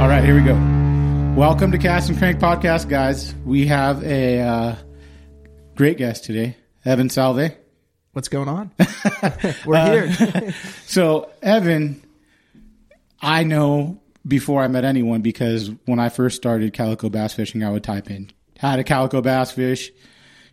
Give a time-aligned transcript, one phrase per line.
[0.00, 0.54] All right, here we go.
[1.38, 3.34] Welcome to Cast and Crank Podcast, guys.
[3.44, 4.76] We have a uh,
[5.76, 7.52] great guest today, Evan Salve.
[8.12, 8.70] What's going on?
[9.66, 10.54] We're here.
[10.86, 12.02] So, Evan,
[13.22, 17.70] I know before I met anyone because when I first started calico bass fishing, I
[17.70, 19.92] would type in how to calico bass fish,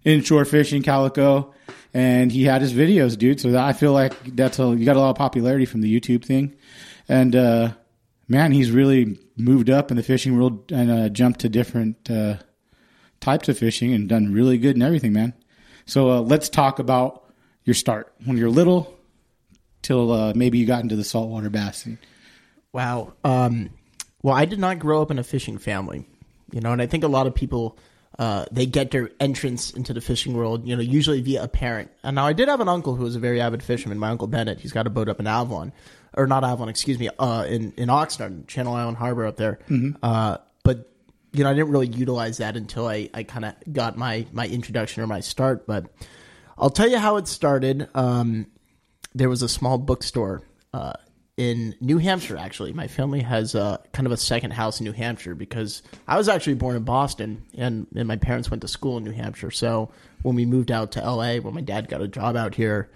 [0.03, 1.53] inshore fishing calico,
[1.93, 3.39] and he had his videos, dude.
[3.39, 6.23] So I feel like that's a you got a lot of popularity from the YouTube
[6.23, 6.55] thing,
[7.09, 7.71] and uh,
[8.27, 12.35] man, he's really moved up in the fishing world and uh, jumped to different uh,
[13.19, 15.33] types of fishing and done really good and everything, man.
[15.87, 17.23] So uh, let's talk about
[17.63, 18.93] your start when you're little
[19.81, 21.87] till uh, maybe you got into the saltwater bass.
[22.73, 23.13] wow.
[23.23, 23.71] Um,
[24.21, 26.07] well, I did not grow up in a fishing family,
[26.51, 27.77] you know, and I think a lot of people
[28.19, 31.91] uh, they get their entrance into the fishing world, you know, usually via a parent.
[32.03, 33.99] And now I did have an uncle who was a very avid fisherman.
[33.99, 34.59] My uncle Bennett.
[34.59, 35.71] He's got a boat up in Avalon,
[36.15, 39.59] or not Avalon, excuse me, uh, in in Oxnard, Channel Island Harbor up there.
[40.01, 40.46] Uh, but
[41.37, 44.47] you know, I didn't really utilize that until I, I kind of got my my
[44.47, 45.67] introduction or my start.
[45.67, 45.85] But
[46.57, 47.87] I'll tell you how it started.
[47.93, 48.47] Um,
[49.13, 50.41] there was a small bookstore
[50.73, 50.93] uh,
[51.37, 52.37] in New Hampshire.
[52.37, 56.17] Actually, my family has uh, kind of a second house in New Hampshire because I
[56.17, 59.51] was actually born in Boston, and and my parents went to school in New Hampshire.
[59.51, 59.91] So
[60.23, 62.89] when we moved out to L.A., when my dad got a job out here,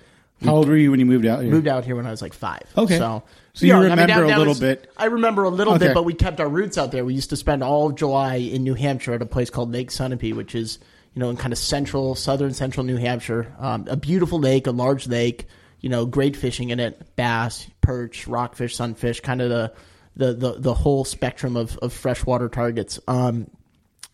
[0.44, 1.52] How old were you when you moved out here?
[1.52, 2.63] moved out here when I was like five.
[2.78, 2.97] Okay.
[2.97, 3.84] so So you young.
[3.84, 4.91] remember a little bit.
[4.97, 5.88] I remember a little Okay.
[5.88, 7.06] bit, but we kept our roots out there.
[7.06, 9.90] We used to spend all of July in New Hampshire at a place called Lake
[9.91, 10.79] Sunapee, which is
[11.13, 13.53] you know in kind of central, southern central New Hampshire.
[13.59, 15.46] Um, a beautiful lake, a large lake.
[15.79, 19.73] You know, great fishing in it: bass, perch, rockfish, sunfish, kind of the
[20.16, 23.00] the the, the whole spectrum of of freshwater targets.
[23.08, 23.47] Um,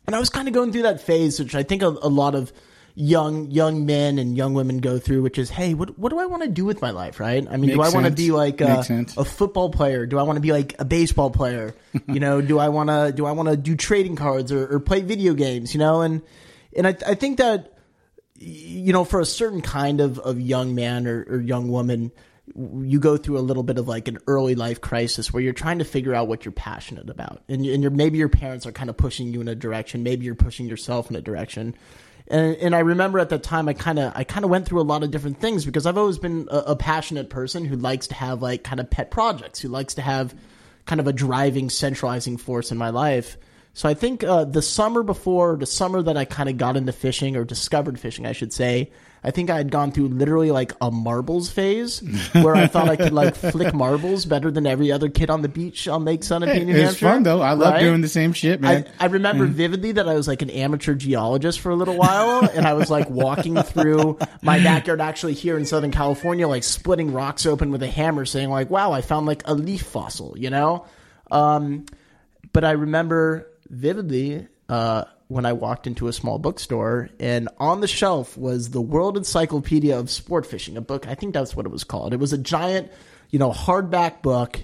[0.06, 2.36] and I was kind of going through that phase, which I think a, a lot
[2.36, 2.54] of
[3.00, 6.26] young young men and young women go through, which is, hey, what what do I
[6.26, 7.46] want to do with my life, right?
[7.48, 8.84] I mean, do I want to be like a,
[9.18, 10.08] a football player?
[10.08, 11.76] Do I want to be like a baseball player?
[12.08, 14.80] you know, do I want to do I want to do trading cards or, or
[14.80, 15.76] play video games?
[15.76, 16.24] You know, and
[16.76, 17.78] and I I think that
[18.36, 22.12] you know for a certain kind of of young man or, or young woman
[22.56, 25.80] you go through a little bit of like an early life crisis where you're trying
[25.80, 28.96] to figure out what you're passionate about and, and maybe your parents are kind of
[28.96, 31.76] pushing you in a direction maybe you're pushing yourself in a direction
[32.30, 34.82] and, and I remember at that time I kind of I kind of went through
[34.82, 38.08] a lot of different things because I've always been a, a passionate person who likes
[38.08, 40.36] to have like kind of pet projects who likes to have
[40.86, 43.38] kind of a driving centralizing force in my life.
[43.74, 46.92] So I think uh, the summer before, the summer that I kind of got into
[46.92, 48.92] fishing or discovered fishing, I should say,
[49.24, 52.00] I think I had gone through literally like a marbles phase
[52.34, 55.50] where I thought I could like flick marbles better than every other kid on the
[55.50, 57.06] beach on Lake New It's Hampshire.
[57.08, 57.42] fun though.
[57.42, 57.80] I love Right?
[57.82, 58.88] doing the same shit, man.
[59.00, 62.48] I, I remember vividly that I was like an amateur geologist for a little while,
[62.54, 67.12] and I was like walking through my backyard, actually here in Southern California, like splitting
[67.12, 70.50] rocks open with a hammer, saying like, "Wow, I found like a leaf fossil," you
[70.50, 70.86] know.
[71.32, 71.86] Um,
[72.54, 77.88] but I remember vividly uh, when I walked into a small bookstore, and on the
[77.88, 81.08] shelf was the World Encyclopedia of Sport Fishing, a book.
[81.08, 82.14] I think that's what it was called.
[82.14, 82.92] It was a giant,
[83.30, 84.60] you know, hardback book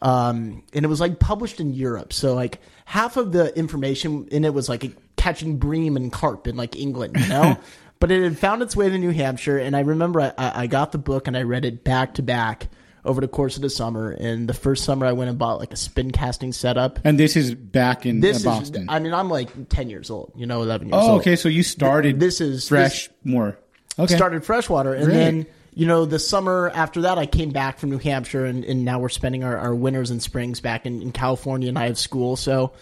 [0.00, 2.12] um, and it was like published in Europe.
[2.12, 6.56] So like half of the information in it was like catching bream and carp in
[6.56, 7.56] like England, you know.
[8.00, 10.66] but it had found its way to New Hampshire, and I remember I, I I
[10.66, 12.68] got the book and I read it back to back
[13.08, 14.10] over the course of the summer.
[14.10, 17.00] And the first summer, I went and bought like a spin casting setup.
[17.04, 18.86] and this is back in This uh, is, Boston.
[18.88, 21.04] I mean, I'm like ten years old, you know, eleven years old.
[21.04, 21.20] oh, old.
[21.22, 21.34] okay.
[21.36, 23.58] So you started This is fresh more.
[23.98, 24.14] Okay.
[24.14, 25.14] started freshwater, and Great.
[25.14, 28.84] then you know the summer after that, I came back from New Hampshire, and, and
[28.84, 31.98] now we're spending our, our winters and springs back in, in California, and I have
[31.98, 32.72] school, so.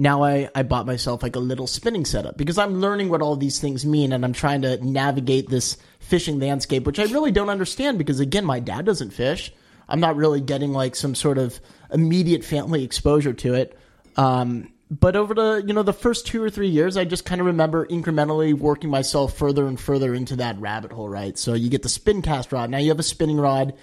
[0.00, 3.34] Now I, I bought myself like a little spinning setup because I'm learning what all
[3.34, 7.48] these things mean and I'm trying to navigate this fishing landscape, which I really don't
[7.48, 9.52] understand because again, my dad doesn't fish.
[9.88, 11.60] I'm not really getting like some sort of
[11.92, 13.78] immediate family exposure to it.
[14.16, 17.40] Um, but over the you know the first two or three years, I just kind
[17.42, 21.08] of remember incrementally working myself further and further into that rabbit hole.
[21.08, 22.70] Right, so you get the spin cast rod.
[22.70, 23.74] Now you have a spinning rod,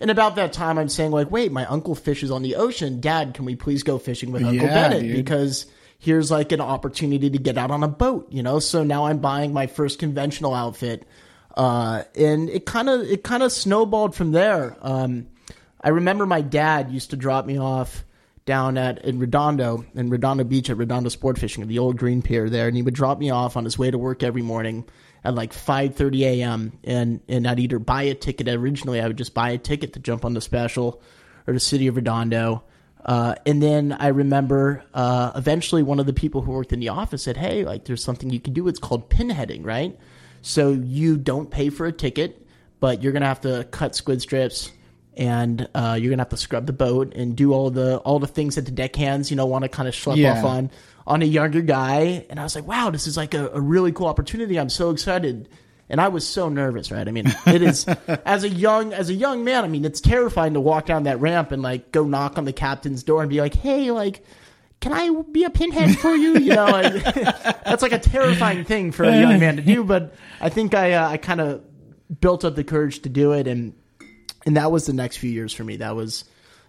[0.00, 3.00] and about that time, I'm saying like, wait, my uncle fishes on the ocean.
[3.00, 5.16] Dad, can we please go fishing with Uncle Yeah, Bennett dude.
[5.16, 5.66] because
[5.98, 8.32] here's like an opportunity to get out on a boat.
[8.32, 11.06] You know, so now I'm buying my first conventional outfit,
[11.58, 14.78] uh, and it kind of it kind of snowballed from there.
[14.80, 15.26] Um,
[15.84, 18.04] I remember my dad used to drop me off
[18.46, 22.22] down at in Redondo in Redondo Beach at Redondo Sport Fishing at the old green
[22.22, 24.86] pier there, and he would drop me off on his way to work every morning
[25.24, 26.78] at like 5:30 a.m.
[26.84, 28.48] and and I'd either buy a ticket.
[28.48, 31.02] Originally, I would just buy a ticket to jump on the special
[31.46, 32.64] or the city of Redondo.
[33.04, 36.88] Uh, and then I remember uh, eventually one of the people who worked in the
[36.88, 38.68] office said, "Hey, like there's something you can do.
[38.68, 39.98] It's called pinheading, right?
[40.40, 42.46] So you don't pay for a ticket,
[42.80, 44.72] but you're gonna have to cut squid strips."
[45.16, 48.26] And uh, you're gonna have to scrub the boat and do all the all the
[48.26, 50.38] things that the deckhands you know want to kind of schlep Yeah.
[50.38, 50.70] off on
[51.06, 52.24] on a younger guy.
[52.30, 54.58] And I was like, wow, this is like a, a really cool opportunity.
[54.58, 55.48] I'm so excited.
[55.90, 57.06] And I was so nervous, right?
[57.06, 57.84] I mean, it is
[58.24, 59.64] as a young as a young man.
[59.64, 62.54] I mean, it's terrifying to walk down that ramp and like go knock on the
[62.54, 64.24] captain's door and be like, "Hey, like,
[64.80, 68.92] can I be a pinhead for you?" You know, like, that's like a terrifying thing
[68.92, 69.84] for a young man to do.
[69.84, 71.62] But I think I uh, I kind of
[72.18, 73.74] built up the courage to do it, and
[74.46, 75.76] and that was the next few years for me.
[75.76, 76.24] That was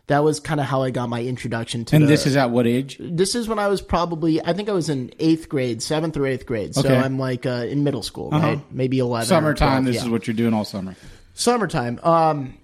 [0.07, 1.95] that was kind of how I got my introduction to.
[1.95, 2.97] And the- this is at what age?
[2.99, 6.25] this is when I was probably I think I was in eighth grade, seventh or
[6.27, 6.75] eighth grade.
[6.75, 8.59] So I'm like uh, in middle school, right?
[8.71, 9.27] Maybe eleven.
[9.27, 9.83] Summertime.
[9.83, 10.01] 12, This yeah.
[10.03, 10.95] is what you're doing all summer.
[11.33, 11.99] summertime.
[12.03, 12.57] Um,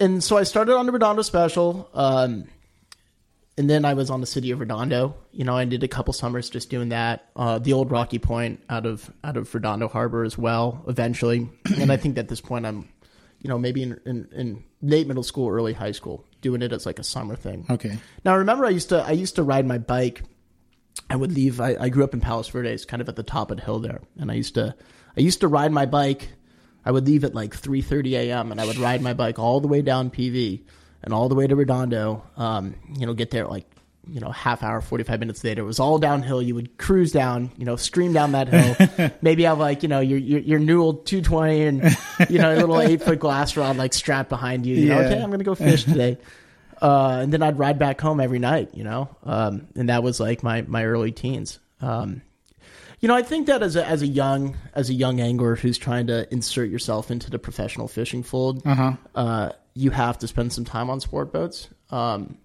[0.00, 1.88] and so I started on the Redondo special.
[1.94, 2.44] Um,
[3.58, 5.14] and then I was on the city of Redondo.
[5.30, 7.28] You know, I did a couple summers just doing that.
[7.36, 10.82] Uh, the old Rocky Point out of out of Redondo Harbor as well.
[10.88, 11.48] Eventually,
[11.78, 12.88] and I think at this point I'm,
[13.42, 16.86] you know, maybe in, in, in late middle school, early high school, doing it as
[16.86, 17.66] like a summer thing.
[17.68, 17.98] Okay.
[18.24, 20.22] Now, remember, I used to I used to ride my bike.
[21.10, 21.60] I would leave.
[21.60, 23.80] I, I grew up in Palos Verdes, kind of at the top of the hill
[23.80, 24.74] there, and I used to
[25.16, 26.28] I used to ride my bike.
[26.84, 28.52] I would leave at like three thirty a.m.
[28.52, 30.62] and I would ride my bike all the way down PV
[31.02, 32.24] and all the way to Redondo.
[32.36, 33.66] Um, you know, get there at like
[34.08, 35.62] you know half hour, forty five minutes later.
[35.62, 36.42] It was all downhill.
[36.42, 39.10] You would cruise down, you know, stream down that hill.
[39.22, 41.96] Maybe have like you know your your, your Newell two twenty and
[42.28, 44.74] you know a little eight foot glass rod like strapped behind you.
[44.74, 46.18] You know, okay, I'm gonna go fish today.
[46.80, 50.18] Uh, and then I'd ride back home every night, you know, um, and that was
[50.18, 51.60] like my my early teens.
[51.80, 52.22] Um,
[52.98, 55.78] you know, I think that as a as a young as a young angler who's
[55.78, 58.62] trying to insert yourself into the professional fishing fold,
[59.14, 61.68] uh you have to spend some time on sport boats.
[61.90, 62.36] Um,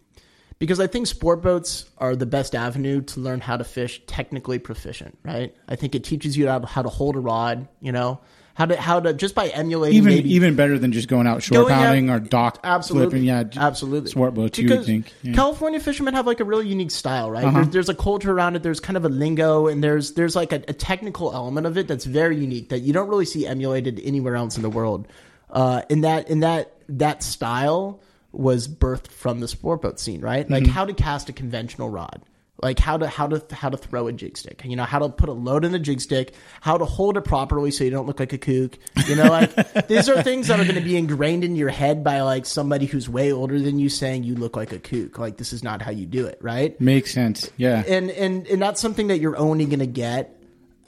[0.60, 4.60] because I think sport boats are the best avenue to learn how to fish technically
[4.60, 5.56] proficient, right?
[5.68, 8.20] I think it teaches you how to, how to hold a rod, you know,
[8.56, 11.44] how to how to just by emulating Even maybe even better than just going out
[11.44, 13.26] shore Going out- pounding or dock absolutely, flipping.
[13.26, 14.10] Yeah, absolutely.
[14.10, 15.14] Sport boats, you would Because think.
[15.22, 15.34] Yeah.
[15.34, 17.44] California fishermen have like a really unique style, right?
[17.44, 17.58] Uh-huh.
[17.58, 18.64] There's, there's a culture around it.
[18.64, 21.88] There's kind of a lingo, and there's there's like a, a technical element of it
[21.88, 25.08] that's very unique that you don't really see emulated anywhere else in the world.
[25.52, 28.00] Uh, and that in that that style
[28.32, 30.50] was birthed from the sport boat scene, right?
[30.50, 30.72] Like Mm-hmm.
[30.72, 32.22] how to cast a conventional rod.
[32.64, 35.10] Like how to how to how to throw a jig stick, you know how to
[35.10, 38.08] put a load in a jig stick, how to hold it properly so you don't
[38.08, 39.54] look like a kook, you know like
[39.88, 42.88] these are things that are going to be ingrained in your head by like somebody
[42.88, 45.84] who's way older than you saying you look like a kook, like this is not
[45.84, 46.82] how you do it, right?
[46.82, 47.52] Makes sense.
[47.58, 47.84] Yeah.
[47.88, 50.36] and and and that's something that you're only going to get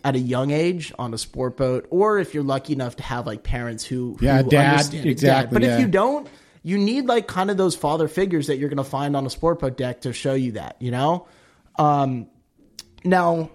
[0.04, 3.28] at a young age on a sport boat, or if you're lucky enough to have
[3.28, 5.76] like parents who Yeah, who dad, exactly, But yeah.
[5.76, 6.28] if you don't,
[6.62, 9.30] you need like kind of those father figures that you're going to find on a
[9.30, 11.28] sport boat deck to show you that, you know.
[11.78, 12.28] Um,
[13.04, 13.50] now,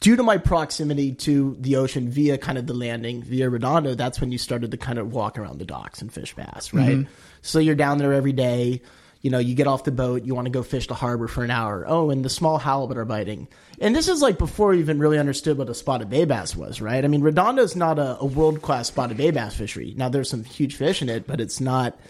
[0.00, 4.20] due to my proximity to the ocean via kind of the landing via Redondo, that's
[4.20, 7.06] when you started to kind of walk around the docks and fish bass, right?
[7.42, 8.82] So you're down there every day.
[9.28, 11.44] You know, you get off the boat, you want to go fish the harbor for
[11.44, 11.84] an hour.
[11.86, 13.46] Oh, and the small halibut are biting.
[13.78, 16.80] And this is like before you even really understood what a spotted bay bass was,
[16.80, 17.04] right?
[17.04, 19.92] I mean, Redondo's not a, a world class spotted bay bass fishery.
[19.98, 22.00] Now there's some huge fish in it, but it's not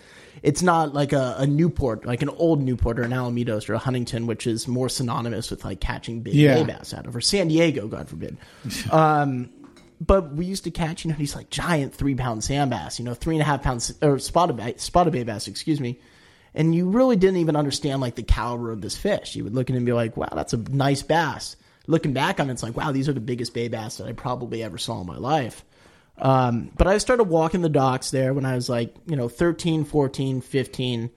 [0.45, 3.79] it's not like a, a Newport, like an old Newport or an Alamitos or a
[3.79, 6.55] Huntington, which is more synonymous with like catching big Yeah.
[6.55, 8.37] bay bass out of, or San Diego, God forbid.
[8.93, 9.51] um,
[10.01, 13.05] but we used to catch, you know, these like giant three pound sand bass, you
[13.05, 15.99] know, three and a half pounds or spotted bay, spotted bay bass, excuse me.
[16.59, 19.37] And you really didn't even understand like the caliber of this fish.
[19.37, 21.55] You would look at it and be like, wow, that's a nice bass.
[21.87, 24.13] Looking back on it, it's like, wow, these are the biggest bay bass that I
[24.13, 25.65] probably ever saw in my life.
[26.19, 29.85] Um, but I started walking the docks there when I was like, you know, 13,
[29.85, 31.11] 14, 15,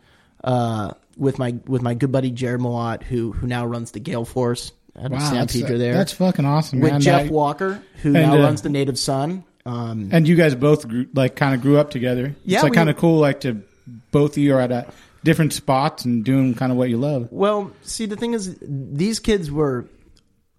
[0.43, 4.25] uh, with my with my good buddy Jared Malott, who who now runs the Gale
[4.25, 5.93] Force at San that's, Pedro there.
[5.93, 7.01] that's fucking awesome, with man.
[7.01, 9.43] Jeff That- Walker, who and, now uh, runs the Native Sun.
[9.65, 12.36] Um, and you guys both grew, like kind of grew up together.
[12.45, 13.19] Yeah, it's like we- kind of cool.
[13.19, 13.62] Like to
[14.12, 14.91] both of you are at a
[15.24, 17.28] different spots and doing kind of what you love.
[17.32, 19.88] Well, see, the thing is, these kids were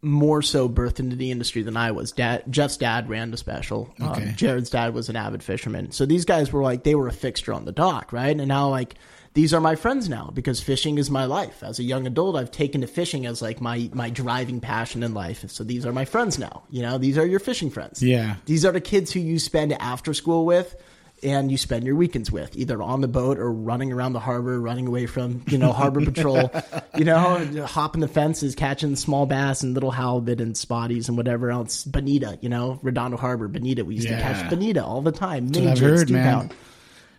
[0.03, 2.11] more so birthed into the industry than I was.
[2.11, 3.95] Dad, Jeff's dad ran the special.
[4.01, 4.29] Okay.
[4.31, 5.93] Um, Jared's dad was an avid fisherman.
[5.93, 8.37] So these guys were like, they were a fixture on the dock, right?
[8.37, 8.97] And now, like,
[9.35, 11.63] these are my friends now because fishing is my life.
[11.63, 15.15] As a young adult, I've taken to fishing as like my my driving passion in
[15.15, 15.49] life.
[15.51, 16.65] So these are my friends now.
[16.69, 18.03] You know, these are your fishing friends.
[18.03, 18.37] Yeah.
[18.45, 20.77] These are the kids who you spend after school with
[21.23, 24.61] and you spend your weekends with, either on the boat or running around the harbor,
[24.61, 26.51] running away from, you know, harbor patrol,
[26.97, 31.51] you know, hopping the fences, catching small bass and little halibut and spotties and whatever
[31.51, 31.85] else.
[31.85, 33.85] Bonita, you know, Redondo Harbor, Bonita.
[33.85, 35.51] We used to catch Bonita all the time.
[35.51, 36.51] Mini I've heard, man.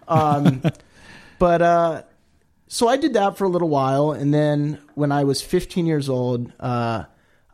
[0.07, 0.61] Um,
[1.39, 2.03] but, uh,
[2.67, 6.09] so I did that for a little while, and then when I was 15 years
[6.09, 7.03] old, uh,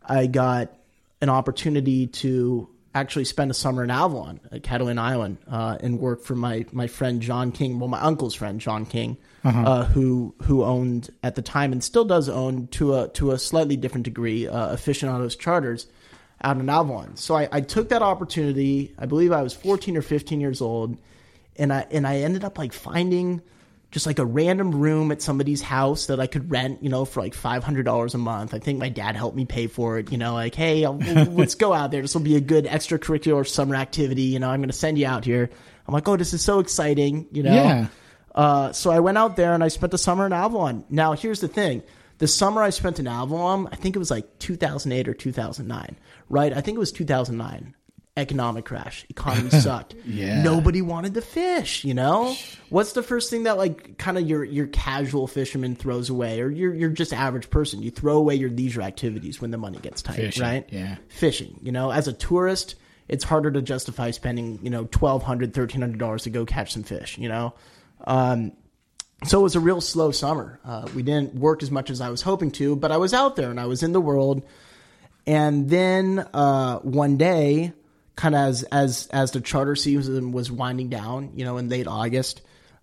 [0.01, 0.73] I got
[1.21, 6.23] an opportunity to actually spend a summer in Avalon at Catalina Island uh, and work
[6.23, 10.63] for my my friend John King, well, my uncle's friend John King, uh, who who
[10.63, 14.47] owned at the time and still does own to a to a slightly different degree
[14.47, 15.87] uh, aficionados charters
[16.41, 17.15] out in Avalon.
[17.15, 18.93] So I, I took that opportunity.
[18.97, 20.97] I believe I was 14 or 15 years old,
[21.57, 23.41] and I and I ended up like finding
[23.91, 27.21] just like a random room at somebody's house that I could rent, you know, for
[27.21, 28.53] like five hundred dollars a month.
[28.53, 30.11] I think my dad helped me pay for it.
[30.11, 30.97] You know, like, hey, I'll,
[31.31, 32.01] let's go out there.
[32.01, 34.23] This will be a good extracurricular summer activity.
[34.23, 35.49] You know, I'm going to send you out here.
[35.87, 37.27] I'm like, oh, this is so exciting.
[37.31, 37.87] You know, Yeah.
[38.35, 40.83] uh, so I went out there and I spent the summer in Avalon.
[40.89, 41.81] Now, here's the thing.
[42.19, 45.95] The summer I spent in Avalon, I think it was like 2008 or 2009,
[46.29, 46.51] right?
[46.53, 47.73] I think it was 2009.
[48.19, 49.05] Economic crash.
[49.09, 49.95] Economy sucked.
[50.05, 50.43] Yeah.
[50.43, 52.35] Nobody wanted to fish, you know?
[52.69, 56.49] What's the first thing that like kind of your your casual fisherman throws away or
[56.49, 57.81] you're you're just average person.
[57.81, 60.69] You throw away your leisure activities when the money gets tight, Fishing, right?
[60.71, 60.97] yeah.
[61.07, 62.75] Fishing, you know, as a tourist,
[63.07, 67.29] it's harder to justify spending, you know, $1200 $1300 to go catch some fish, you
[67.29, 67.53] know?
[68.05, 68.51] Um
[69.25, 70.61] so it was a real slow summer.
[70.63, 73.35] Uh, we didn't work as much as I was hoping to, but I was out
[73.35, 74.43] there and I was in the world.
[75.27, 77.73] And then uh, one day,
[78.19, 81.87] kind of as as as the charter season was winding down, you know, in late
[81.87, 82.41] August,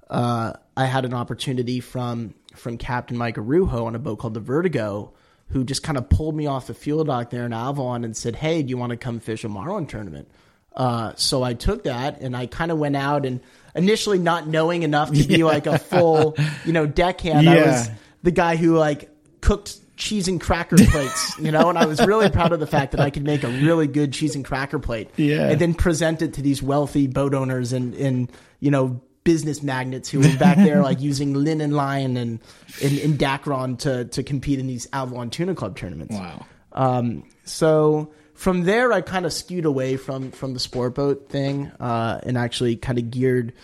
[0.09, 4.41] uh, I had an opportunity from from Captain Mike Araujo on a boat called the
[4.41, 5.13] Vertigo,
[5.49, 8.35] who just kind of pulled me off the fuel dock there in Avalon and said,
[8.35, 10.29] "Hey, do you want to come fish a marlin tournament?"
[10.75, 13.41] Uh, so I took that and I kind of went out and
[13.75, 17.49] initially not knowing enough to be like a full, you know, deckhand.
[17.49, 17.91] I was
[18.23, 19.11] the guy who like
[19.43, 22.93] cooked cheese and cracker plates, you know, and I was really proud of the fact
[22.93, 25.11] that I could make a really good cheese and cracker plate.
[25.17, 25.49] Yeah.
[25.49, 30.09] And then present it to these wealthy boat owners and, and you know, business magnates
[30.09, 32.41] who were back there like using linen line and,
[32.83, 36.15] and, and Dacron to, to compete in these Avalon Tuna Club tournaments.
[36.15, 36.47] Wow.
[36.73, 41.73] Um, so from there, I kind of skewed away from from the sport boat thing,
[41.81, 43.55] uh, and actually kind of geared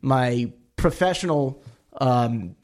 [0.00, 1.62] my professional,
[2.00, 2.56] um,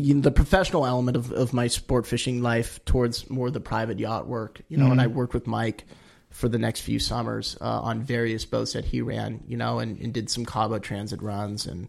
[0.00, 3.98] you know, the professional element of, of my sport fishing life towards more the private
[3.98, 4.60] yacht work.
[4.68, 5.84] You know, and I worked with Mike
[6.30, 9.42] for the next few summers uh, on various boats that he ran.
[9.46, 11.88] You know, and, and did some Cabo Transit runs and.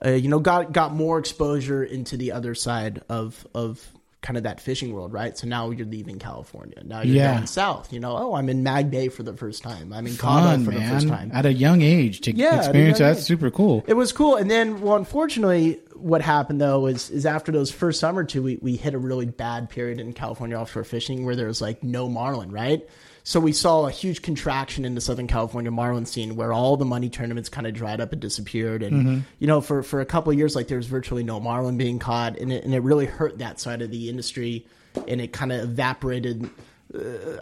[0.00, 3.84] Uh, you know, got got more exposure into the other side of of
[4.20, 5.38] kind of that fishing world, right?
[5.38, 6.82] So now you're leaving California.
[6.84, 7.34] Now you're Yeah.
[7.34, 7.92] going south.
[7.92, 9.92] You know, oh, I'm in Mag Bay for the first time.
[9.92, 11.30] I'm in Cabo for the first time.
[11.32, 13.24] At a young age to Yeah, experience that's age.
[13.26, 13.84] super cool.
[13.86, 14.34] It was cool.
[14.34, 18.58] And then, well, unfortunately, what happened though is is after those first summer two, we,
[18.60, 22.08] we hit a really bad period in California offshore fishing where there was like no
[22.08, 22.86] marlin, right?
[23.28, 26.86] So we saw a huge contraction in the Southern California marlin scene where all the
[26.86, 28.82] money tournaments kind of dried up and disappeared.
[28.82, 31.76] And, you know, for, for a couple of years, like there was virtually no marlin
[31.76, 32.38] being caught.
[32.38, 34.66] And it, and it really hurt that side of the industry.
[35.06, 36.48] And it kind of evaporated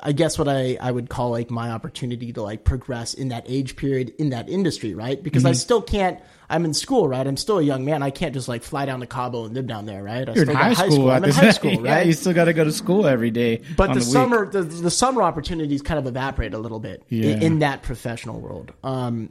[0.02, 3.44] I guess what I, I would call like my opportunity to like progress in that
[3.46, 5.22] age period in that industry, right?
[5.22, 5.50] Because Mm-hmm.
[5.50, 6.18] I still can't.
[6.48, 7.26] I'm in school, right?
[7.26, 8.02] I'm still a young man.
[8.02, 10.28] I can't just like fly down to Cabo and live down there, right?
[10.28, 11.10] I You're in high got school.
[11.10, 12.06] I'm in high school, yeah, right?
[12.06, 13.62] you still got to go to school every day.
[13.76, 17.36] but the, the summer the, the summer opportunities kind of evaporate a little bit Yeah.
[17.36, 19.30] in, that professional world um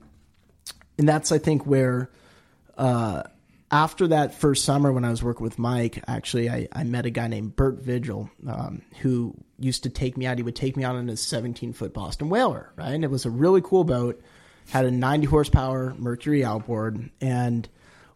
[0.98, 2.10] and that's i think where
[2.78, 3.24] uh
[3.72, 7.10] after that first summer when i was working with mike actually i, I met a
[7.12, 10.84] guy named bert vigil um, who used to take me out he would take me
[10.84, 14.22] out on his 17 foot boston whaler right and it was a really cool boat
[14.70, 17.70] had a 90 horsepower mercury outboard and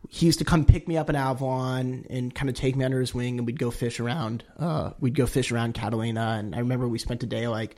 [0.08, 3.00] he used to come pick me up in Avalon and kind of take me under
[3.00, 4.44] his wing, and we'd go fish around.
[4.58, 7.75] Uh, we'd go fish around Catalina, and I remember we spent a day like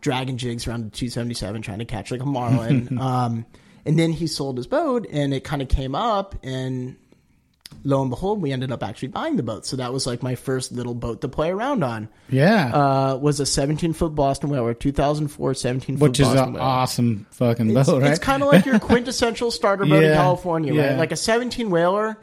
[0.00, 2.98] dragging jigs around the 277 trying to catch like a marlin.
[3.00, 3.46] um,
[3.86, 6.96] and then he sold his boat, and it kind of came up, and
[7.84, 9.64] lo and behold, we ended up actually buying the boat.
[9.66, 12.08] So that was like my first little boat to play around on.
[12.28, 12.70] Yeah.
[12.74, 16.64] Uh, was a 17 foot Boston whaler, 2004 17 foot Which is Boston an whaler.
[16.64, 18.10] awesome fucking It's, boat, right?
[18.10, 20.98] it's kind of like your quintessential starter boat in Yeah, California, right?
[20.98, 22.18] Like a 17 whaler.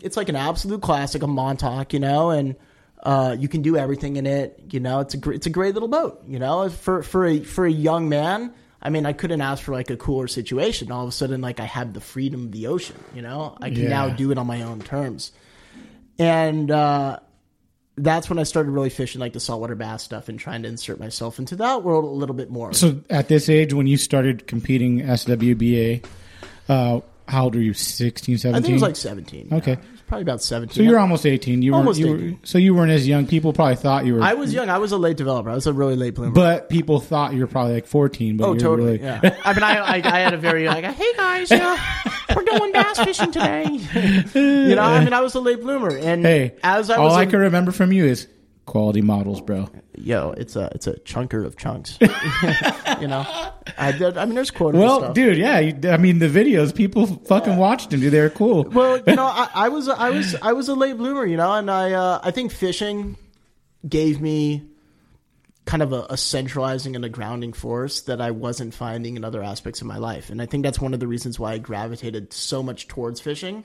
[0.00, 2.56] It's like an absolute classic, a Montauk, you know, and
[3.02, 4.60] uh, you can do everything in it.
[4.70, 6.22] You know, it's a gr- it's a great little boat.
[6.26, 8.52] You know, for for a for a young man.
[8.82, 10.90] I mean, I couldn't ask for like a cooler situation.
[10.90, 12.96] All of a sudden, like I had the freedom of the ocean.
[13.14, 15.32] You know, I can now do it on my own terms,
[16.18, 17.18] and uh,
[17.96, 20.98] that's when I started really fishing like the saltwater bass stuff and trying to insert
[20.98, 22.72] myself into that world a little bit more.
[22.72, 26.04] so at this age, when you started competing SWBA,
[26.68, 27.74] uh, how old were you?
[27.74, 28.54] 16, 17?
[28.54, 29.48] I think it was like 17.
[29.52, 29.72] Okay.
[29.72, 29.99] yeah.
[30.10, 30.74] Probably about 17.
[30.74, 31.62] so you're almost 18.
[31.62, 32.30] You Almost weren't, you 18.
[32.32, 33.28] Were, so you weren't as young.
[33.28, 34.22] People probably thought you were.
[34.22, 34.68] I was young.
[34.68, 35.48] I was a late developer.
[35.48, 36.32] I was a really late bloomer.
[36.32, 38.36] but people thought you were probably like 14.
[38.36, 38.98] But oh, totally.
[38.98, 39.36] Really, Yeah.
[39.44, 41.78] I mean, I, I, I had a very like, hey guys, yeah,
[42.34, 43.66] we're going bass fishing today.
[44.34, 47.26] you know, I mean, I was a late bloomer, and Hey, as I all I
[47.26, 48.26] can remember from you is
[48.66, 49.68] quality models, bro.
[50.02, 51.98] Yo, it's a it's a chunker of chunks.
[53.00, 53.24] you know,
[53.78, 54.16] I did.
[54.18, 55.14] I mean, there's quotable Well, stuff.
[55.14, 55.58] dude, yeah.
[55.58, 58.12] You, I mean, the videos, people fucking watched them, dude.
[58.12, 58.64] They're cool.
[58.64, 61.52] Well, you know, I, I was I was I was a late bloomer, you know,
[61.52, 63.16] and I uh, I think fishing
[63.88, 64.64] gave me
[65.66, 69.42] kind of a, a centralizing and a grounding force that I wasn't finding in other
[69.42, 72.32] aspects of my life, and I think that's one of the reasons why I gravitated
[72.32, 73.64] so much towards fishing.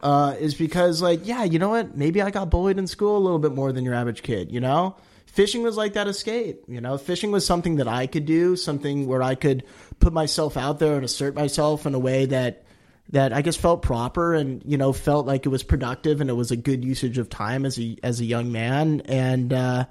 [0.00, 1.96] Uh, is because like yeah, you know what?
[1.96, 4.52] Maybe I got bullied in school a little bit more than your average kid.
[4.52, 4.94] You know,
[5.32, 6.64] fishing was like that escape.
[6.68, 9.64] You know, fishing was something that I could do, something where I could
[10.00, 12.64] put myself out there and assert myself in a way that
[13.10, 16.34] that I guess felt proper and you know felt like it was productive and it
[16.34, 19.86] was a good usage of time as a as a young man and uh,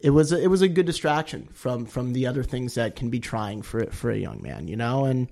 [0.00, 3.10] it was a, it was a good distraction from from the other things that can
[3.10, 5.28] be trying for for a young man you know and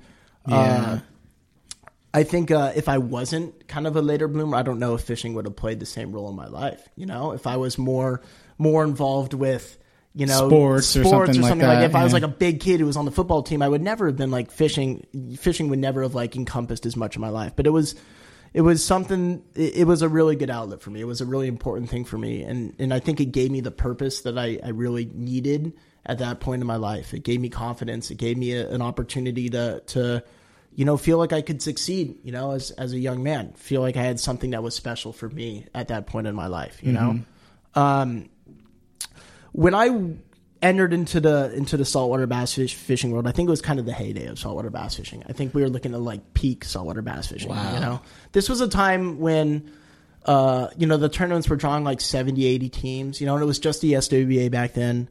[0.46, 1.00] uh, Yeah.
[2.12, 5.02] I think uh, if I wasn't kind of a later bloomer, I don't know if
[5.02, 6.88] fishing would have played the same role in my life.
[6.96, 8.20] You know, if I was more
[8.58, 9.78] more involved with
[10.14, 11.06] you know Sports sports
[11.38, 13.12] or something like that, If I was like a big kid who was on the
[13.12, 15.06] football team, I would never have been like fishing.
[15.38, 17.52] Fishing would never have like encompassed as much of my life.
[17.54, 17.94] But it was
[18.52, 19.44] it was something.
[19.54, 21.00] It, it was a really good outlet for me.
[21.00, 23.60] It was a really important thing for me, and and I think it gave me
[23.60, 27.14] the purpose that I I really needed at that point in my life.
[27.14, 28.10] It gave me confidence.
[28.10, 30.24] It gave me a, an opportunity to to
[30.74, 33.52] you know, feel like I could succeed, you know, as as a young man.
[33.52, 36.46] Feel like I had something that was special for me at that point in my
[36.46, 37.20] life, you know.
[37.74, 38.28] Um,
[39.52, 40.14] when I
[40.62, 43.78] entered into the into the saltwater bass fish, fishing world, I think it was kind
[43.80, 45.22] of the heyday of saltwater bass fishing.
[45.28, 47.50] I think we were looking at like peak saltwater bass fishing.
[47.74, 48.00] You know,
[48.32, 49.72] this was a time when.
[50.26, 53.46] Uh, you know, the tournaments were drawing like 70, 80 teams, you know, and it
[53.46, 55.08] was just the SWBA back then.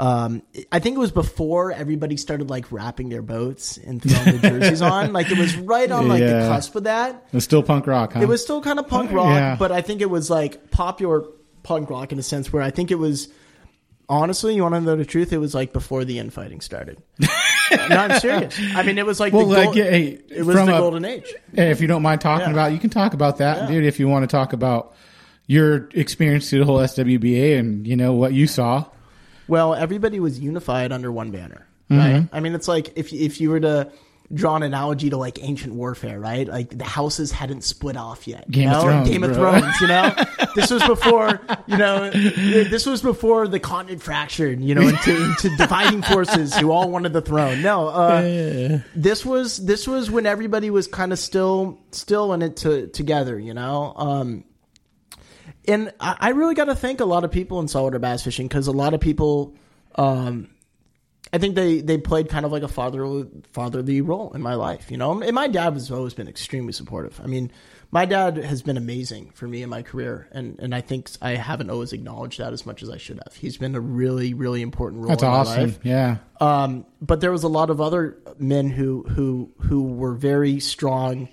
[0.00, 4.58] Um, I think it was before everybody started like wrapping their boats and throwing their
[4.58, 5.12] jerseys on.
[5.20, 7.26] Like it was right on like the cusp of that.
[7.30, 8.20] It was still punk rock, huh?
[8.20, 9.56] It was still kind of punk rock, Yeah.
[9.58, 11.24] but I think it was like popular
[11.62, 13.28] punk rock in a sense where I think it was
[14.08, 17.00] honestly, you want to know the truth, it was like before the infighting started.
[17.20, 17.28] no,
[17.70, 18.58] I'm serious.
[18.74, 20.78] I mean, it was like Well, the like, gold- hey, it was from the a-
[20.78, 21.32] golden age.
[21.54, 22.52] Hey, if you don't mind talking Yeah.
[22.54, 23.66] about, you can talk about that, Yeah.
[23.68, 23.84] dude.
[23.84, 24.94] If you want to talk about
[25.46, 28.86] your experience through the whole SWBA and you know what you saw.
[29.50, 31.98] Well, everybody was unified under one banner, Mm-hmm.
[31.98, 32.28] right?
[32.32, 33.90] I mean, it's like if if you were to
[34.32, 36.46] draw an analogy to like ancient warfare, right?
[36.46, 38.44] Like the houses hadn't split off yet.
[38.46, 38.82] you Game of know?
[38.82, 39.58] Thrones, Game of bro.
[39.58, 39.80] Thrones.
[39.80, 40.14] You know,
[40.54, 44.60] this was before you know, this was before the continent fractured.
[44.60, 47.60] You know, into, into dividing forces who all wanted the throne.
[47.60, 52.58] No, uh, this was this was when everybody was kind of still still in it
[52.58, 53.36] to, together.
[53.36, 53.94] You know.
[53.96, 54.44] Um,
[55.68, 58.48] and I, I really got to thank a lot of people in saltwater bass fishing
[58.48, 59.54] because a lot of people,
[59.94, 60.48] um,
[61.32, 64.90] I think they, they played kind of like a fatherly fatherly role in my life,
[64.90, 65.20] you know.
[65.20, 67.20] And my dad has always been extremely supportive.
[67.22, 67.52] I mean,
[67.92, 71.32] my dad has been amazing for me in my career, and, and I think I
[71.36, 73.34] haven't always acknowledged that as much as I should have.
[73.34, 75.10] He's been a really really important role.
[75.10, 75.62] That's in my awesome.
[75.62, 75.78] life.
[75.82, 76.16] Yeah.
[76.40, 81.28] Um, but there was a lot of other men who who who were very strong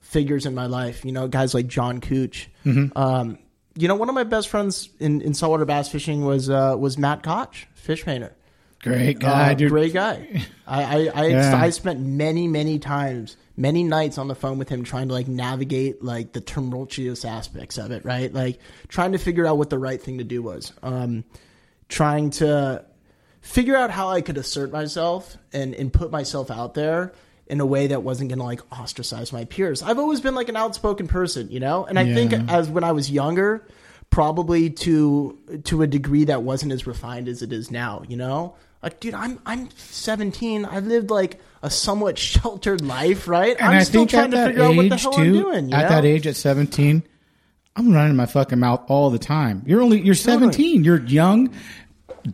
[0.00, 1.04] figures in my life.
[1.04, 2.48] You know, guys like John Cooch.
[2.64, 2.96] Mm-hmm.
[2.96, 3.38] Um,
[3.76, 6.96] you know, one of my best friends in, in saltwater bass fishing was uh, was
[6.98, 8.34] Matt Koch, fish painter.
[8.82, 9.70] Great guy, Uh, dude.
[9.70, 10.42] great guy.
[10.66, 11.56] I I I, Yeah.
[11.62, 15.28] I spent many many times, many nights on the phone with him trying to like
[15.28, 18.32] navigate like the tumultuous aspects of it, right?
[18.32, 18.58] Like
[18.88, 20.72] trying to figure out what the right thing to do was.
[20.82, 21.24] Um,
[21.88, 22.84] trying to
[23.40, 27.12] figure out how I could assert myself and and put myself out there
[27.46, 29.82] in a way that wasn't going to like ostracize my peers.
[29.82, 31.84] I've always been like an outspoken person, you know?
[31.84, 33.66] And I think as when I was younger,
[34.10, 38.02] probably to to a degree that wasn't as refined as it is now.
[38.08, 40.64] You know, like dude, I'm I'm 17.
[40.64, 43.56] I've lived like a somewhat sheltered life, right?
[43.56, 45.32] And I'm I still think trying to figure out what the age hell too, I'm
[45.32, 45.68] doing.
[45.68, 45.88] You at know?
[45.88, 47.02] that age, at seventeen,
[47.74, 49.62] I'm running my fucking mouth all the time.
[49.66, 50.84] You're only you're seventeen.
[50.84, 51.52] You're young,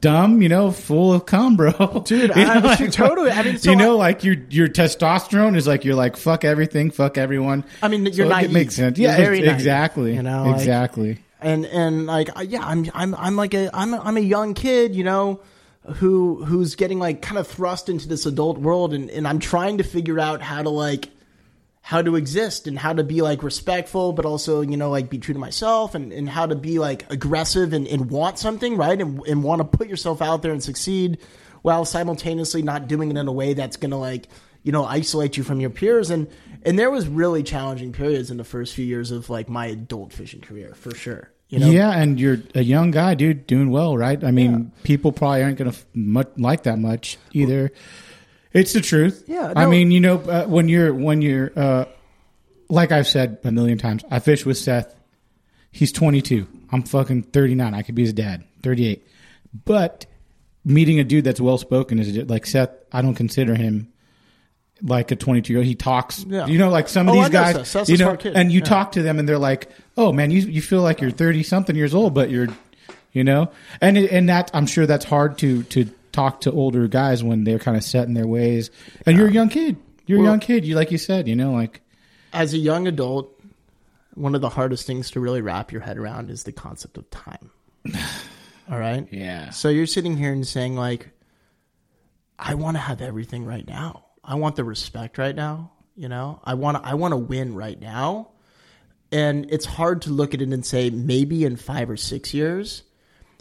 [0.00, 1.72] dumb, you know, full of cum, bro.
[2.05, 3.31] Dude, you I- know, I- totally.
[3.31, 6.44] I mean, so you know, I- like your your testosterone is like you're like fuck
[6.44, 7.64] everything, fuck everyone.
[7.83, 8.52] I mean, So you're it naive.
[8.52, 8.98] makes sense.
[8.98, 10.14] Yeah, naive, exactly.
[10.14, 11.18] you know, like- exactly.
[11.40, 14.94] and and like yeah i'm i'm i'm like a i'm a, I'm a young kid
[14.94, 15.40] you know
[15.96, 19.78] who who's getting like kind of thrust into this adult world and and i'm trying
[19.78, 21.09] to figure out how to like
[21.85, 25.18] how to exist and how to be like respectful but also you know like be
[25.18, 29.01] true to myself and and how to be like aggressive and, and want something right
[29.01, 31.18] and, and want to put yourself out there and succeed
[31.62, 34.29] while simultaneously not doing it in a way that's gonna like
[34.62, 36.29] you know isolate you from your peers and
[36.64, 40.12] and there was really challenging periods in the first few years of like my adult
[40.12, 43.95] fishing career for sure you know yeah, and you're a young guy, dude, doing well,
[43.95, 44.25] right?
[44.25, 47.71] I mean, people probably aren't going to much like that much either.
[48.53, 49.25] It's the truth.
[49.27, 51.85] Yeah, I mean, you know, uh, when you're when you're uh,
[52.69, 54.95] like I've said a million times, I fish with Seth.
[55.71, 56.47] He's 22.
[56.71, 57.75] I'm fucking 39.
[57.75, 59.07] I could be his dad, 38.
[59.65, 60.05] But
[60.65, 62.71] meeting a dude that's well spoken is like Seth.
[62.93, 63.91] I don't consider him
[64.83, 65.67] like a 22 year old.
[65.67, 66.47] He talks, Yeah.
[66.47, 67.67] you know, like some of Oh, I these know guys, Seth.
[67.69, 68.37] Seth's you a know, smart kid.
[68.37, 68.65] and you Yeah.
[68.65, 71.77] talk to them and they're like, oh man, you, you feel like you're 30 something
[71.77, 72.49] years old, but you're,
[73.12, 77.25] you know, and, and that, I'm sure that's hard to, to talk to older guys
[77.25, 78.70] when they're kind of set in their ways.
[79.07, 79.77] And you're a young kid.
[80.07, 80.64] You're a young kid.
[80.64, 81.81] You, like you said, you know, like,
[82.33, 83.40] as a young adult,
[84.14, 87.09] one of the hardest things to really wrap your head around is the concept of
[87.11, 87.51] time.
[88.70, 89.07] All right?
[89.11, 89.51] Yeah.
[89.51, 91.11] So you're sitting here and saying, like,
[92.38, 94.07] I want to have everything right now.
[94.25, 95.72] I want the respect right now.
[95.94, 98.29] You know, I want to, I want to win right now.
[99.11, 102.83] And it's hard to look at it and say, maybe in five or six years,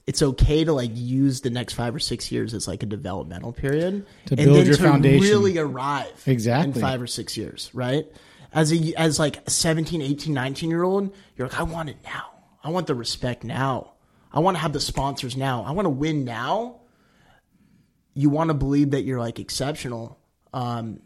[0.08, 3.54] it's okay to like use the next five or six years as like a developmental
[3.54, 5.22] period To and build then your to foundation.
[5.22, 8.06] really arrive exactly in five or six years, right?
[8.54, 11.98] As a as like a 17, 18, 19 year old, you're like, I want it
[12.04, 12.26] now.
[12.64, 13.94] I want the respect now.
[14.34, 15.64] I want to have the sponsors now.
[15.64, 16.82] I want to win now.
[18.14, 20.20] You want to believe that you're like exceptional,
[20.54, 21.00] um,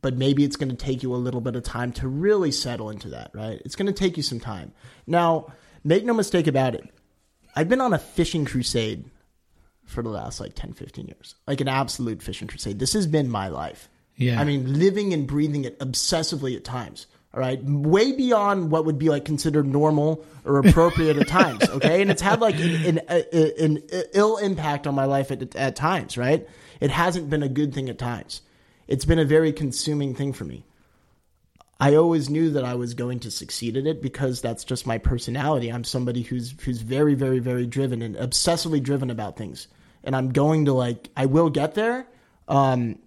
[0.00, 2.88] but maybe it's going to take you a little bit of time to really settle
[2.90, 3.60] into that, right?
[3.64, 4.72] It's going to take you some time.
[5.06, 5.52] Now,
[5.84, 6.88] make no mistake about it.
[7.56, 9.04] I've been on a fishing crusade
[9.86, 11.34] for the last like 10, 15 years.
[11.46, 12.78] Like an absolute fishing crusade.
[12.78, 13.88] This has been my life.
[14.16, 14.40] Yeah.
[14.40, 17.06] I mean, living and breathing it obsessively at times.
[17.32, 17.62] All right.
[17.62, 21.68] Way beyond what would be like considered normal or appropriate at times.
[21.68, 22.02] Okay.
[22.02, 26.16] And it's had like an, an, an, ill impact on my life at, at times,
[26.18, 26.46] right?
[26.80, 28.42] It hasn't been a good thing at times.
[28.88, 30.64] It's been a very consuming thing for me.
[31.78, 34.98] I always knew that I was going to succeed at it because that's just my
[34.98, 35.70] personality.
[35.70, 39.68] I'm somebody who's who's very very very driven and obsessively driven about things.
[40.02, 42.06] And I'm going to like I will get there.
[42.48, 42.98] Um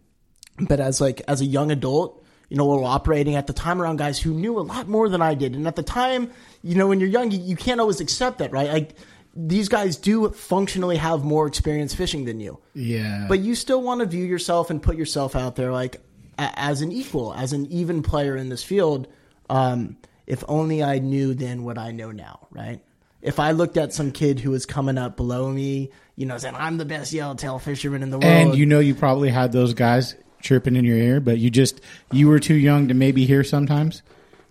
[0.60, 3.98] but as like as a young adult, you know, we're operating at the time around
[3.98, 5.56] guys who knew a lot more than I did.
[5.56, 6.32] And at the time,
[6.64, 8.70] you know, when you're young, you, you can't always accept that, right?
[8.70, 8.96] Like
[9.36, 13.26] these guys do functionally have more experience fishing than you yeah.
[13.30, 16.02] but you still want to view yourself and put yourself out there like
[16.40, 19.08] a, as an equal, as an even player in this field.
[19.50, 22.82] Um, if only I knew then what I know now, right?
[23.22, 26.56] If I looked at some kid who was coming up below me, you know, saying
[26.56, 29.74] I'm the best yellowtail fisherman in the world, and you know, you probably had those
[29.74, 33.44] guys chirping in your ear, but you just, you were too young to maybe hear
[33.44, 34.04] sometimes,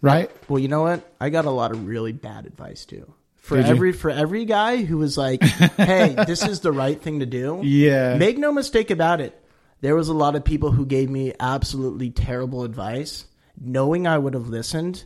[0.03, 0.31] right?
[0.49, 1.11] Well, you know what?
[1.21, 3.15] I got a lot of really bad advice too.
[3.37, 3.71] For Did you?
[3.71, 5.43] every for every guy who was like,
[5.79, 8.19] "Hey, this is the right thing to do." Yeah.
[8.19, 9.43] Make no mistake about it.
[9.81, 13.27] There was a lot of people who gave me absolutely terrible advice,
[13.61, 15.05] knowing I would have listened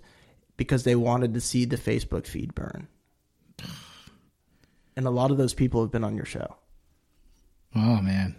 [0.57, 2.89] because they wanted to see the Facebook feed burn.
[4.97, 6.57] And a lot of those people have been on your show.
[7.75, 8.37] Oh man.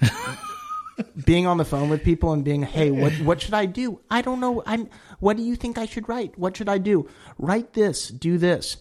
[1.24, 4.00] being on the phone with people and being, hey, what what should I do?
[4.10, 4.62] I don't know.
[4.66, 4.88] I'm.
[5.18, 6.38] What do you think I should write?
[6.38, 7.08] What should I do?
[7.38, 8.08] Write this.
[8.08, 8.78] Do this.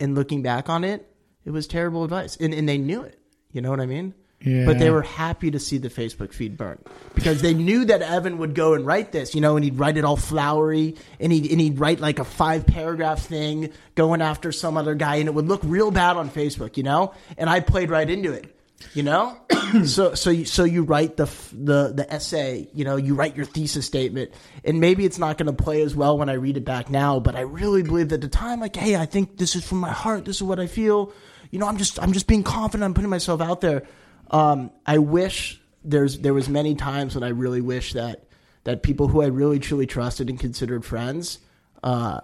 [0.00, 1.08] And looking back on it,
[1.44, 3.18] it was terrible advice, and and they knew it.
[3.50, 4.14] You know what I mean?
[4.44, 4.66] Yeah.
[4.66, 6.78] But they were happy to see the Facebook feed burn
[7.14, 9.96] because they knew that Evan would go and write this, you know, and he'd write
[9.96, 14.50] it all flowery, and he'd and he'd write like a five paragraph thing going after
[14.50, 17.14] some other guy, and it would look real bad on Facebook, you know.
[17.38, 18.54] And I played right into it,
[18.94, 19.38] you know.
[19.84, 23.46] so so you, so you write the the the essay, you know, you write your
[23.46, 24.32] thesis statement,
[24.64, 27.20] and maybe it's not going to play as well when I read it back now,
[27.20, 29.90] but I really believed at the time, like, hey, I think this is from my
[29.90, 30.24] heart.
[30.24, 31.12] This is what I feel.
[31.50, 32.84] You know, I'm just I'm just being confident.
[32.84, 33.84] I'm putting myself out there.
[34.32, 38.24] Um, I wish there's there was many times when I really wish that
[38.64, 41.38] that people who I really truly trusted and considered friends
[41.82, 42.20] uh,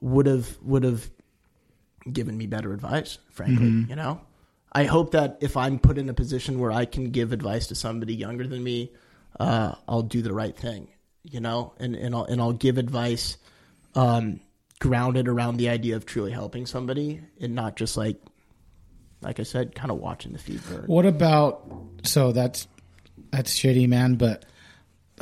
[0.00, 1.10] would have would have
[2.10, 4.20] given me better advice, frankly, you know?
[4.72, 7.74] I hope that if I'm put in a position where I can give advice to
[7.74, 8.92] somebody younger than me,
[9.38, 10.88] uh, I'll do the right thing,
[11.24, 13.36] you know, and, and I'll and I'll give advice
[13.94, 14.40] um,
[14.78, 18.20] grounded around the idea of truly helping somebody and not just like
[19.20, 20.84] like I said, kind of watching the feed burn.
[20.86, 21.70] What about
[22.04, 22.66] so that's
[23.30, 24.14] that's shitty, man.
[24.14, 24.44] But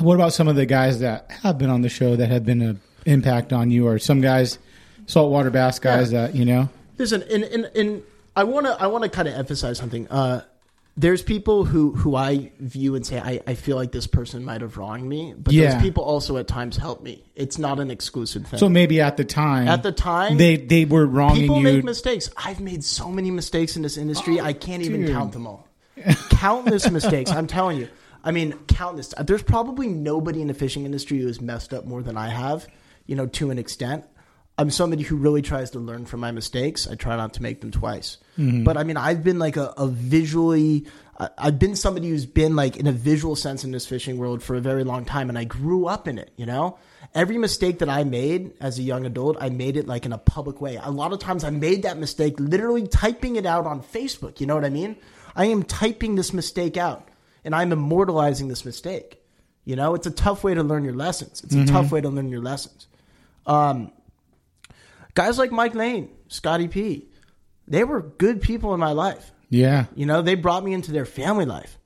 [0.01, 2.63] what about some of the guys that have been on the show that have been
[2.63, 4.59] an impact on you, or some guys,
[5.07, 6.69] saltwater bass guys that you know?
[6.97, 8.03] Listen, and and, and
[8.37, 10.09] I want to I want to kind of emphasize something.
[10.09, 10.43] Uh,
[10.99, 14.61] there's people who who I view and say I, I feel like this person might
[14.61, 15.73] have wronged me, but Yeah.
[15.75, 17.23] those people also at times help me.
[17.37, 18.59] It's not an exclusive thing.
[18.59, 21.63] So maybe at the time, At the time, they they were wronging people you.
[21.63, 22.29] make mistakes.
[22.37, 24.41] I've made so many mistakes in this industry.
[24.41, 25.69] I can't even Oh, count them all.
[26.31, 27.31] countless mistakes.
[27.31, 27.89] I'm telling you.
[28.25, 29.15] I mean, countless.
[29.25, 32.67] There's probably nobody in the fishing industry who has messed up more than I have.
[33.07, 34.05] You know, to an extent.
[34.59, 36.89] I'm somebody who really tries to learn from my mistakes.
[36.89, 38.19] I try not to make them twice.
[38.37, 38.65] Mm-hmm.
[38.65, 40.87] But I mean, I've been like a, a visually.
[41.19, 44.43] I- I've been somebody who's been like in a visual sense in this fishing world
[44.43, 46.33] for a very long time, and I grew up in it.
[46.37, 46.77] You know,
[47.15, 50.19] every mistake that I made as a young adult, I made it like in a
[50.19, 50.79] public way.
[50.83, 54.41] A lot of times, I made that mistake literally typing it out on Facebook.
[54.41, 54.97] You know what I mean?
[55.37, 57.09] I am typing this mistake out,
[57.45, 59.23] and I'm immortalizing this mistake.
[59.65, 61.45] You know, it's a tough way to learn your lessons.
[61.45, 62.87] It's a tough way to learn your lessons.
[63.47, 63.93] Um,
[65.19, 67.09] guys like Mike Lane, Scotty P,
[67.67, 69.33] they were good people in my life.
[69.51, 71.77] yeah, You know, they brought me into their family life.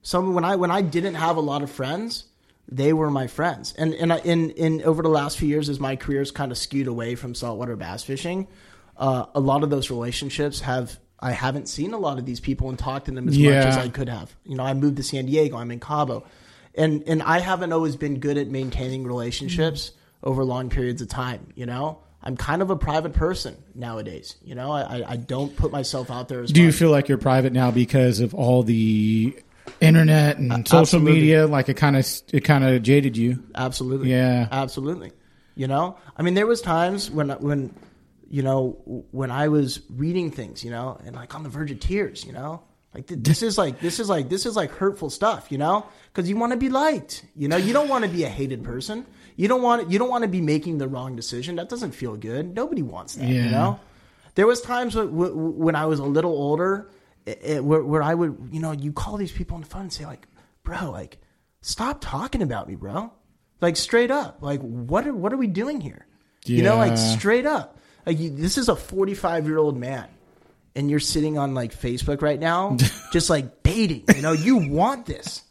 [0.00, 2.24] Some when I when I didn't have a lot of friends,
[2.66, 3.74] they were my friends.
[3.76, 6.56] And and I, in in over the last few years, as my career's kind of
[6.56, 8.48] skewed away from saltwater bass fishing,
[8.96, 10.98] uh, a lot of those relationships have.
[11.20, 13.76] I haven't seen a lot of these people and talked to them as much as
[13.76, 14.34] I could have.
[14.44, 15.56] You know, I moved to San Diego.
[15.56, 16.24] I'm in Cabo,
[16.76, 19.90] and and I haven't always been good at maintaining relationships
[20.22, 21.52] over long periods of time.
[21.56, 24.36] You know, I'm kind of a private person nowadays.
[24.44, 27.16] You know, I I, don't put myself out there as Do you feel like you're
[27.16, 29.34] private now because of all the
[29.80, 31.12] internet and social absolutely.
[31.14, 31.46] media?
[31.46, 33.42] Like it kind of it kind of jaded you.
[33.54, 34.10] Absolutely.
[34.10, 34.46] Yeah.
[34.52, 35.12] Absolutely.
[35.54, 37.74] You know, I mean, there was times when when
[38.28, 41.80] you know when I was reading things, you know, and like on the verge of
[41.80, 42.60] tears, you know,
[42.98, 46.28] like this is like this is like this is like hurtful stuff, you know, because
[46.28, 49.06] you want to be liked, you know, you don't want to be a hated person.
[49.36, 51.56] You don't want you don't want to be making the wrong decision.
[51.56, 52.54] That doesn't feel good.
[52.54, 53.44] Nobody wants that, Yeah.
[53.44, 53.80] you know.
[54.34, 56.90] There was times when, when I was a little older,
[57.26, 59.82] it, it- where, where I would, you know, you call these people on the phone
[59.82, 60.26] and say like,
[60.64, 61.18] "Bro, like,
[61.60, 63.12] stop talking about me, bro."
[63.60, 66.06] Like straight up, like what are what are we doing here?
[66.46, 67.78] You know, like straight up.
[68.06, 70.08] Like you, this is a forty five year old man,
[70.78, 72.76] and you're sitting on like Facebook right now,
[73.12, 74.04] just like baiting.
[74.14, 75.42] You know, you want this.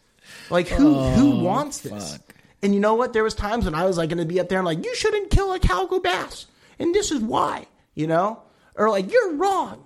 [0.50, 2.18] Like who who oh, wants this?
[2.64, 3.12] And you know what?
[3.12, 4.96] There was times when I was like going to be up there and like, you
[4.96, 6.48] shouldn't kill a calico bass,
[6.80, 7.68] and this is why.
[7.94, 8.42] You know,
[8.76, 9.84] or like you're wrong,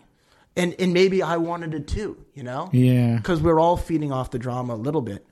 [0.55, 2.23] and and maybe I wanted it too.
[2.35, 3.17] You know, Yeah.
[3.17, 5.25] because we're all feeding off the drama a little bit.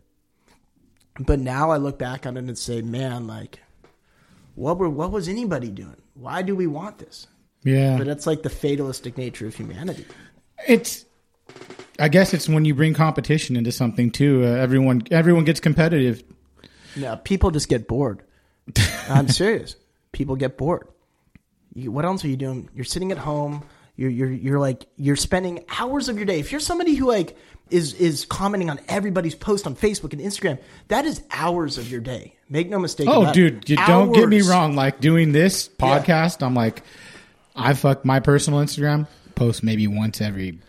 [1.20, 3.60] But now I look back on it and say, man, like,
[4.56, 6.02] what were what was anybody doing?
[6.16, 7.28] Why do we want this?
[7.64, 7.98] Yeah.
[7.98, 10.06] But that's like the fatalistic nature of humanity.
[10.68, 11.06] It's
[12.00, 14.44] I guess it's when you bring competition into something too.
[14.44, 16.24] Uh, everyone everyone gets competitive.
[16.96, 18.24] Yeah, people just get bored.
[19.10, 19.76] I'm serious.
[20.12, 20.88] People get bored.
[21.74, 22.70] You, what else are you doing?
[22.74, 23.64] You're sitting at home.
[23.96, 26.40] You're you're you're like you're spending hours of your day.
[26.40, 27.38] If you're somebody who like
[27.70, 32.00] is is commenting on everybody's post on Facebook and Instagram, that is hours of your
[32.00, 32.36] day.
[32.48, 33.08] Make no mistake.
[33.10, 34.76] Oh, dude, you don't get me wrong.
[34.76, 36.82] Like doing this podcast, I'm like,
[37.60, 40.60] I fuck my personal Instagram post maybe once every,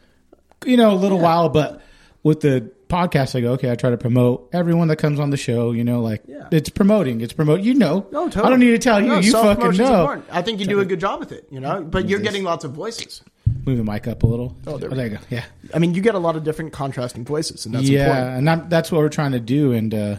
[0.64, 1.48] you know, a little while.
[1.48, 1.81] But
[2.22, 5.37] with the podcast, I go, okay, I try to promote everyone that comes on the
[5.37, 5.72] show.
[5.72, 6.48] You know, like Yeah.
[6.50, 7.61] it's promoting, it's promote.
[7.61, 8.44] You know, No, totally.
[8.44, 9.09] I don't need to tell you.
[9.09, 10.00] No, you fucking know.
[10.00, 10.26] important.
[10.31, 11.46] I think you do a good job with it.
[11.50, 13.22] You know, but you're getting lots of voices.
[13.66, 14.57] Move the mic up a little.
[14.66, 15.24] Oh, there there, we you go.
[15.29, 18.38] Yeah, I mean, you get a lot of different contrasting voices, and that's yeah, important.
[18.38, 19.72] and I'm, that's what we're trying to do.
[19.72, 20.16] And uh,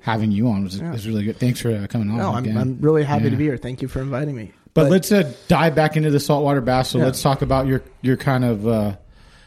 [0.00, 1.38] having you on was, is really good.
[1.38, 2.18] Thanks for uh, coming on.
[2.18, 2.56] No, I'm.
[2.56, 3.30] I'm really happy Yeah.
[3.30, 3.56] to be here.
[3.56, 4.52] Thank you for inviting me.
[4.84, 6.90] But, let's uh, dive back into the saltwater bass.
[6.90, 7.04] So Yeah.
[7.06, 8.96] let's talk about your your kind of uh,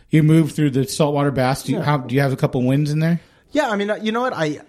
[0.10, 1.63] you moved through the saltwater bass.
[1.63, 1.84] Do you, Yeah.
[1.86, 3.20] how, do you have a couple wins in there?
[3.52, 4.34] Yeah, I mean, uh, you know what?
[4.34, 4.60] I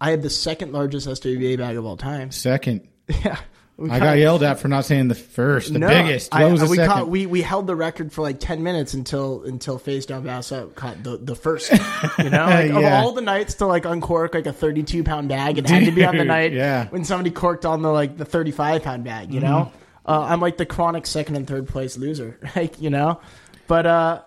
[0.00, 2.30] I have the second largest SWBA bag of all time.
[2.30, 2.86] Second,
[3.24, 3.38] Yeah,
[3.78, 6.32] we I got yelled at for not saying the first, the No, biggest.
[6.32, 6.92] What I- was the we second?
[6.94, 10.50] Caught, we we held the record for like ten minutes until until face down bass
[10.52, 11.72] out caught the the first.
[12.18, 15.28] You know, like of all the nights to like uncork like a thirty two pound
[15.28, 16.88] bag, it had to be on the night yeah.
[16.88, 19.32] when somebody corked on the like the thirty five pound bag.
[19.32, 19.76] You know, Mm-hmm.
[20.06, 23.20] Uh, I'm like the chronic second and third place loser, like you know,
[23.66, 24.22] but uh.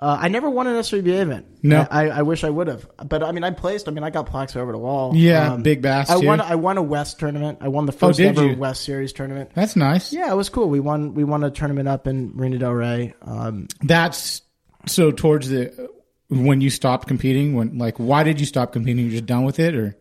[0.00, 1.46] Uh, I never won an SWBA event.
[1.62, 1.86] No.
[1.88, 2.90] I, I wish I would have.
[3.08, 3.86] But I mean, I placed.
[3.86, 5.14] I mean, I got plaques over the wall.
[5.14, 6.26] Yeah, Um, big bass, I too.
[6.26, 6.40] won.
[6.40, 7.58] I won a West tournament.
[7.60, 8.56] I won the first did ever you?
[8.56, 9.52] West Series tournament.
[9.54, 10.12] That's nice.
[10.12, 10.68] Yeah, it was cool.
[10.68, 11.14] We won.
[11.14, 13.14] We won a tournament up in Marina Del Rey.
[13.22, 14.42] Um, That's
[14.86, 15.88] so towards the
[16.28, 17.54] when you stopped competing.
[17.54, 19.04] When like, why did you stop competing?
[19.04, 19.96] You're just done with it, or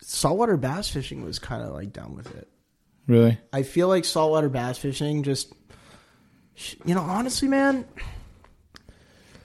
[0.00, 2.48] saltwater bass fishing was kind of like done with it.
[3.06, 3.38] Really?
[3.52, 5.52] I feel like saltwater bass fishing just,
[6.84, 7.84] you know, honestly, man.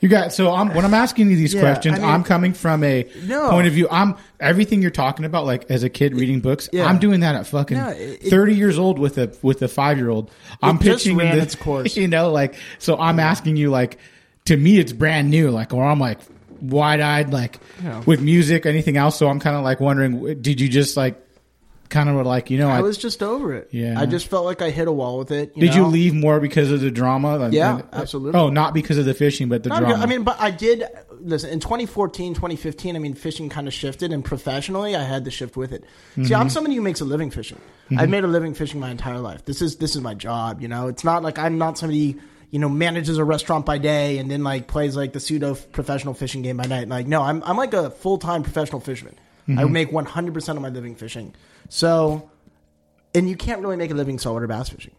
[0.01, 2.53] You got so I'm when I'm asking you these Yeah, questions, I mean- I'm coming
[2.53, 3.49] from a No.
[3.49, 3.85] point of view.
[3.91, 6.69] I'm everything you're talking about, like as a kid reading books.
[6.71, 6.85] Yeah.
[6.85, 9.67] I'm doing that at fucking No, it- it- 30 years old with a with a
[9.67, 10.31] five year old.
[10.63, 11.97] I'm pitching the, its course.
[11.97, 13.97] You know, like so I'm asking you like
[14.45, 16.19] to me it's brand new, like or I'm like
[16.61, 18.01] wide eyed, like Yeah.
[18.05, 19.17] with music, anything else.
[19.17, 21.21] So I'm kind of like wondering, did you just like
[21.89, 23.69] kind of like you know, I I, was just over it.
[23.71, 23.99] Yeah.
[23.99, 25.55] I just felt like I hit a wall with it.
[25.55, 27.37] did you leave more because of the drama?
[27.37, 28.39] Like, Yeah, like- absolutely.
[28.39, 29.93] Oh, not because of the fishing, but the Not drama.
[29.95, 30.83] because- I mean, but I did
[31.19, 32.95] listen in 2014, 2015.
[32.95, 35.83] I mean, fishing kind of shifted, and professionally, I had to shift with it.
[36.15, 36.35] See, Mm-hmm.
[36.35, 37.59] I'm somebody who makes a living fishing.
[37.97, 39.45] I've made a living fishing my entire life.
[39.45, 40.61] This is this is my job.
[40.61, 42.17] You know, it's not like I'm not somebody
[42.51, 46.13] you know manages a restaurant by day and then like plays like the pseudo professional
[46.13, 46.87] fishing game by night.
[46.87, 49.15] Like, no, I'm I'm like a full time professional fisherman.
[49.47, 49.73] I Mm-hmm.
[49.73, 51.33] make 100 percent of my living fishing.
[51.69, 52.29] So,
[53.13, 54.93] and you can't really make a living saltwater bass fishing.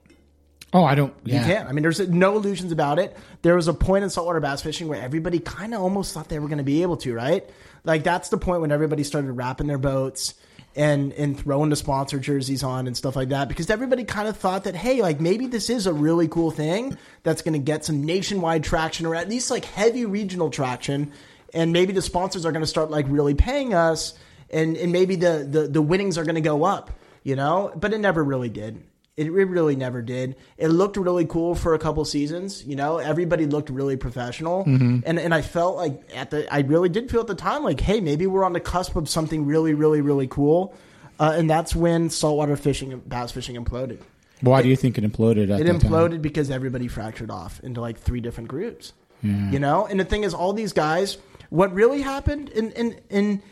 [0.72, 1.12] oh, I don't.
[1.24, 1.40] Yeah.
[1.40, 1.68] You can't.
[1.68, 3.16] I mean, there's no illusions about it.
[3.42, 6.38] There was a point in saltwater bass fishing where everybody kind of almost thought they
[6.38, 7.48] were going to be able to, right?
[7.85, 10.35] Like that's the point when everybody started wrapping their boats
[10.76, 14.37] and and throwing the sponsor jerseys on and stuff like that because everybody kind of
[14.37, 17.85] thought that hey, like maybe this is a really cool thing that's going to get
[17.85, 21.11] some nationwide traction or at least like heavy regional traction,
[21.52, 24.14] and maybe the sponsors are going to start like really paying us,
[24.52, 26.90] and and maybe the the, the winnings are going to go up,
[27.22, 27.72] you know.
[27.76, 28.82] But it never really did.
[29.16, 30.36] It, it really never did.
[30.56, 32.64] It looked really cool for a couple seasons.
[32.64, 36.88] You know, everybody looked really professional, and and I felt like at the I really
[36.88, 39.74] did feel at the time like, hey, maybe we're on the cusp of something really,
[39.74, 40.74] really, really cool,
[41.18, 43.98] uh, and that's when saltwater fishing, and bass fishing imploded.
[44.40, 45.50] Why do you think it imploded?
[45.52, 45.90] At It that time?
[45.90, 48.94] imploded because everybody fractured off into like three different groups.
[49.22, 51.18] You know, and the thing is, all these guys,
[51.50, 53.42] what really happened, and and and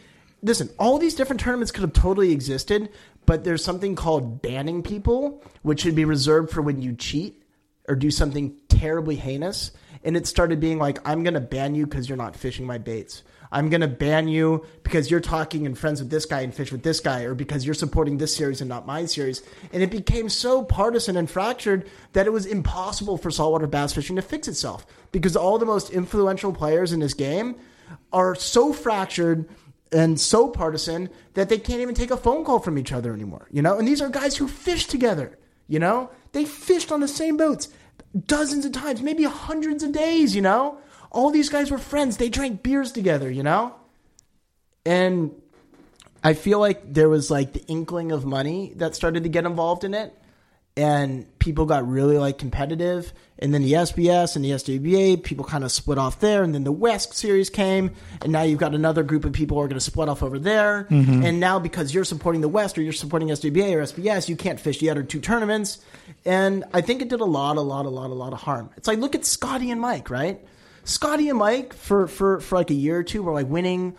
[0.42, 2.90] listen, all these different tournaments could have totally existed,
[3.27, 7.42] but there's something called banning people, which should be reserved for when you cheat
[7.88, 9.72] or do something terribly heinous.
[10.05, 12.79] And it started being like, I'm going to ban you because you're not fishing my
[12.79, 13.22] baits.
[13.51, 16.70] I'm going to ban you because you're talking and friends with this guy and fish
[16.70, 19.42] with this guy, or because you're supporting this series and not my series.
[19.72, 24.16] And it became so partisan and fractured that it was impossible for saltwater bass fishing
[24.16, 27.57] to fix itself because all the most influential players in this game
[28.12, 29.48] are so fractured
[29.92, 33.48] and so partisan that they can't even take a phone call from each other anymore.
[33.51, 35.38] You know, and these are guys who fish together.
[35.66, 37.68] You know, they fished on the same boats
[38.27, 40.35] dozens of times, maybe hundreds of days.
[40.35, 40.79] You know,
[41.11, 42.16] all these guys were friends.
[42.16, 43.31] They drank beers together.
[43.31, 43.74] You know,
[44.85, 45.33] and
[46.22, 49.85] I feel like there was like the inkling of money that started to get involved
[49.85, 50.14] in it.
[50.78, 55.64] And people got really like competitive, and then the SBS and the SWBA people kind
[55.64, 57.90] of split off there, and then the West series came,
[58.22, 60.38] and now you've got another group of people who are going to split off over
[60.38, 61.24] there, mm-hmm.
[61.24, 64.60] and now because you're supporting the West or you're supporting SWBA or SBS, you can't
[64.60, 65.80] fish the other two tournaments,
[66.24, 68.70] and I think it did a lot, a lot, a lot, a lot of harm.
[68.76, 70.40] It's like look at Scotty and Mike, right?
[70.84, 73.96] Scotty and Mike for for for like a year or two were like winning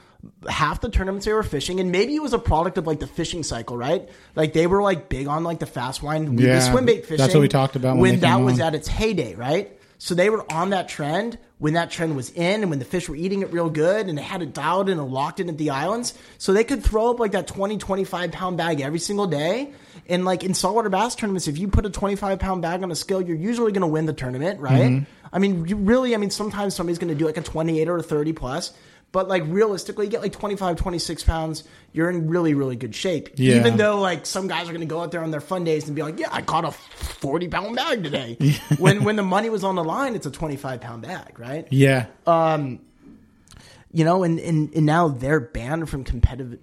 [0.47, 3.08] half the tournaments they were fishing, and maybe it was a product of like the
[3.08, 4.10] fishing cycle, right?
[4.36, 7.17] Like they were like big on like the fast wind, the Yeah, swim bait fishing.
[7.17, 8.67] that's what we talked about when when, that was on.
[8.67, 9.75] at its heyday, right?
[9.97, 13.10] So they were on that trend when that trend was in, and when the fish
[13.10, 15.58] were eating it real good, and they had it dialed in and locked in at
[15.58, 19.27] the islands, so they could throw up like that 20, 25 pound bag every single
[19.27, 19.73] day.
[20.08, 22.95] And like in saltwater bass tournaments, if you put a 25 pound bag on a
[22.95, 24.89] scale, you're usually going to win the tournament, right?
[24.91, 25.12] Mm-hmm.
[25.32, 27.97] I mean, you really, I mean, sometimes somebody's going to do like a 28 or
[27.97, 28.73] a 30 plus,
[29.11, 33.29] but like realistically, you get like 25, 26 pounds, you're in really, really good shape.
[33.35, 33.55] Yeah.
[33.55, 35.87] Even though like some guys are going to go out there on their fun days
[35.87, 38.37] and be like, yeah, I caught a 40 pound bag today.
[38.77, 41.67] when, when the money was on the line, it's a 25 pound bag, right?
[41.71, 42.05] Yeah.
[42.27, 42.79] Um,
[43.91, 46.59] you know, and, and, and now they're banned from competitive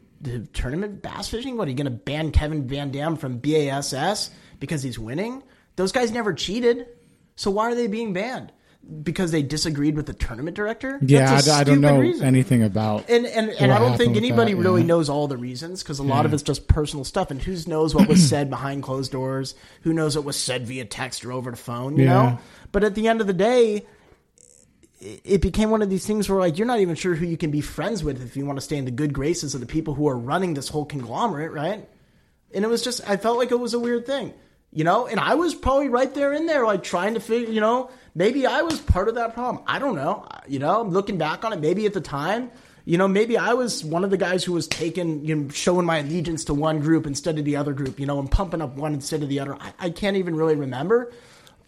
[0.53, 1.57] tournament bass fishing.
[1.57, 4.31] What are you going to ban Kevin Van Dam from BASS
[4.61, 5.43] because he's winning?
[5.75, 6.87] Those guys never cheated.
[7.35, 8.53] So why are they being banned?
[9.03, 11.01] Because they disagreed with the tournament director?
[11.03, 11.41] yeah.
[11.45, 12.25] I, I, don't know reason.
[12.25, 13.11] anything about.
[13.11, 14.87] And and, and I don't think anybody that, really yeah.
[14.87, 17.33] knows all the reasons because a lot of it's just personal stuff.
[17.33, 19.57] And who knows what was said behind closed doors?
[19.83, 21.97] Who knows what was said via text or over the phone?
[21.97, 22.13] You Yeah.
[22.13, 22.39] know.
[22.71, 23.87] But at the end of the day,
[25.01, 27.51] it became one of these things where like you're not even sure who you can
[27.51, 29.95] be friends with if you want to stay in the good graces of the people
[29.95, 31.89] who are running this whole conglomerate, right?
[32.55, 34.33] And it was just I felt like it was a weird thing.
[34.73, 37.61] You know, and I was probably right there in there, like trying to figure, you
[37.61, 39.65] know, maybe I was part of that problem.
[39.67, 40.29] I don't know.
[40.47, 42.51] You know, looking back on it, maybe at the time,
[42.85, 45.87] you know, maybe I was one of the guys who was taking, you know, showing
[45.87, 48.77] my allegiance to one group instead of the other group, you know, and pumping up
[48.77, 49.57] one instead of the other.
[49.57, 51.13] I, I can't even really remember.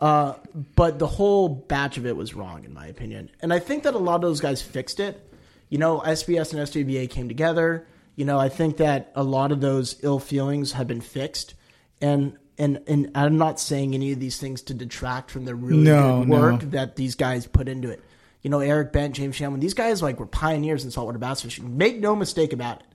[0.00, 0.34] Uh,
[0.76, 3.30] but the whole batch of it was wrong, in my opinion.
[3.40, 5.24] And I think that a lot of those guys fixed it.
[5.70, 7.86] You know, SBS and SWBA came together.
[8.14, 11.54] You know, I think that a lot of those ill feelings have been fixed.
[12.00, 15.82] And and and I'm not saying any of these things to detract from the really
[15.82, 16.68] No, good work no.
[16.70, 18.02] that these guys put into it.
[18.42, 21.76] You know, Eric Bent, James Shamlin, these guys like were pioneers in saltwater bass fishing.
[21.76, 22.86] Make no mistake about it.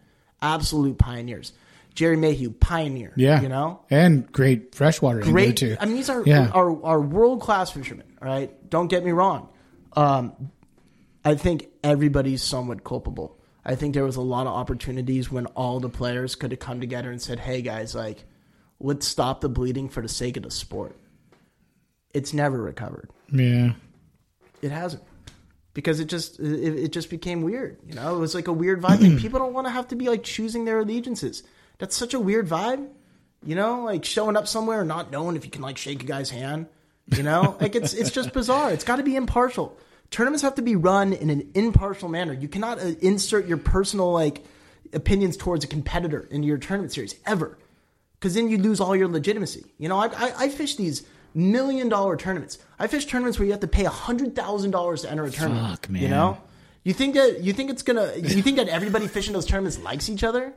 [0.42, 1.54] Absolute pioneers.
[1.96, 3.14] Jerry Mayhew, pioneer.
[3.16, 3.40] Yeah.
[3.42, 3.82] You know?
[3.90, 5.58] and great freshwater Great.
[5.58, 5.78] too.
[5.80, 6.50] I mean, these are Yeah.
[6.50, 8.52] are, are world class fishermen, Right?
[8.70, 9.50] Don't get me wrong.
[9.96, 10.34] Um,
[11.24, 13.38] I think everybody's somewhat culpable.
[13.64, 16.82] I think there was a lot of opportunities when all the players could have come
[16.82, 18.26] together and said, "Hey guys, like,
[18.84, 20.96] let's stop the bleeding for the sake of the sport."
[22.14, 23.10] It's never recovered.
[23.32, 23.74] yeah.
[24.62, 25.04] It hasn't
[25.74, 27.78] because it just it, it just became weird.
[27.86, 29.00] You know, it was like a weird vibe.
[29.00, 29.18] thing.
[29.20, 31.44] People don't want to have to be like choosing their allegiances.
[31.80, 32.88] That's such a weird vibe.
[33.46, 36.06] You know, like showing up somewhere and not knowing if you can like shake a
[36.06, 36.68] guy's hand.
[37.14, 38.72] You know, like it's it's just bizarre.
[38.72, 39.78] It's got to be impartial.
[40.12, 42.34] Tournaments have to be run in an impartial manner.
[42.34, 44.46] You cannot uh, insert your personal like
[44.94, 47.58] opinions towards a competitor into your tournament series ever
[48.24, 49.66] because then you lose all your legitimacy.
[49.78, 51.04] You know, I, I, I fish these
[51.34, 52.58] million dollar tournaments.
[52.80, 55.68] I fish tournaments where you have to pay hundred thousand dollars to enter a tournament.
[55.68, 56.02] Fuck, man.
[56.04, 56.38] You know,
[56.86, 60.08] you think that you think it's gonna you think that everybody fishing those tournaments likes
[60.08, 60.54] each other.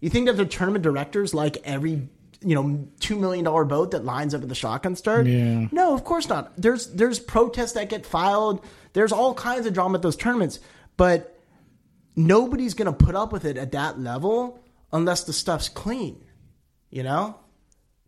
[0.00, 2.08] You think that the tournament directors like every
[2.40, 5.26] you know two million dollar boat that lines up at the shotgun start?
[5.26, 5.68] Yeah.
[5.72, 6.56] No, of course not.
[6.56, 8.64] There's there's protests that get filed.
[8.94, 10.58] There's all kinds of drama at those tournaments,
[10.96, 11.38] but
[12.16, 14.58] nobody's gonna put up with it at that level
[14.90, 16.24] unless the stuff's clean.
[16.90, 17.36] You know,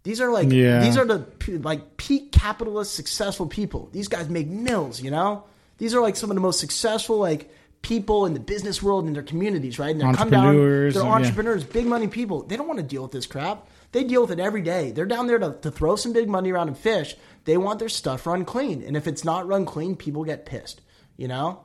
[0.02, 0.80] these are like Yeah.
[0.80, 1.24] these are the
[1.62, 3.88] like peak capitalist successful people.
[3.92, 5.00] These guys make mills.
[5.00, 5.44] You know,
[5.78, 7.50] these are like some of the most successful like
[7.82, 9.90] people in the business world in their communities, right?
[9.90, 11.10] And they're come down, Entrepreneurs, they're yeah.
[11.12, 12.42] entrepreneurs, big money people.
[12.44, 13.66] They don't want to deal with this crap.
[13.92, 14.90] They deal with it every day.
[14.92, 17.14] They're down there to, to throw some big money around and fish.
[17.44, 20.80] They want their stuff run clean, and if it's not run clean, people get pissed.
[21.16, 21.64] You know,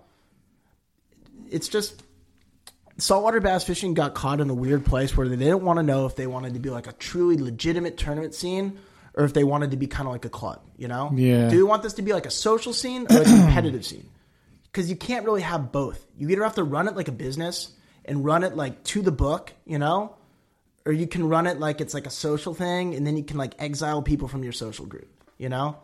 [1.49, 2.03] it's just
[2.97, 6.05] saltwater bass fishing got caught in a weird place where they didn't want to know
[6.05, 8.79] if they wanted to be like a truly legitimate tournament scene
[9.13, 11.11] or if they wanted to be kind of like a club, you know?
[11.13, 11.49] Yeah.
[11.49, 14.09] Do we want this to be like a social scene or a competitive scene?
[14.63, 16.05] Because you can't really have both.
[16.17, 17.71] You either have to run it like a business
[18.05, 20.15] and run it like to the book, you know?
[20.85, 23.37] Or you can run it like it's like a social thing and then you can
[23.37, 25.77] like exile people from your social group, you know?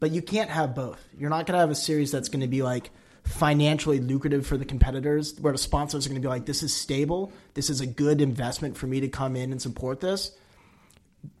[0.00, 1.00] But you can't have both.
[1.16, 2.90] You're not going to have a series that's going to be like
[3.24, 6.74] financially lucrative for the competitors, where the sponsors are going to be like, this is
[6.74, 7.32] stable.
[7.54, 10.36] This is a good investment for me to come in and support this.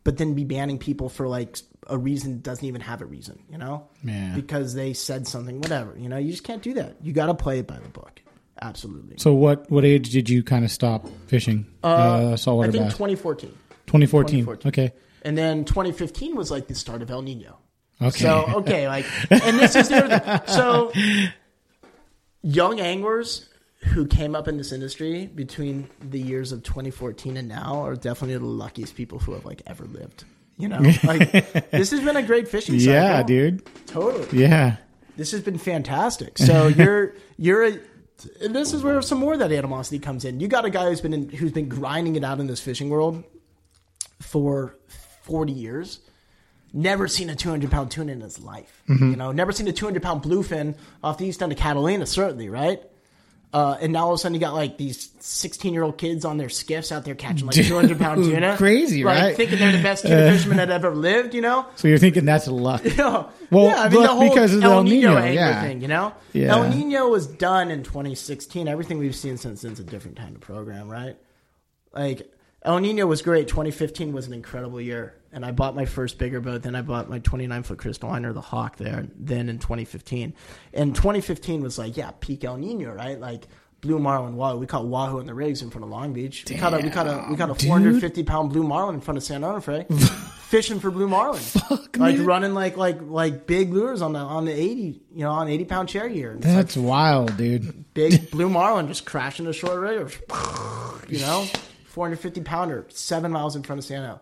[0.04, 1.58] But then be banning people for like
[1.88, 3.88] a reason doesn't even have a reason, you know?
[4.04, 4.32] Yeah.
[4.34, 5.96] Because they said something, whatever.
[5.98, 6.96] You know, you just can't do that.
[7.02, 8.20] You got to play it by the book.
[8.60, 9.16] Absolutely.
[9.18, 12.92] So what what age did you kind of stop fishing uh, I saltwater think bass?
[12.92, 13.50] 2014.
[13.86, 14.44] 2014.
[14.44, 14.68] 2014.
[14.68, 14.94] Okay.
[15.22, 17.58] And then 2015 was like the start of El Nino.
[18.00, 18.18] Okay.
[18.18, 20.40] So okay, like, and this is the other thing.
[20.46, 20.92] So,
[22.42, 23.48] young anglers
[23.84, 28.36] who came up in this industry between the years of 2014 and now are definitely
[28.36, 30.24] the luckiest people who have like ever lived.
[30.56, 31.32] You know, like
[31.70, 32.94] this has been a great fishing cycle.
[32.94, 33.66] yeah, dude.
[33.86, 34.38] totally.
[34.38, 34.76] Yeah.
[35.16, 36.38] This has been fantastic.
[36.38, 37.78] So you're you're a,
[38.40, 40.38] this is where some more of that animosity comes in.
[40.38, 42.88] You got a guy who's been in, who's been grinding it out in this fishing
[42.88, 43.24] world
[44.20, 44.76] for
[45.22, 46.00] 40 years.
[46.74, 48.82] Never seen a 200 pound tuna in his life.
[48.88, 52.48] You know, never seen a 200 pound bluefin off the east end of Catalina, certainly,
[52.48, 52.82] right?
[53.52, 56.24] Uh, and now all of a sudden you got like these 16 year old kids
[56.24, 58.56] on their skiffs out there catching like 200 pound tuna.
[58.56, 59.36] crazy, like, right?
[59.36, 61.66] Thinking they're the best tuna fishermen that ever lived, you know?
[61.76, 62.82] So you're thinking that's luck.
[62.96, 63.28] No.
[63.50, 65.60] Well, yeah, I mean, the whole because of the El El Nino, Niño, yeah.
[65.60, 66.14] thing, you know?
[66.32, 66.56] Yeah.
[66.56, 68.66] El Nino was done in 2016.
[68.68, 71.18] Everything we've seen since then's a different kind of program, right?
[71.92, 72.32] Like,
[72.64, 73.48] El Nino was great.
[73.48, 75.14] 2015 was an incredible year.
[75.32, 76.62] And I bought my first bigger boat.
[76.62, 79.06] Then I bought my 29 foot Crystaliner, the Hawk, there.
[79.16, 80.34] Then in 2015.
[80.74, 83.18] And 2015 was like, yeah, peak El Nino, right?
[83.18, 83.46] Like,
[83.80, 84.58] blue marlin wahoo.
[84.58, 86.44] We caught wahoo in the rigs in front of Long Beach.
[86.48, 89.18] we caught a we caught a we caught a 450 pound blue marlin in front
[89.18, 89.92] of San Onofre,
[90.44, 91.42] fishing for blue marlin.
[91.70, 92.24] like man.
[92.24, 95.64] running like like like big lures on the on the 80 you know on 80
[95.64, 96.34] pound chair gear.
[96.36, 97.92] It's like That's wild, dude.
[97.92, 100.16] big blue marlin just crashing the short rig,
[101.08, 101.44] you know,
[101.92, 104.20] 450 pounder, seven miles in front of Sano.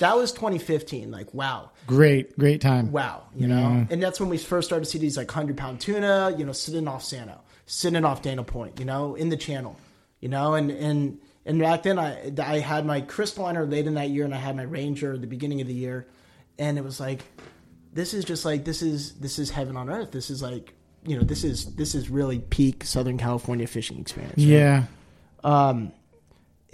[0.00, 1.10] That was 2015.
[1.10, 2.90] Like wow, Great, great time.
[2.90, 5.80] wow, you know, and that's when we first started to see these like hundred pound
[5.80, 9.78] tuna, you know, sitting off Sano, sitting off Dana Point, you know, in the channel,
[10.20, 14.08] you know, and and and back then I I had my Crystaliner late in that
[14.10, 16.08] year, and I had my Ranger at the beginning of the year,
[16.58, 17.20] and it was like,
[17.92, 20.10] this is just like this is this is heaven on earth.
[20.10, 20.74] This is like
[21.06, 24.34] you know this is this is really peak Southern California fishing experience.
[24.38, 24.46] right?
[24.48, 24.84] Yeah.
[25.44, 25.92] Um,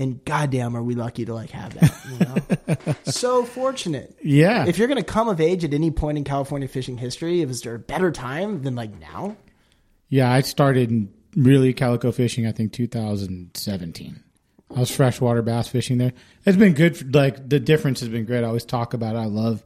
[0.01, 1.95] and goddamn, are we lucky to like have that?
[2.11, 4.17] You know, so fortunate.
[4.23, 4.67] Yeah.
[4.67, 7.75] If you're gonna come of age at any point in California fishing history, is there
[7.75, 9.37] a better time than like now?
[10.09, 12.47] Yeah, I started really calico fishing.
[12.47, 14.25] I think 2017.
[14.75, 16.13] I was freshwater bass fishing there.
[16.47, 16.97] It's been good.
[16.97, 18.43] For, like the difference has been great.
[18.43, 19.17] I always talk about.
[19.17, 19.19] It.
[19.19, 19.63] I love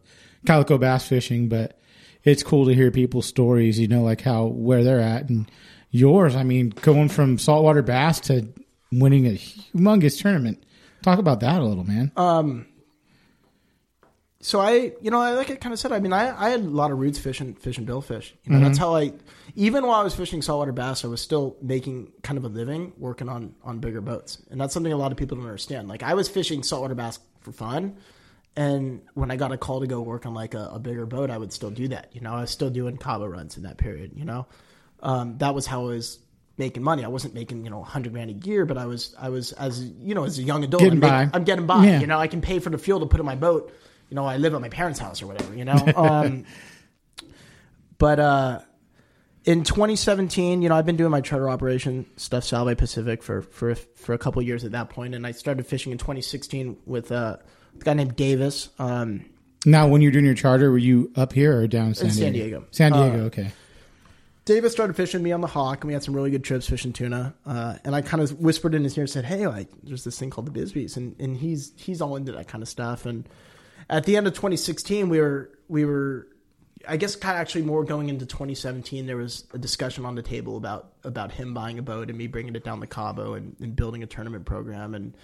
[0.46, 1.78] calico bass fishing, but
[2.24, 3.78] it's cool to hear people's stories.
[3.78, 5.48] You know, like how where they're at and
[5.92, 6.34] yours.
[6.34, 8.48] I mean, going from saltwater bass to
[9.00, 10.62] winning a humongous tournament.
[11.02, 12.12] Talk about that a little, man.
[12.16, 12.66] Um,
[14.44, 15.90] so I, you know, I like I kind of said.
[15.90, 18.32] I mean, I, I had a lot of roots fishing, fishing billfish.
[18.44, 19.12] You know, that's how I.
[19.54, 22.92] Even while I was fishing saltwater bass, I was still making kind of a living
[22.98, 25.88] working on on bigger boats, and that's something a lot of people don't understand.
[25.88, 27.96] Like I was fishing saltwater bass for fun,
[28.54, 31.30] and when I got a call to go work on like a, a bigger boat,
[31.30, 32.10] I would still do that.
[32.12, 34.12] You know, I was still doing Cabo runs in that period.
[34.14, 34.46] You know,
[35.00, 36.18] um, that was how I was
[36.56, 37.04] making money.
[37.04, 39.82] I wasn't making you know hundred grand a year, but I was I was as
[39.82, 41.36] you know as a young adult, Getting I'm, making- by.
[41.38, 41.86] I'm getting by.
[41.86, 42.00] Yeah.
[42.00, 43.72] You know, I can pay for the fuel to put in my boat.
[44.10, 45.54] You know, I live at my parents' house or whatever.
[45.54, 46.44] You know, um,
[47.98, 48.60] but uh,
[49.44, 53.74] in 2017, you know, I've been doing my charter operation stuff, Salve Pacific, for for
[53.74, 57.36] for a couple years at that point, and I started fishing in 2016 with uh,
[57.80, 58.68] a guy named Davis.
[58.78, 59.24] Um,
[59.66, 62.12] Now, when you're doing your charter, were you up here or down in San, In
[62.12, 62.46] San Diego?
[62.60, 62.66] Diego.
[62.70, 63.22] San Diego.
[63.24, 63.52] Uh, okay.
[64.44, 66.92] Davis started fishing me on the Hawk, and we had some really good trips fishing
[66.92, 67.34] tuna.
[67.46, 70.18] Uh, and I kind of whispered in his ear and said, "Hey, like, there's this
[70.18, 73.06] thing called the Bisbees," and and he's he's all into that kind of stuff.
[73.06, 73.26] And
[73.88, 76.28] at the end of 2016, we were we were,
[76.86, 79.06] I guess, kind of actually more going into 2017.
[79.06, 82.26] There was a discussion on the table about about him buying a boat and me
[82.26, 85.16] bringing it down to Cabo and, and building a tournament program and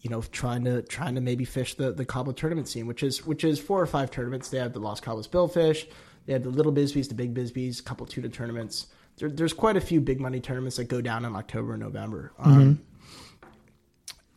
[0.00, 3.24] you know, trying to trying to maybe fish the the Cabo tournament scene, which is
[3.26, 4.48] which is four or five tournaments.
[4.48, 5.86] They have the Los Cabos Billfish,
[6.28, 8.88] they have the Little Bisbees, the Big Bisbees, a couple tuna tournaments.
[9.16, 12.32] There, there's quite a few big money tournaments that go down in October and November.
[12.38, 12.82] Um,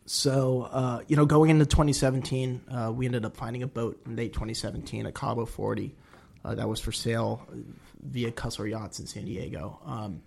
[0.06, 4.16] so uh, you know, going into 2017, uh, we ended up finding a boat in
[4.16, 5.94] late 2017, a Cabo 40,
[6.46, 7.46] uh, that was for sale
[8.02, 9.78] via Cussler Yachts in San Diego.
[9.84, 10.22] Um,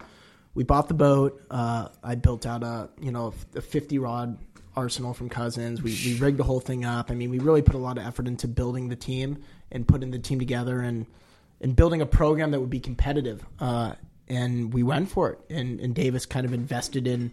[0.54, 1.42] we bought the boat.
[1.50, 4.38] Uh, I built out a you know a 50 rod
[4.76, 5.82] arsenal from Cousins.
[5.82, 7.10] We, we rigged the whole thing up.
[7.10, 9.40] I mean, we really put a lot of effort into building the team
[9.72, 11.08] and putting the team together and
[11.66, 13.44] and building a program that would be competitive.
[13.60, 13.94] Uh,
[14.28, 15.40] and we went for it.
[15.50, 17.32] And and Davis kind of invested in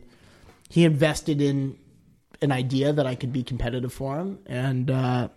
[0.71, 1.79] he invested in
[2.41, 5.29] an idea that I could be competitive for him, and uh,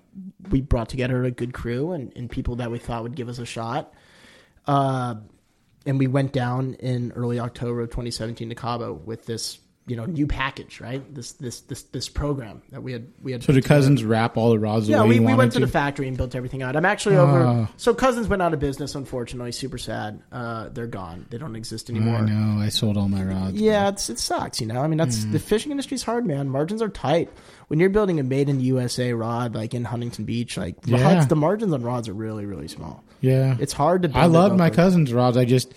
[0.49, 3.37] we brought together a good crew and, and people that we thought would give us
[3.37, 3.93] a shot.
[4.65, 5.15] Uh,
[5.85, 10.05] and we went down in early October of 2017 to Cabo with this, you know,
[10.05, 11.13] new package, right?
[11.13, 13.43] This this this this program that we had we had.
[13.43, 15.65] So, did cousins wrap all the rods Yeah, the we, we went to to?
[15.67, 16.75] the factory and built everything out.
[16.75, 17.41] I'm actually over.
[17.41, 17.67] Oh.
[17.77, 19.51] So Cousins went out of business, unfortunately.
[19.51, 20.23] Super sad.
[20.31, 21.27] Uh, they're gone.
[21.29, 22.15] They don't exist anymore.
[22.15, 22.61] I know.
[22.63, 23.57] I sold all my rods.
[23.57, 24.81] Yeah, it's it sucks, you know.
[24.81, 25.33] I mean, that's Mm.
[25.33, 26.49] the fishing industry's hard, man.
[26.49, 27.29] Margins are tight.
[27.67, 31.01] When you're building a made in USA rod, like in Huntington Beach, like Yeah.
[31.15, 33.03] rods, the margins on rods are really, really small.
[33.21, 33.55] Yeah.
[33.59, 34.07] It's hard to.
[34.09, 35.37] Build I love my cousin's rods.
[35.37, 35.73] I just,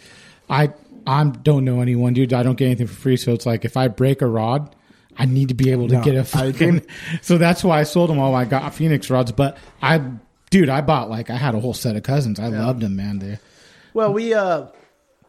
[0.51, 0.71] I,
[1.09, 2.33] I don't know anyone, dude.
[2.35, 3.17] I don't get anything for free.
[3.17, 4.75] So it's like if I break a rod,
[5.17, 6.83] I need to be able to No, get a fucking.
[7.23, 8.35] So that's why I sold them all.
[8.35, 10.03] I got Phoenix rods, but I,
[10.51, 12.39] dude, I bought like I had a whole set of cousins.
[12.39, 13.19] I loved them, man.
[13.21, 13.39] They,
[13.95, 14.67] Well, we uh,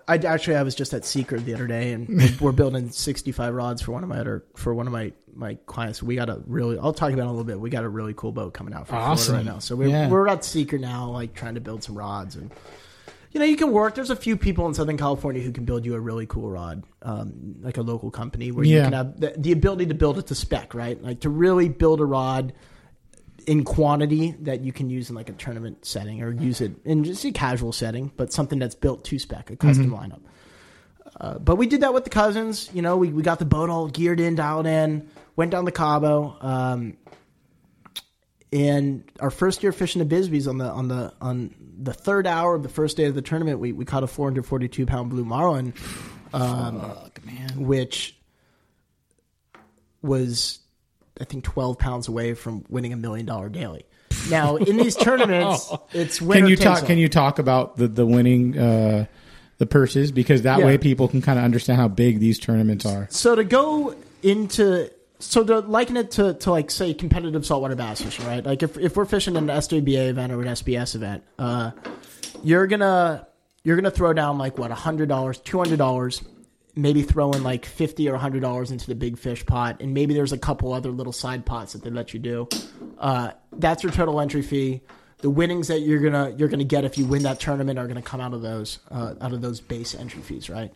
[0.07, 3.82] I actually I was just at Seeker the other day, and we're building 65 rods
[3.82, 6.03] for one of my other for one of my my clients.
[6.03, 7.59] We got a really I'll talk about it a little bit.
[7.59, 9.27] We got a really cool boat coming out from Awesome.
[9.34, 9.59] Florida right now.
[9.59, 10.09] So we're Yeah.
[10.09, 12.51] we're at Seeker now, like trying to build some rods and.
[13.32, 13.93] You know, you can work.
[13.93, 16.84] There's a few people in Southern California who can build you a really cool rod,
[17.03, 20.27] um, like a local company where you can have the, the ability to build it
[20.27, 21.01] to spec, right?
[21.01, 22.53] Like to really build a rod
[23.45, 27.03] in quantity that you can use in like a tournament setting or use it in
[27.03, 30.21] just a casual setting, but something that's built to spec, a custom lineup.
[31.19, 32.69] Uh, but we did that with the cousins.
[32.73, 35.71] You know, we, we got the boat all geared in, dialed in, went down to
[35.71, 36.38] Cabo.
[36.41, 36.97] Um,
[38.51, 42.55] and our first year fishing the Bisbees on the on the on the third hour
[42.55, 45.73] of the first day of the tournament, we, we caught a 442 pound blue marlin,
[46.34, 46.80] um,
[47.55, 48.15] which
[50.01, 50.59] was
[51.19, 53.84] I think 12 pounds away from winning a million dollar daily.
[54.30, 56.82] Now in these tournaments, it's winner can you talk?
[56.82, 56.88] all.
[56.88, 59.05] Can you talk about the the winning uh,
[59.57, 60.65] the purses because that Yeah.
[60.65, 63.07] way people can kind of understand how big these tournaments are.
[63.11, 64.89] So to go into
[65.20, 68.45] so to liken it to, to like say competitive saltwater bass fishing, right?
[68.45, 71.72] Like if if we're fishing an SWBA event or an SBS event, uh,
[72.43, 73.28] you're gonna
[73.63, 76.24] you're gonna throw down like what hundred dollars, two hundred dollars,
[76.76, 80.13] maybe throw in like fifty or hundred dollars into the big fish pot, and maybe
[80.13, 82.47] there's a couple other little side pots that they let you do.
[82.97, 84.82] Uh, that's your total entry fee.
[85.22, 88.01] the winnings that you're gonna you're gonna get if you win that tournament are gonna
[88.01, 90.74] come out of those uh, out of those base entry fees, right?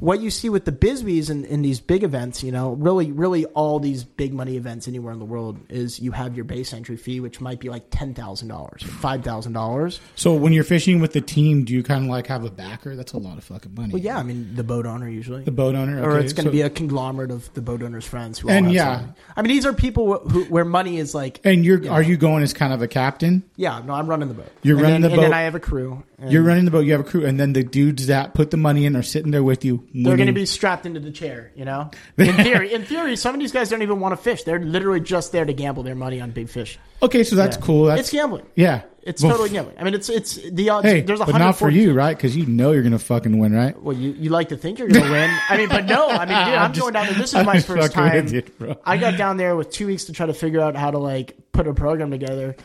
[0.00, 3.46] What you see with the Bisbees in, in these big events, you know, really, really
[3.46, 6.96] all these big money events anywhere in the world is you have your base entry
[6.96, 9.98] fee, which might be like ten thousand dollars, five thousand dollars.
[10.14, 12.94] So when you're fishing with the team, do you kind of like have a backer?
[12.94, 13.92] That's a lot of fucking money.
[13.92, 16.50] Well, yeah, I mean the boat owner usually, The boat owner, or it's going to
[16.50, 18.38] so- be a conglomerate of the boat owner's friends.
[18.38, 18.98] Who all And yeah.
[18.98, 19.14] something.
[19.36, 22.44] I mean these are people who, where money is like, And you're are you going
[22.44, 23.42] as kind of a captain?
[23.56, 24.52] yeah, no, I'm running the boat.
[24.62, 25.24] You're And running then- the boat.
[25.24, 25.38] and then.
[25.38, 26.04] I have a crew.
[26.20, 26.80] And You're running the boat.
[26.84, 29.30] You have a crew, and then the dudes that put the money in are sitting
[29.30, 29.86] there with you.
[29.94, 31.90] They're going to be strapped into the chair, you know.
[32.18, 34.42] In theory, in theory, some of these guys don't even want to fish.
[34.42, 36.78] They're literally just there to gamble their money on big fish.
[37.02, 37.22] okay.
[37.22, 37.62] So that's Yeah.
[37.62, 37.84] cool.
[37.84, 38.46] That's it's gambling.
[38.56, 39.76] Yeah, It's Well, totally gambling.
[39.78, 40.86] I mean, it's it's the odds.
[40.88, 42.16] Hey, there's a but not for you, right?
[42.16, 43.80] Because you know you're gonna fucking win, right?
[43.80, 45.30] Well, you, you like to think you're going to win.
[45.48, 46.08] I mean, but no.
[46.08, 47.14] I mean, dude, I'm, I'm just- going down there.
[47.14, 48.26] This is I'm my first time.
[48.28, 48.42] you.
[48.84, 51.36] I got down there with two weeks to try to figure out how to like
[51.52, 52.56] put a program together,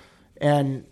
[0.41, 0.85] and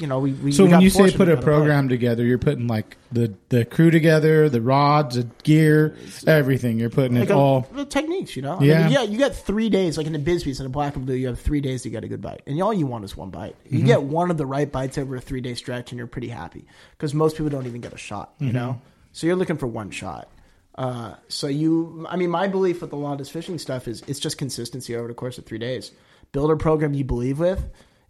[0.00, 0.32] you know, we.
[0.32, 3.64] we So we when you say put a program together, you're putting like the the
[3.64, 6.78] crew together, the rods, the gear, everything.
[6.78, 7.68] You're putting like it a- all.
[7.72, 8.58] the techniques, you know.
[8.60, 8.82] I Yeah.
[8.84, 9.02] mean, yeah.
[9.02, 11.14] You got three days, like in the Bisbees and the Black and Blue.
[11.14, 13.30] You have three days to get a good bite, and all you want is one
[13.30, 13.56] bite.
[13.68, 13.86] You Mm-hmm.
[13.86, 16.66] get one of the right bites over a three day stretch, and you're pretty happy
[16.92, 18.46] because most people don't even get a shot, Mm-hmm.
[18.46, 18.80] you know.
[19.12, 20.28] So you're looking for one shot.
[20.76, 24.38] Uh, so you, I mean, my belief with the this fishing stuff is it's just
[24.38, 25.92] consistency over the course of three days.
[26.32, 27.64] Build a program you believe with,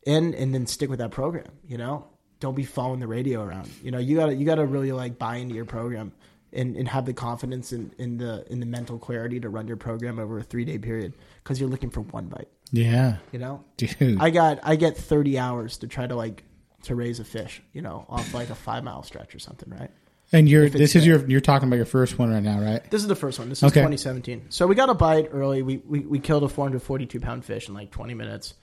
[0.07, 1.47] and and then stick with that program.
[1.67, 2.07] You know,
[2.41, 3.71] don't be following the radio around.
[3.83, 6.13] You know, you gotta you gotta really like buy into your program
[6.53, 9.77] and, and have the confidence in, in the in the mental clarity to run your
[9.77, 12.49] program over a three day period because you're looking for one bite.
[12.71, 14.19] Yeah, You know, dude.
[14.21, 16.43] I got I get 30 hours to try to like
[16.85, 17.63] to raise a fish.
[17.73, 19.91] You know, off like a five mile stretch or something, right?
[20.33, 22.91] and you're this is your you're talking about your first one right now, right?
[22.91, 23.49] This is the first one.
[23.49, 23.81] This is Okay.
[23.81, 24.47] 2017.
[24.49, 25.63] So we got a bite early.
[25.63, 28.55] We, we we killed a 442 pound fish in like 20 minutes.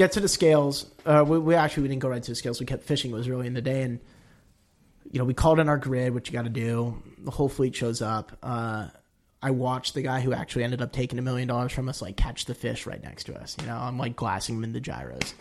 [0.00, 0.86] Get to the scales.
[1.04, 2.58] Uh, we, we actually we didn't go right to the scales.
[2.58, 3.10] We kept fishing.
[3.10, 4.00] It was early in the day, and
[5.12, 7.02] you know we called in our grid, which you got to do.
[7.18, 8.32] The whole fleet shows up.
[8.42, 8.88] Uh,
[9.42, 12.16] I watched the guy who actually ended up taking a million dollars from us like
[12.16, 13.58] catch the fish right next to us.
[13.60, 15.34] You know, I'm like glassing him in the gyros,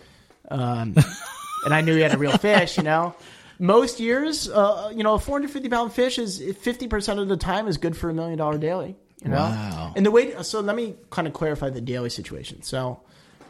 [0.52, 0.94] um,
[1.64, 2.76] and I knew he had a real fish.
[2.76, 3.16] You know.
[3.60, 7.78] Most years, uh, you know, a 450 pound fish is 50% of the time is
[7.78, 8.98] good for a million dollar daily.
[9.24, 9.38] You know?
[9.38, 9.94] Wow.
[9.96, 12.62] And the way, so let me kind of clarify the daily situation.
[12.62, 13.02] So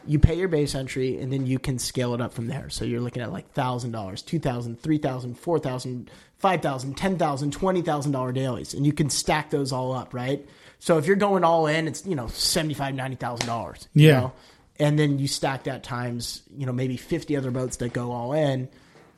[0.06, 2.70] you pay your base entry and then you can scale it up from there.
[2.70, 6.06] So you're looking at like $1,000, $2,000, $3,000, $4,000,
[6.42, 8.74] $5,000, $10,000, $20,000 dailies.
[8.74, 10.46] And you can stack those all up, right?
[10.78, 13.88] So if you're going all in, it's, you know, $75,000, $90,000.
[13.94, 14.20] you Yeah.
[14.20, 14.32] know?
[14.78, 18.32] And then you stack that times, you know, maybe 50 other boats that go all
[18.32, 18.68] in.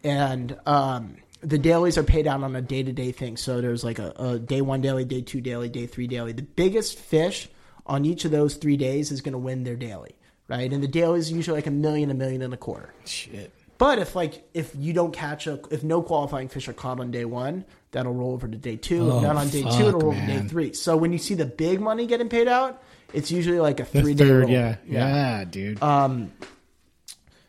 [0.02, 3.36] And, um, the dailies are paid out on a day to day thing.
[3.36, 6.32] So there's like a, a day one daily, day two daily, day three daily.
[6.32, 7.48] The biggest fish
[7.86, 10.14] on each of those three days is going to win their daily,
[10.48, 10.72] right?
[10.72, 12.92] And the daily is usually like a million, a million and a quarter.
[13.04, 13.52] Shit.
[13.78, 17.10] But if like if you don't catch a if no qualifying fish are caught on
[17.10, 19.10] day one, that'll roll over to day two.
[19.10, 20.72] Oh, if not on day two, it'll roll to day three.
[20.72, 22.80] So when you see the big money getting paid out,
[23.12, 24.48] it's usually like a three day roll.
[24.48, 25.82] yeah, yeah, dude.
[25.82, 26.32] Um.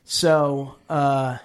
[0.05, 1.37] So uh,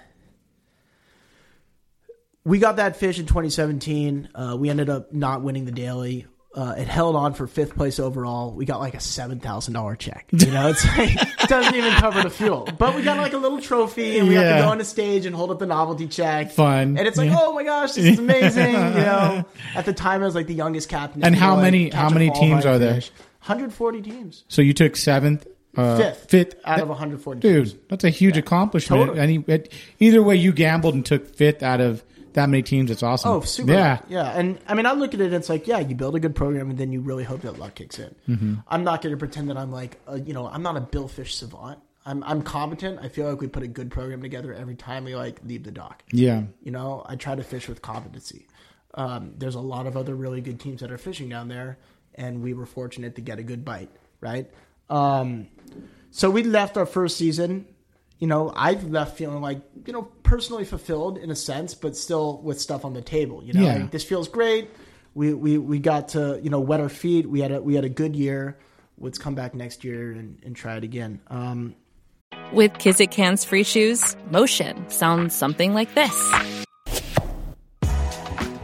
[2.43, 4.29] we got that fish in 2017.
[4.33, 6.25] Uh, we ended up not winning the daily.
[6.55, 8.51] Uh, it held on for fifth place overall.
[8.51, 10.25] We got like a seven thousand dollar check.
[10.31, 11.11] You know, it's like
[11.43, 12.67] it doesn't even cover the fuel.
[12.77, 14.55] But we got like a little trophy, and we Yeah.
[14.57, 16.51] to go on the stage and hold up the novelty check.
[16.51, 16.97] Fun.
[16.97, 17.37] and it's like, Yeah.
[17.39, 18.71] oh my gosh, this is amazing.
[18.73, 19.45] You know,
[19.75, 21.23] at the time I was like the youngest captain.
[21.23, 22.93] And how like, many- catch how a many teams are there?
[23.41, 25.45] 140 teams, so you took seventh,
[25.77, 27.39] uh, fifth, fifth out of 140.
[27.41, 27.73] teams.
[27.73, 29.01] Dude, that's a huge accomplishment.
[29.01, 29.19] Totally.
[29.19, 32.03] Any, it, either way, you gambled and took fifth out of
[32.33, 32.91] that many teams.
[32.91, 33.31] It's awesome.
[33.31, 33.71] Oh, super.
[33.71, 33.99] Yeah.
[34.07, 34.31] Yeah.
[34.31, 36.35] And I mean, I look at it, and it's like, yeah, you build a good
[36.35, 38.15] program and then you really hope that luck kicks in.
[38.27, 38.55] Mm-hmm.
[38.67, 41.31] I'm not going to pretend that I'm like, a, you know, I'm not a billfish
[41.31, 41.79] savant.
[42.05, 42.99] I'm, I'm competent.
[43.01, 45.71] I feel like we put a good program together every time we like leave the
[45.71, 46.03] dock.
[46.11, 46.43] Yeah.
[46.63, 48.47] You know, I try to fish with competency.
[48.95, 51.77] Um, there's a lot of other really good teams that are fishing down there,
[52.15, 54.49] and we were fortunate to get a good bite, right?
[54.89, 55.47] Um,
[56.09, 57.67] so we left our first season.
[58.19, 62.41] You know, I've left feeling like, you know, personally fulfilled in a sense, but still
[62.43, 63.41] with stuff on the table.
[63.43, 63.75] You know, Yeah.
[63.77, 64.69] like, this feels great.
[65.15, 67.27] We, we we got to you know wet our feet.
[67.29, 68.57] We had a we had a good year.
[68.99, 71.21] Let's come back next year and, and try it again.
[71.29, 71.75] Um,
[72.53, 76.58] With Kizik Hands Free Shoes, motion sounds something like this.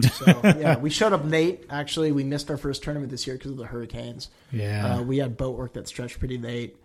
[0.00, 1.66] So yeah, we showed up late.
[1.70, 4.28] Actually, we missed our first tournament this year because of the hurricanes.
[4.50, 4.96] Yeah.
[4.96, 6.76] uh, we had boat work that stretched pretty late.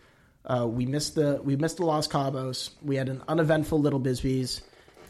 [0.46, 2.72] Uh, we missed the we missed the Los Cabos.
[2.82, 4.62] We had an uneventful Little Bisbees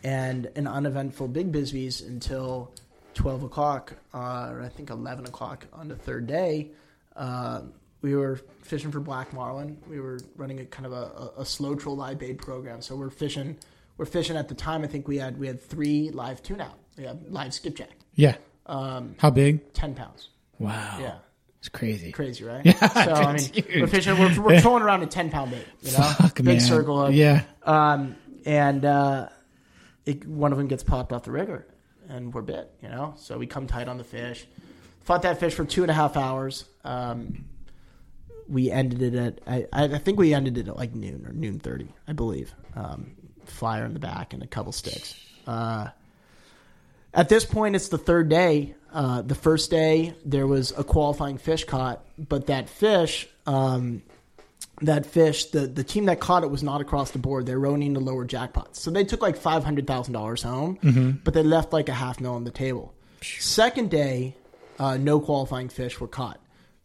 [0.03, 2.71] and an uneventful Big Bisbees until
[3.13, 6.71] twelve o'clock, uh, or I think eleven o'clock on the third day.
[7.15, 7.61] Uh,
[8.01, 9.77] we were fishing for black marlin.
[9.89, 10.95] We were running a kind of a,
[11.37, 12.81] a, a slow troll live bait program.
[12.81, 13.57] So we're fishing.
[13.97, 14.83] We're fishing at the time.
[14.83, 16.79] I think we had we had three live tune out.
[17.07, 18.35] Had live skipjack, Yeah.
[18.65, 19.73] Um, How big?
[19.73, 20.29] ten pounds.
[20.59, 20.97] Wow.
[20.99, 21.15] Yeah.
[21.59, 22.11] It's crazy.
[22.11, 22.65] Crazy, right?
[22.65, 23.67] Yeah, so I mean, huge.
[23.81, 24.17] we're fishing.
[24.17, 25.65] We're, we're throwing around a ten pound bait.
[25.81, 26.59] You know, Fuck, big man.
[26.61, 27.01] circle.
[27.07, 27.43] Of, Yeah.
[27.63, 29.29] Um, and uh,
[30.05, 31.67] it, one of them gets popped off the rigger,
[32.07, 32.71] and we're bit.
[32.81, 34.45] You know, so we come tight on the fish.
[35.01, 36.63] Fought that fish for two and a half hours.
[36.85, 37.45] Um,
[38.47, 41.59] we ended it at I, I think we ended it at like noon or noon
[41.59, 42.53] thirty, I believe.
[42.75, 43.11] Um,
[43.45, 45.15] flyer in the back and a couple sticks.
[45.45, 45.87] Uh,
[47.13, 48.75] at this point, it's the third day.
[48.91, 54.01] Uh, the first day there was a qualifying fish caught, but that fish, um,
[54.81, 57.45] that fish, the the team that caught it was not across the board.
[57.45, 61.33] They're running the lower jackpots, so they took like five hundred thousand dollars home, but
[61.35, 62.93] they left like a half mil on the table.
[63.21, 64.35] Second day,
[64.79, 66.39] uh, no qualifying fish were caught,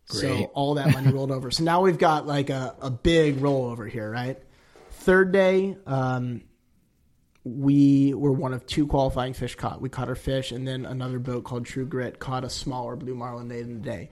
[0.07, 1.51] so all that money rolled over.
[1.51, 4.39] So now we've got like a, a big rollover here, right?
[4.91, 6.43] Third day, um,
[7.45, 9.80] we were one of two qualifying fish caught.
[9.80, 13.14] We caught our fish, and then another boat called True Grit caught a smaller blue
[13.14, 14.11] marlin late in the day.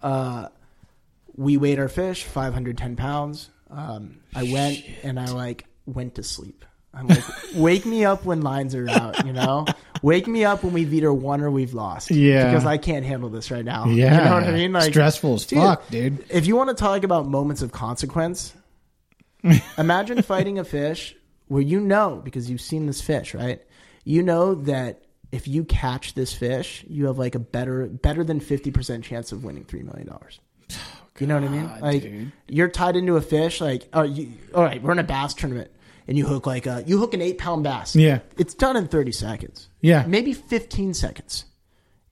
[0.00, 0.48] Uh,
[1.36, 3.50] we weighed our fish, 510 pounds.
[3.70, 6.64] Um, I went and I like went to sleep.
[6.94, 7.24] I'm like,
[7.54, 9.66] wake me up when lines are out, you know?
[10.00, 12.12] Wake me up when we've either won or we've lost.
[12.12, 12.44] Yeah.
[12.44, 13.86] Because I can't handle this right now.
[13.88, 14.16] Yeah.
[14.16, 14.72] You know what I mean?
[14.72, 16.24] Like Stressful as fuck, dude.
[16.30, 18.54] If you want to talk about moments of consequence,
[19.76, 21.16] imagine fighting a fish
[21.48, 23.62] where you know, because you've seen this fish, right?
[24.04, 28.40] You know that if you catch this fish, you have like a better better than
[28.40, 30.40] fifty percent chance of winning three million dollars.
[31.18, 31.70] you know what I mean?
[31.80, 32.32] Like dude.
[32.46, 33.60] you're tied into a fish.
[33.60, 35.70] Like, oh, you, all right, we're in a bass tournament,
[36.06, 37.96] and you hook like a you hook an eight pound bass.
[37.96, 38.20] Yeah.
[38.36, 39.68] it's done in thirty seconds.
[39.80, 40.04] Yeah.
[40.06, 41.44] maybe fifteen seconds.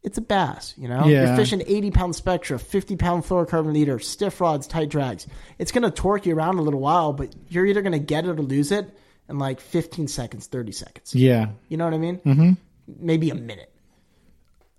[0.02, 1.06] It's a bass, you know.
[1.06, 1.26] Yeah.
[1.26, 5.26] You're fishing eighty pound spectra, fifty pound fluorocarbon leader, stiff rods, tight drags.
[5.58, 8.42] It's gonna torque you around a little while, but you're either gonna get it or
[8.42, 8.88] lose it
[9.28, 11.14] in like fifteen seconds, thirty seconds.
[11.14, 11.48] Yeah.
[11.68, 12.18] You know what I mean?
[12.18, 12.52] Mm-hmm.
[12.98, 13.72] Maybe a minute.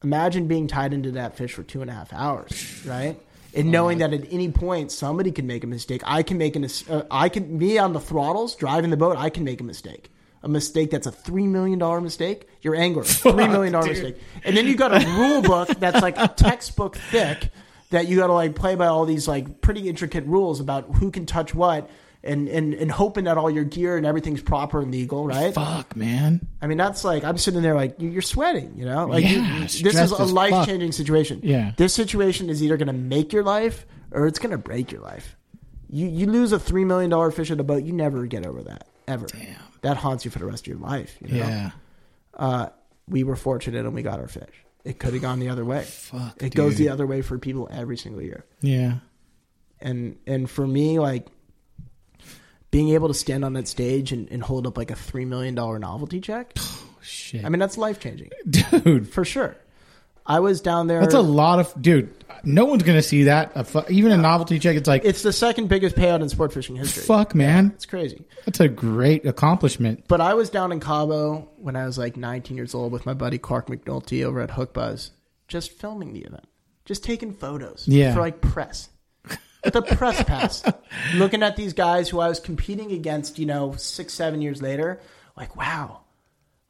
[0.03, 3.19] Imagine being tied into that fish for two and a half hours, right?
[3.53, 6.01] And knowing that at any point somebody can make a mistake.
[6.05, 6.67] I can make an.
[6.89, 9.17] Uh, I can me on the throttles driving the boat.
[9.17, 10.11] I can make a mistake.
[10.43, 12.47] A mistake that's a three million dollar mistake.
[12.61, 13.03] Your angler.
[13.05, 14.17] Three million dollar mistake.
[14.43, 17.49] And then you got a rule book that's like a textbook thick
[17.89, 21.09] that you got to like play by all these like pretty intricate rules about who
[21.11, 21.89] can touch what.
[22.23, 25.53] And, and, and hoping that all your gear and everything's proper and legal, right?
[25.53, 26.45] Fuck, man.
[26.61, 29.05] I mean, that's like I'm sitting there like you- you're sweating, you know.
[29.05, 31.39] Like you- this is a life changing situation.
[31.43, 31.71] Yeah.
[31.77, 35.01] this situation is either going to make your life or it's going to break your
[35.01, 35.35] life.
[35.89, 38.61] You you lose a three million dollar fish in a boat, you never get over
[38.63, 39.27] that ever.
[39.27, 39.55] Damn.
[39.83, 41.15] That haunts you for the rest of your life.
[41.21, 41.47] You know?
[41.47, 41.71] Yeah.
[42.33, 42.69] Uh,
[43.07, 44.65] we were fortunate and we got our fish.
[44.83, 45.83] It could have gone the other way.
[45.83, 48.43] Fuck, it goes the other way for people every single year.
[48.59, 48.95] Yeah.
[49.79, 51.27] And and for me, like
[52.71, 55.55] being able to stand on that stage and, and hold up like a three million
[55.55, 56.53] dollar novelty check.
[57.01, 57.45] Shit.
[57.45, 58.29] I mean, that's life changing.
[58.49, 59.55] dude, For sure.
[60.29, 60.99] I was down there.
[60.99, 62.13] that's a lot of dude.
[62.43, 63.53] No one's gonna see that.
[63.55, 64.75] A fu- even a novelty check.
[64.75, 67.03] It's like It's the second biggest payout in sport fishing history.
[67.03, 67.71] fuck, man.
[67.75, 68.25] It's crazy.
[68.45, 70.03] That's a great accomplishment.
[70.09, 73.13] But I was down in Cabo when I was like 19 years old with my
[73.13, 75.11] buddy Clark McNulty over at Hook Buzz,
[75.47, 76.45] just filming the event,
[76.83, 78.13] just taking photos Yeah.
[78.13, 78.89] for like press.
[79.63, 80.63] The press pass.
[81.15, 84.99] Looking at these guys who I was competing against, you know, six, seven years later,
[85.35, 86.01] like, wow,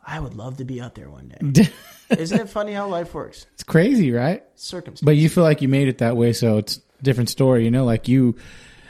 [0.05, 1.69] I would love to be out there one day.
[2.17, 3.45] Isn't it funny how life works?
[3.53, 4.43] It's crazy, right?
[4.55, 5.05] Circumstances.
[5.05, 7.65] But you feel like you made it that way, so it's a different story.
[7.65, 8.35] You know, like you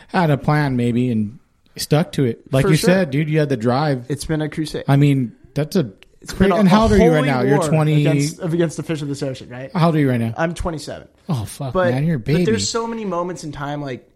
[0.10, 1.40] had a plan maybe and
[1.76, 2.52] stuck to it.
[2.54, 2.90] Like For you sure.
[2.90, 4.06] said, dude, you had the drive.
[4.10, 4.84] it's been a crusade.
[4.88, 5.92] I mean, that's a.
[6.30, 7.40] It's been a- and how old are you right now?
[7.42, 8.06] You're war 20.
[8.06, 9.72] against, against the fish of this ocean, right?
[9.74, 10.34] How old are you right now?
[10.36, 11.08] I'm 27.
[11.30, 12.40] Oh fuck, but, man, you're a baby.
[12.44, 14.10] but there's so many moments in time like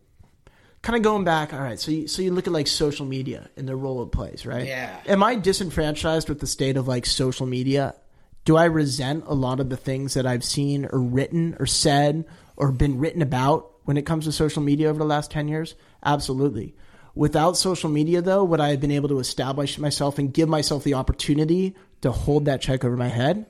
[0.82, 1.54] kind of going back.
[1.54, 4.12] All right, so you, so you look at like social media and the role it
[4.12, 4.68] plays, right?
[4.68, 5.00] Yeah.
[5.08, 7.96] Am I disenfranchised with the state of like social media?
[8.44, 12.26] Do I resent a lot of the things that I've seen or written or said
[12.58, 15.76] or been written about when it comes to social media over the last 10 years?
[16.04, 16.76] Absolutely.
[17.14, 20.84] Without social media, though, would I have been able to establish myself and give myself
[20.84, 23.46] the opportunity to hold that check over my head?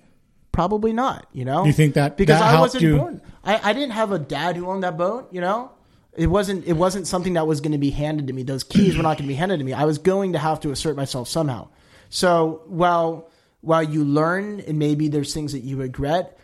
[0.51, 1.63] Probably not, you know?
[1.65, 3.21] You think that- because that I wasn't you- born.
[3.43, 5.71] I, I didn't have a dad who owned that boat, you know?
[6.13, 8.43] It wasn't it wasn't something that was going to be handed to me.
[8.43, 9.71] Those keys were not going to be handed to me.
[9.71, 11.69] I was going to have to assert myself somehow.
[12.09, 13.29] So while
[13.61, 16.37] while you learn and maybe there's things that you regret,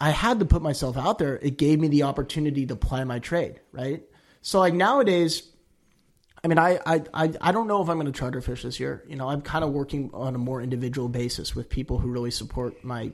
[0.00, 1.36] I had to put myself out there.
[1.40, 4.02] It gave me the opportunity to apply my trade, right?
[4.40, 5.44] So like nowadays,
[6.44, 8.80] I mean, I, I, I, I don't know if I'm going to charter fish this
[8.80, 9.04] year.
[9.06, 12.32] You know, I'm kind of working on a more individual basis with people who really
[12.32, 13.12] support my,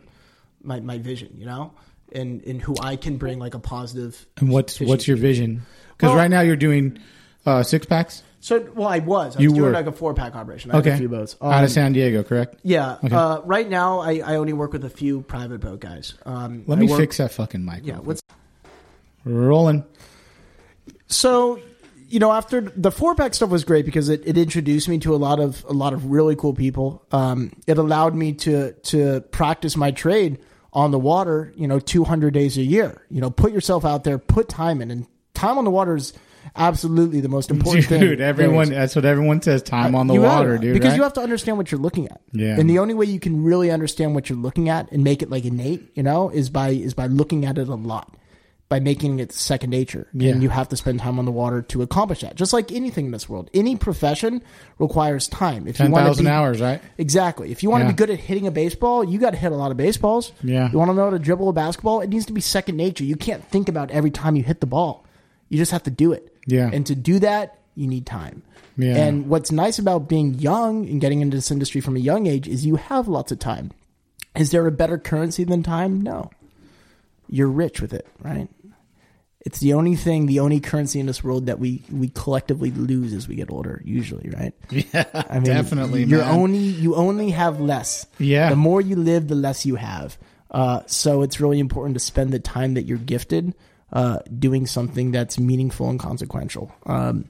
[0.63, 1.75] my, my vision, you know,
[2.13, 4.27] and, and who I can bring like a positive.
[4.39, 5.63] And what's what's your vision?
[5.97, 6.99] Because Well- right now you're doing
[7.45, 8.23] uh, six packs.
[8.41, 9.35] So, well, I was.
[9.35, 9.71] I was You doing were.
[9.73, 10.71] like a four pack operation.
[10.71, 11.37] I Okay, a few boats.
[11.43, 12.55] out Um, of San Diego, correct?
[12.63, 12.97] Yeah.
[13.05, 13.15] Okay.
[13.15, 16.15] Uh, right now, I, I only work with a few private boat guys.
[16.25, 17.81] Um, Let I me work- fix that fucking mic.
[17.85, 17.99] Yeah.
[17.99, 18.23] What's
[19.25, 19.85] rolling?
[21.09, 21.59] so
[22.09, 25.15] you know after the four pack stuff was great because it, it introduced me to
[25.15, 29.21] a lot of a lot of really cool people um, it allowed me to to
[29.31, 30.39] practice my trade
[30.73, 34.19] on the water you know 200 days a year you know put yourself out there
[34.19, 36.13] put time in and time on the water is
[36.57, 38.71] absolutely the most important thing Dude, everyone.
[38.71, 39.63] That's what everyone says.
[39.63, 40.75] Time on the You water, gotta, dude.
[40.75, 40.97] Because right?
[40.97, 42.21] you have to understand what you're looking at.
[42.33, 42.59] Yeah.
[42.59, 45.31] And the only way you can really understand what you're looking at and make it
[45.31, 48.17] like innate, you know, is by is by looking at it a lot.
[48.69, 50.09] By making it second nature.
[50.13, 50.33] Yeah.
[50.33, 52.35] And you have to spend time on the water to accomplish that.
[52.35, 53.49] Just like anything in this world.
[53.55, 54.43] Any profession
[54.79, 55.67] requires time.
[55.67, 56.83] If ten you want to be, hours, right?
[56.99, 57.51] Exactly.
[57.51, 57.89] If you want Yeah.
[57.89, 60.33] to be good at hitting a baseball, you got to hit a lot of baseballs.
[60.45, 60.71] Yeah.
[60.71, 62.03] You want to know how to dribble a basketball?
[62.03, 63.05] It needs to be second nature.
[63.05, 65.07] You can't think about every time you hit the ball.
[65.49, 66.31] You just have to do it.
[66.47, 66.69] Yeah.
[66.71, 68.43] And to do that, you need time.
[68.77, 68.97] Yeah.
[68.97, 72.47] And what's nice about being young and getting into this industry from a young age
[72.47, 73.71] is you have lots of time.
[74.37, 76.03] Is there a better currency than time?
[76.03, 76.31] No.
[77.31, 78.49] You're rich with it, right?
[79.47, 83.13] It's the only thing, the only currency in this world that we we collectively lose
[83.13, 84.53] as we get older, usually, right?
[84.71, 86.05] Yeah, I mean, definitely.
[86.05, 86.35] You're man.
[86.35, 88.07] only you only have less.
[88.19, 88.51] Yeah.
[88.51, 90.19] The more you live, the less you have.
[90.51, 93.55] Uh, so it's really important to spend the time that you're gifted
[93.93, 96.73] uh, doing something that's meaningful and consequential.
[96.87, 97.29] Um,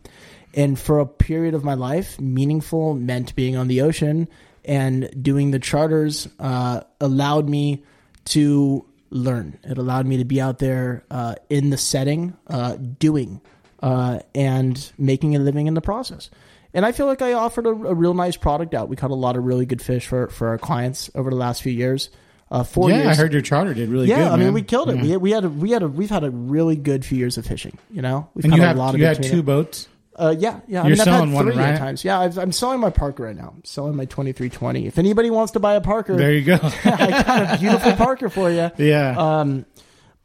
[0.55, 4.29] and for a period of my life, meaningful meant being on the ocean
[4.65, 7.85] and doing the charters uh, allowed me
[8.27, 9.59] to learn.
[9.65, 13.41] It allowed me to be out there uh, in the setting, uh, doing
[13.83, 16.31] uh, and making a living in the process.
[16.75, 18.89] And I feel like I offered a, a real nice product out.
[18.89, 21.63] We caught a lot of really good fish for, for our clients over the last
[21.63, 22.11] few years.
[22.51, 23.09] Uh, four Yeah, years.
[23.09, 24.29] I heard your charter did really yeah, good.
[24.29, 24.55] I mean, man.
[24.55, 24.97] we killed it.
[24.97, 25.03] Yeah.
[25.03, 27.47] We, we had a, we had a, we've had a really good few years of
[27.47, 27.79] fishing.
[27.91, 29.89] You know, we've and caught you a have lot of you had two boats.
[30.19, 30.83] Uh, yeah, yeah.
[30.83, 31.79] I You're mean, I've selling had one, three right?
[31.79, 32.05] times.
[32.05, 33.55] Yeah, I've, I'm selling my Parker right now.
[33.57, 34.87] I'm selling my 2320.
[34.87, 36.55] If anybody wants to buy a Parker, There you go.
[36.85, 38.71] I got a beautiful Parker for you.
[38.79, 39.15] yeah.
[39.17, 39.65] Um,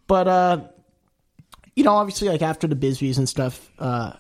[0.08, 0.62] but uh,
[1.76, 4.14] you know, obviously, like after the Bisbees and stuff, uh,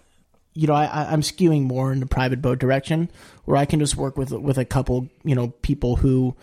[0.54, 3.10] you know, I, I, I'm skewing more in the private boat direction,
[3.46, 6.36] where I can just work with with a couple, you know, people who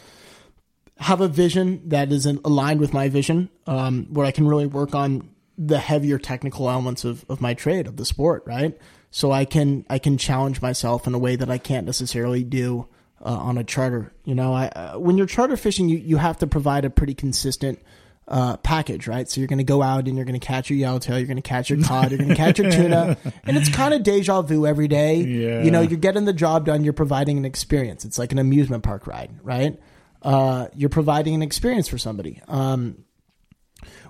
[0.98, 4.94] have a vision that is aligned with my vision, um, where I can really work
[4.94, 8.76] on the heavier technical elements of, of my trade of the sport, right?
[9.10, 12.86] So I can I can challenge myself in a way that I can't necessarily do
[13.20, 14.12] uh, on a charter.
[14.24, 17.14] You know, I uh, when you're charter fishing, you you have to provide a pretty
[17.14, 17.80] consistent
[18.28, 19.28] uh, package, right?
[19.28, 21.36] So you're going to go out and you're going to catch your yellowtail, you're going
[21.36, 24.42] to catch your cod, you're going to catch your tuna, and it's kind of deja
[24.42, 25.16] vu every day.
[25.16, 25.64] Yeah.
[25.64, 26.84] You know, you're getting the job done.
[26.84, 28.04] You're providing an experience.
[28.04, 29.78] It's like an amusement park ride, right?
[30.22, 32.40] Uh, you're providing an experience for somebody.
[32.46, 33.04] Um,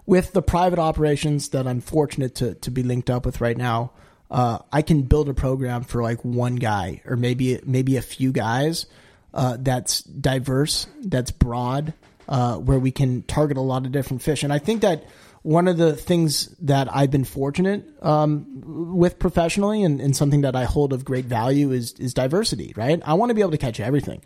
[0.04, 3.92] with the private operations that I'm fortunate to to be linked up with right now,
[4.30, 8.32] uh, I can build a program for like one guy or maybe maybe a few
[8.32, 8.86] guys
[9.34, 11.94] uh, that's diverse, that's broad,
[12.28, 14.42] uh, where we can target a lot of different fish.
[14.42, 15.04] And I think that
[15.42, 20.54] one of the things that I've been fortunate um, with professionally and, and something that
[20.54, 22.72] I hold of great value is is diversity.
[22.76, 23.00] Right?
[23.04, 24.22] I want to be able to catch everything.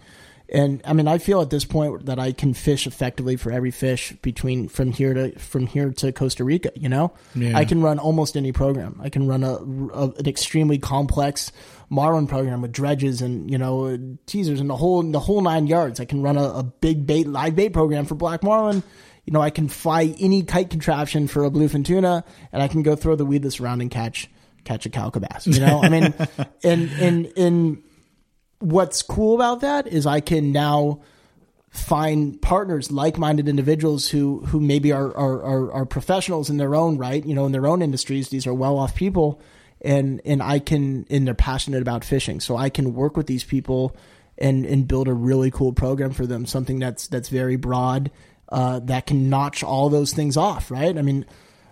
[0.50, 3.70] And I mean, I feel at this point that I can fish effectively for every
[3.70, 6.70] fish between from here to from here to Costa Rica.
[6.74, 7.56] You know, Yeah.
[7.56, 9.00] I can run almost any program.
[9.02, 11.50] I can run a, a an extremely complex
[11.88, 15.98] marlin program with dredges and you know teasers and the whole the whole nine yards.
[15.98, 18.82] I can run a, a big bait live bait program for black marlin.
[19.24, 22.22] You know, I can fly any kite contraption for a bluefin tuna,
[22.52, 24.28] and I can go throw the weedless around and catch
[24.64, 25.46] catch a calico bass.
[25.46, 26.12] You know, I mean,
[26.62, 27.82] and and and
[28.64, 31.00] what's cool about that is I can now
[31.70, 36.96] find partners, like-minded individuals who who maybe are are, are are professionals in their own
[36.96, 38.28] right, you know, in their own industries.
[38.28, 39.40] These are well-off people,
[39.80, 43.44] and and I can and they're passionate about fishing, so I can work with these
[43.44, 43.96] people
[44.38, 48.10] and and build a really cool program for them, something that's that's very broad,
[48.50, 50.96] uh, that can notch all those things off, right?
[50.96, 51.26] I mean,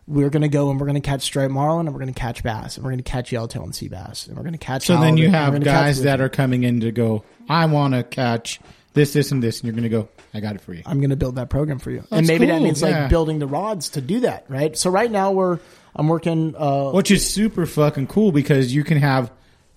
[0.07, 2.85] we're gonna go and we're gonna catch striped marlin and we're gonna catch bass and
[2.85, 4.87] we're gonna catch yellowtail and sea bass and we're gonna catch.
[4.87, 7.67] So then you have we're gonna catch guys that are coming in to go, I
[7.67, 8.61] want to catch
[8.95, 10.83] this, this, and this, and you're going to go, I got it for you.
[10.85, 11.99] I'm going to build that program for you.
[11.99, 13.01] and That's maybe that means yeah.
[13.01, 14.77] like building the rods to do that, right?
[14.77, 15.59] So right now we're
[15.95, 16.55] I'm working.
[16.57, 19.31] Uh, Which is super fucking cool because you can have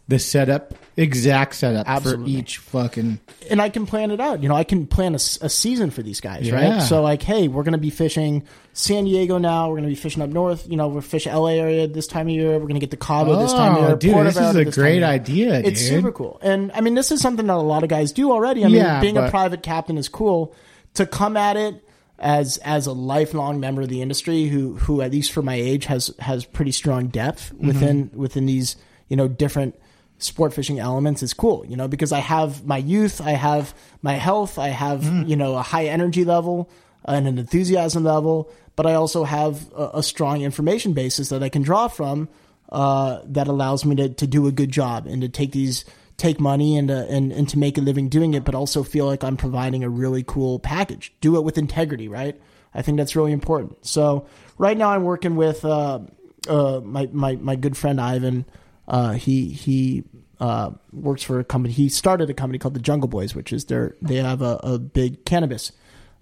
[0.08, 2.34] the setup, exact setup Absolutely.
[2.34, 3.20] for each fucking.
[3.50, 4.44] and I can plan it out.
[4.44, 6.56] You know, I can plan a season for these guys, Yeah.
[6.74, 6.82] right?
[6.84, 8.44] So like, hey, we're going to be fishing
[8.74, 9.68] San Diego now.
[9.70, 10.70] We're going to be fishing up north.
[10.70, 12.52] You know, we're fishing LA area this time of year.
[12.54, 13.96] We're going to get to Cabo this time of Oh, year.
[13.96, 15.90] dude, this is a this great idea, It's dude.
[15.90, 16.40] super cool.
[16.44, 18.64] And I mean, this is something that a lot of guys do already.
[18.64, 20.54] I mean, Yeah, being a private captain is cool.
[20.96, 21.84] To come at it
[22.20, 25.86] as as a lifelong member of the industry who who at least for my age
[25.86, 27.68] has has pretty strong depth Mm-hmm.
[27.68, 28.76] within within these
[29.10, 29.76] you know different
[30.18, 34.14] sport fishing elements is cool you know because i have my youth i have my
[34.14, 35.28] health i have Mm.
[35.28, 36.70] you know a high energy level
[37.04, 41.50] and an enthusiasm level but i also have a, a strong information basis that i
[41.50, 42.30] can draw from
[42.70, 45.86] uh, that allows me to, to do a good job and to take these
[46.18, 49.06] take money and, uh, and and to make a living doing it but also feel
[49.06, 51.14] like i'm providing a really cool package.
[51.22, 52.40] Do it with integrity right?
[52.74, 53.86] I think that's really important.
[53.86, 54.26] So
[54.58, 56.00] right now i'm working with uh,
[56.48, 58.46] uh, my, my my good friend ivan
[58.88, 60.04] uh, he he
[60.40, 61.74] uh, works for a company.
[61.74, 64.78] He started a company called the Jungle Boys, which is their they have a, a
[64.80, 65.72] big cannabis.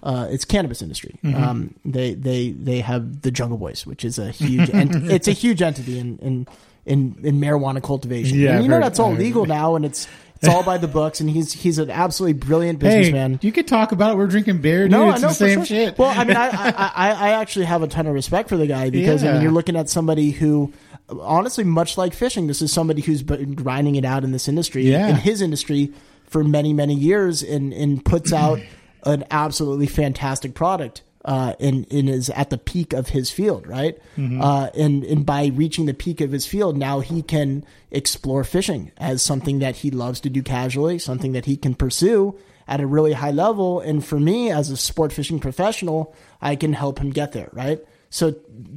[0.02, 1.18] Uh, it's cannabis industry.
[1.24, 1.42] Mm-hmm.
[1.44, 5.32] Um, they they they have the Jungle Boys, which is a huge ent- it's a
[5.32, 6.48] huge entity in in
[6.86, 8.38] in, in marijuana cultivation.
[8.38, 10.90] Yeah, And you know heard- that's all legal now, and it's it's all by the
[10.90, 11.22] books.
[11.22, 13.40] And he's he's an absolutely brilliant Hey, businessman.
[13.42, 14.18] you could talk about it.
[14.18, 14.92] We're drinking beer, dude.
[14.92, 15.66] No, it's know the same sure.
[15.66, 15.98] shit.
[15.98, 18.68] Well, I mean, I, I, I, I actually have a ton of respect for the
[18.68, 20.74] guy because I mean, you're looking at somebody who,
[21.10, 24.84] honestly, much like fishing, this is somebody who's been grinding it out in this industry,
[24.90, 25.10] Yeah.
[25.10, 25.92] in his industry,
[26.26, 28.60] for many, many years, and and puts out
[29.06, 31.04] an absolutely fantastic product.
[31.26, 33.98] Uh, and, and is at the peak of his field, right?
[34.18, 38.92] Uh, and and by reaching the peak of his field, now he can explore fishing
[38.98, 42.38] as something that he loves to do casually, something that he can pursue
[42.68, 43.80] at a really high level.
[43.80, 47.80] And for me, as a sport fishing professional, I can help him get there, right?
[48.10, 48.36] So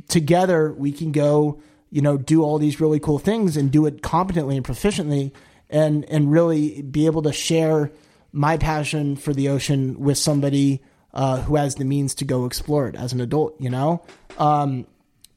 [0.09, 1.61] together we can go,
[1.91, 5.33] you know, do all these really cool things and do it competently and proficiently
[5.71, 7.91] and, and really be able to share
[8.33, 10.83] my passion for the ocean with somebody
[11.15, 14.03] uh, who has the means to go explore it as an adult, you know?
[14.39, 14.87] Um,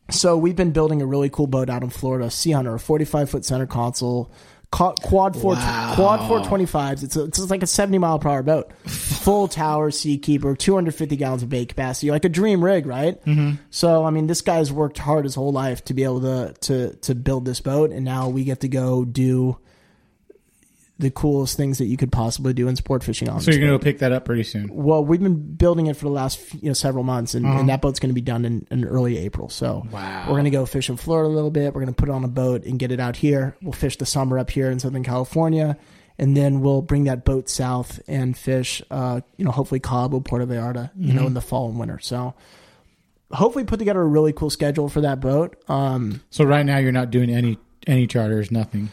[0.10, 3.30] so we've been building a really cool boat out in Florida, Sea Hunter, a 45
[3.30, 4.32] foot center console,
[4.72, 7.04] quad four, quad 425s.
[7.04, 11.44] It's a, it's like a 70 mile per hour boat, full tower, seakeeper, 250 gallons
[11.44, 13.24] of bait capacity, like a dream rig, right?
[13.26, 13.62] Mm-hmm.
[13.70, 16.96] So I mean, this guy's worked hard his whole life to be able to to
[16.96, 19.58] to build this boat, and now we get to go do
[21.00, 23.40] the coolest things that you could possibly do in sport fishing on.
[23.40, 24.68] so you're going to pick that up pretty soon.
[24.72, 27.60] Well, we've been building it for the last you know several months, and, Uh-huh.
[27.60, 29.48] and that boat's going to be done in, in early April.
[29.50, 30.26] So Wow.
[30.28, 31.74] we're going to go fish in Florida a little bit.
[31.74, 33.56] We're going to put it on a boat and get it out here.
[33.62, 35.78] We'll fish the summer up here in Southern California,
[36.18, 38.82] and then we'll bring that boat south and fish.
[38.92, 40.92] Uh, you know, hopefully Cabo, Puerto Vallarta.
[40.98, 41.16] You Mm-hmm.
[41.18, 42.00] know, in the fall and winter.
[42.00, 42.34] So
[43.32, 45.56] hopefully put together a really cool schedule for that boat.
[45.70, 48.90] Um, So right now you're not doing any any charters, nothing.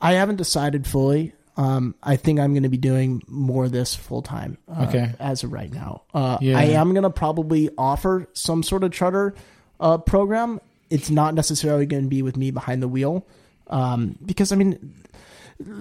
[0.00, 1.32] I haven't decided fully.
[1.58, 4.56] Um, I think I'm going to be doing more of this full time.
[4.68, 5.10] Uh, Okay.
[5.18, 6.56] As of right now, uh, Yeah.
[6.56, 9.34] I am going to probably offer some sort of charter
[9.80, 10.60] uh, program.
[10.88, 13.26] It's not necessarily going to be with me behind the wheel,
[13.66, 14.94] um, because I mean,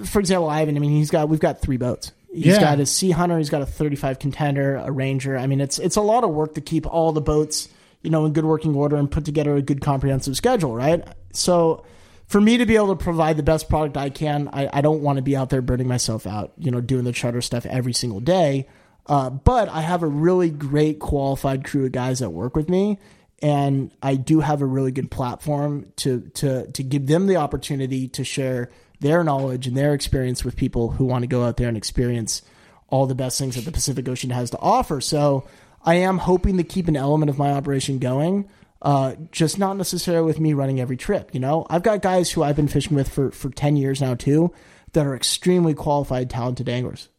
[0.05, 0.75] for example, Ivan.
[0.75, 2.11] I mean, he's got we've got three boats.
[2.33, 2.59] He's Yeah.
[2.59, 3.37] got a Sea Hunter.
[3.37, 5.37] He's got a 35 contender, a Ranger.
[5.37, 7.69] I mean, it's it's a lot of work to keep all the boats,
[8.01, 11.03] you know, in good working order and put together a good comprehensive schedule, right?
[11.33, 11.83] So,
[12.27, 15.01] for me to be able to provide the best product I can, I, I don't
[15.01, 17.93] want to be out there burning myself out, you know, doing the charter stuff every
[17.93, 18.67] single day.
[19.07, 22.99] Uh, but I have a really great qualified crew of guys that work with me,
[23.41, 28.09] and I do have a really good platform to to to give them the opportunity
[28.09, 28.69] to share
[28.99, 32.41] their knowledge and their experience with people who want to go out there and experience
[32.89, 34.99] all the best things that the Pacific Ocean has to offer.
[34.99, 35.47] So
[35.85, 38.49] I am hoping to keep an element of my operation going.
[38.81, 41.31] Uh, just not necessarily with me running every trip.
[41.33, 44.13] You know, I've got guys who I've been fishing with for, for 10 years now
[44.15, 44.53] too,
[44.93, 47.09] that are extremely qualified, talented anglers,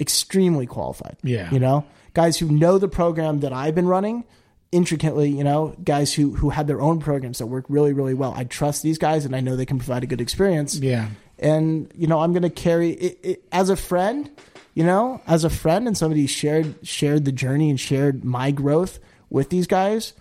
[0.00, 1.16] extremely qualified.
[1.22, 1.50] Yeah.
[1.52, 1.84] You know,
[2.14, 4.24] guys who know the program that I've been running
[4.72, 8.34] intricately, you know, guys who, who had their own programs that work really, really well.
[8.36, 11.08] I trust these guys and I know they can provide a good experience Yeah.
[11.38, 14.30] and you know i'm going to carry it, it as a friend
[14.74, 18.98] you know as a friend and somebody shared shared the journey and shared my growth
[19.30, 20.12] with these guys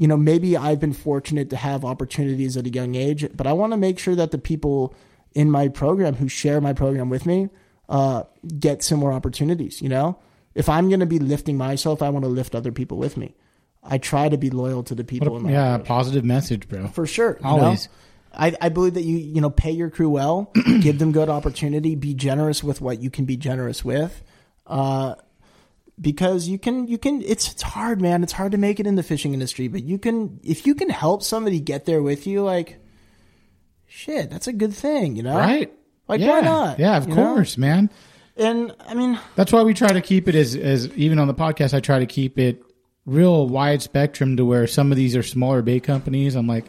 [0.00, 3.52] you know, maybe I've been fortunate to have opportunities at a young age, but I
[3.52, 4.94] want to make sure that the people
[5.34, 7.50] in my program who share my program with me
[7.90, 8.22] uh,
[8.58, 9.82] get similar opportunities.
[9.82, 10.18] You know,
[10.54, 13.34] if I'm going to be lifting myself, I want to lift other people with me.
[13.82, 15.86] I try to be loyal to the people in my yeah, operation.
[15.86, 16.88] positive message, bro.
[16.88, 17.36] for sure.
[17.38, 17.88] you Always.
[17.88, 17.92] know?
[18.32, 21.94] I, I believe that you you know pay your crew well, give them good opportunity,
[21.94, 24.22] be generous with what you can be generous with,
[24.66, 25.16] uh,
[26.00, 28.22] because you can you can it's it's hard, man.
[28.22, 30.88] It's hard to make it in the fishing industry, but you can if you can
[30.90, 32.78] help somebody get there with you, like
[33.86, 35.36] shit, that's a good thing, you know?
[35.36, 35.72] Right?
[36.08, 36.28] Like yeah.
[36.28, 36.78] why not?
[36.78, 37.34] Yeah, of You know?
[37.34, 37.90] course, man.
[38.36, 41.34] And I mean, That's why we try to keep it as as even on the
[41.34, 41.74] podcast.
[41.74, 42.62] I try to keep it
[43.06, 46.34] real wide spectrum to where some of these are smaller bait companies.
[46.36, 46.64] I'm like,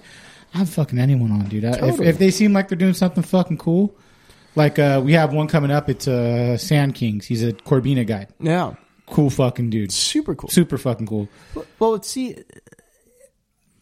[0.53, 1.63] I'm fucking anyone on, dude.
[1.65, 3.95] I- If, if they seem like they're doing something fucking cool,
[4.55, 5.89] like uh, we have one coming up.
[5.89, 7.25] It's uh, Sand Kings.
[7.25, 8.27] He's a Corbina guy.
[8.39, 8.73] yeah,
[9.11, 9.91] Cool fucking dude.
[9.91, 10.49] super cool.
[10.49, 11.29] Super fucking cool.
[11.79, 12.37] Well, let's see.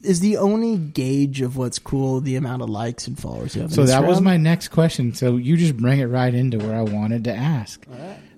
[0.01, 3.73] Is the only gauge of what's cool the amount of likes and followers you have?
[3.73, 5.13] So that was my next question.
[5.13, 7.85] So you just bring it right into where I wanted to ask.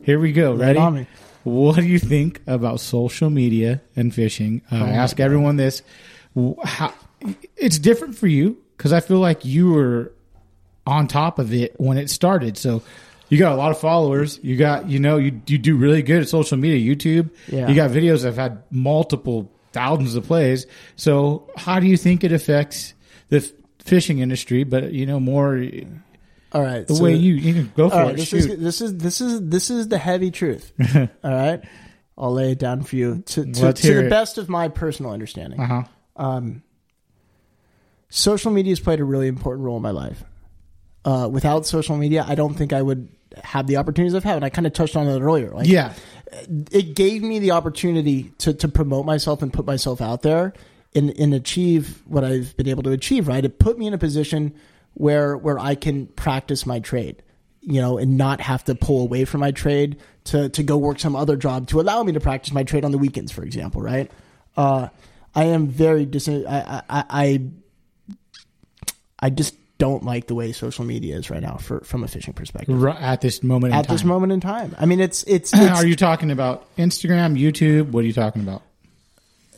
[0.03, 0.53] Here we go.
[0.53, 1.07] Ready?
[1.43, 4.61] What do you think about social media and fishing?
[4.71, 5.81] Uh, I ask everyone this.
[6.63, 6.93] How,
[7.55, 10.11] it's different for you because I feel like you were
[10.85, 12.57] on top of it when it started.
[12.57, 12.81] So
[13.31, 14.39] you got a lot of followers.
[14.43, 17.31] You got, you know, you you do really good at social media, YouTube.
[17.47, 17.67] Yeah.
[17.69, 20.67] You got videos that have had multiple thousands of plays.
[20.97, 22.93] So how do you think it affects
[23.29, 24.65] the f- fishing industry?
[24.65, 25.55] But you know, more
[26.51, 26.85] All right.
[26.85, 28.17] the so- way you you can go for All it.
[28.17, 28.37] This Shoot.
[28.51, 30.73] is this is this is this is the heavy truth.
[30.95, 31.61] all right.
[32.17, 34.09] I'll lay it down for you to to, to the it.
[34.09, 35.59] best of my personal understanding.
[35.59, 35.83] uh
[36.17, 36.41] huh.
[38.09, 40.23] Social media has played a really important role in my life.
[41.05, 43.07] Uh, without social media, I don't think I would
[43.43, 44.35] have the opportunities I've had.
[44.37, 45.51] And I kind of touched on it earlier.
[45.51, 45.93] Like, Yeah.
[46.71, 50.53] it gave me the opportunity to to promote myself and put myself out there
[50.95, 53.27] and and achieve what I've been able to achieve.
[53.27, 54.53] Right, it put me in a position
[54.93, 57.21] where where I can practice my trade,
[57.61, 60.99] you know, and not have to pull away from my trade to to go work
[60.99, 63.81] some other job to allow me to practice my trade on the weekends, for example.
[63.81, 64.09] Right,
[64.57, 64.87] uh,
[65.35, 66.27] I am very dis.
[66.29, 67.03] I I.
[67.09, 67.41] I
[69.23, 72.35] I just don't like the way social media is right now for from a fishing
[72.35, 72.85] perspective.
[72.85, 73.95] At this moment in At time.
[73.95, 77.89] this moment in time, I mean, it's it's, it's Are you talking about Instagram, YouTube?
[77.89, 78.61] What are you talking about?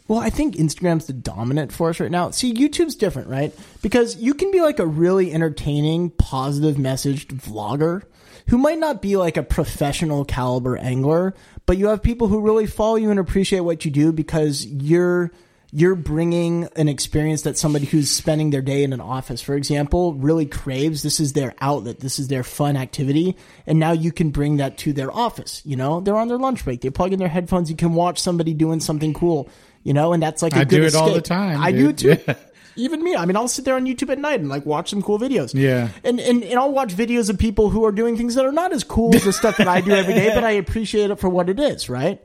[0.08, 2.32] Well, I think Instagram's the dominant force right now.
[2.32, 3.54] See, YouTube's different, right?
[3.82, 8.04] Because you can be like a really entertaining, positive messaged vlogger
[8.48, 11.34] who might not be like a professional caliber angler,
[11.66, 15.32] but you have people who really follow you and appreciate what you do because you're
[15.76, 20.14] you're bringing an experience that somebody who's spending their day in an office, for example,
[20.14, 21.02] really craves.
[21.02, 22.00] This is their outlet.
[22.00, 23.36] This is their fun activity.
[23.66, 25.64] And now you can bring that to their office.
[25.66, 26.82] You know, they're on their lunch break.
[26.82, 27.72] They plug in their headphones.
[27.72, 29.50] You can watch somebody doing something cool,
[29.82, 31.92] you know, and that's like a I good do it all the time, I do
[31.92, 32.20] dude.
[32.20, 32.36] it too.
[32.76, 33.16] Even me.
[33.16, 35.56] I mean, I'll sit there on YouTube at night and like watch some cool videos.
[35.56, 35.90] Yeah.
[36.04, 38.74] And, and, and I'll watch videos of people who are doing things that are not
[38.74, 41.30] as cool as the stuff that I do every day, but I appreciate it for
[41.30, 42.22] what it is, right?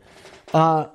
[0.53, 0.88] Uh,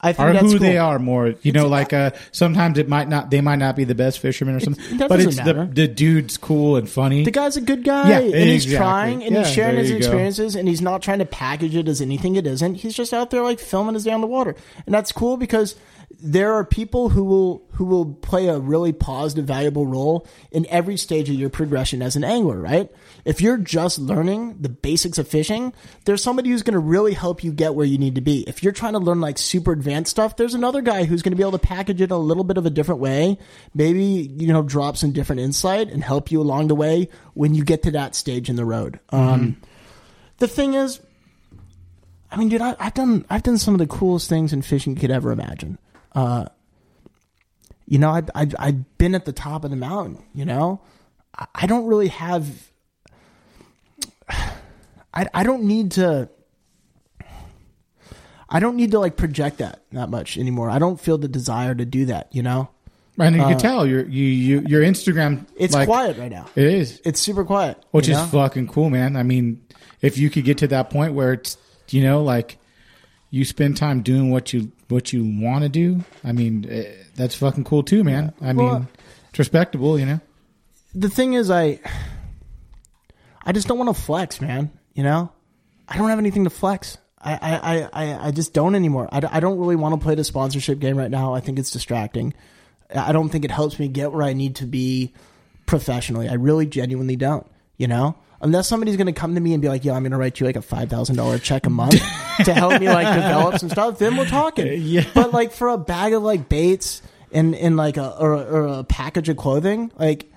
[0.00, 0.58] I think that's who cool.
[0.60, 1.34] they are more.
[1.42, 3.30] You know, like uh, sometimes it might not.
[3.30, 5.64] They might not be the best fisherman or something, but it's matter.
[5.66, 7.24] the the dude's cool and funny.
[7.24, 9.98] The guy's a good guy, Yeah, and he's trying, and he's sharing his you go.
[9.98, 12.76] experiences, and he's not trying to package it as anything it isn't.
[12.76, 14.54] He's just out there like filming his day on the water,
[14.86, 15.74] and that's cool because
[16.20, 20.96] there are people who will who will play a really positive, valuable role in every
[20.96, 22.58] stage of your progression as an angler.
[22.58, 22.90] Right?
[23.24, 25.72] If you're just learning the basics of fishing,
[26.06, 28.40] there's somebody who's going to really help you get where you need to be.
[28.48, 31.36] If you're trying to learn like super advanced stuff, there's another guy who's going to
[31.36, 33.38] be able to package it a little bit of a different way.
[33.74, 37.64] Maybe, you know, drop some different insight and help you along the way when you
[37.64, 38.98] get to that stage in the road.
[39.10, 39.60] Um,
[40.38, 41.00] the thing is,
[42.30, 44.94] I mean, dude, I, I've done, I've done some of the coolest things in fishing
[44.94, 45.78] you could ever imagine.
[46.14, 46.46] Uh,
[47.86, 50.80] you know, I, I, I've been at the top of the mountain, you know,
[51.36, 52.46] I, I don't really have,
[54.28, 56.28] I, I don't need to,
[58.50, 60.70] I don't need to like project that that much anymore.
[60.70, 62.70] I don't feel the desire to do that, you know?
[63.18, 65.42] and you can tell your you, you your Instagram.
[65.42, 66.46] Uh, It's like, quiet right now.
[66.54, 67.82] It is, It's super quiet.
[67.90, 68.26] which you is know?
[68.26, 69.16] fucking cool, man.
[69.16, 69.64] I mean,
[70.00, 71.58] if you could get to that point where it's
[71.90, 72.58] you know like
[73.30, 76.04] you spend time doing what you what you want to do.
[76.24, 78.32] I mean, eh, that's fucking cool too, man.
[78.40, 78.88] I Well, mean,
[79.30, 80.20] it's respectable, you know.
[80.94, 81.80] the thing is I
[83.44, 84.70] I just don't want to flex, man.
[84.94, 85.30] You know?
[85.88, 86.98] I don't have anything to flex.
[87.20, 89.08] I, I, I, I- I just don't anymore.
[89.12, 91.34] I, I don't really want to play the sponsorship game right now.
[91.34, 92.34] I think it's distracting.
[92.94, 95.12] I don't think it helps me get where I need to be
[95.66, 96.28] professionally.
[96.28, 97.46] I really genuinely don't,
[97.76, 98.16] you know?
[98.40, 100.38] Unless somebody's going to come to me and be like, "Yo, I'm going to write
[100.38, 101.94] you like a five thousand dollar check a month
[102.44, 104.80] to help me like develop some stuff," then we're talking.
[104.80, 105.04] Yeah.
[105.14, 108.84] But like for a bag of like baits in in like a or, or a
[108.84, 110.30] package of clothing, like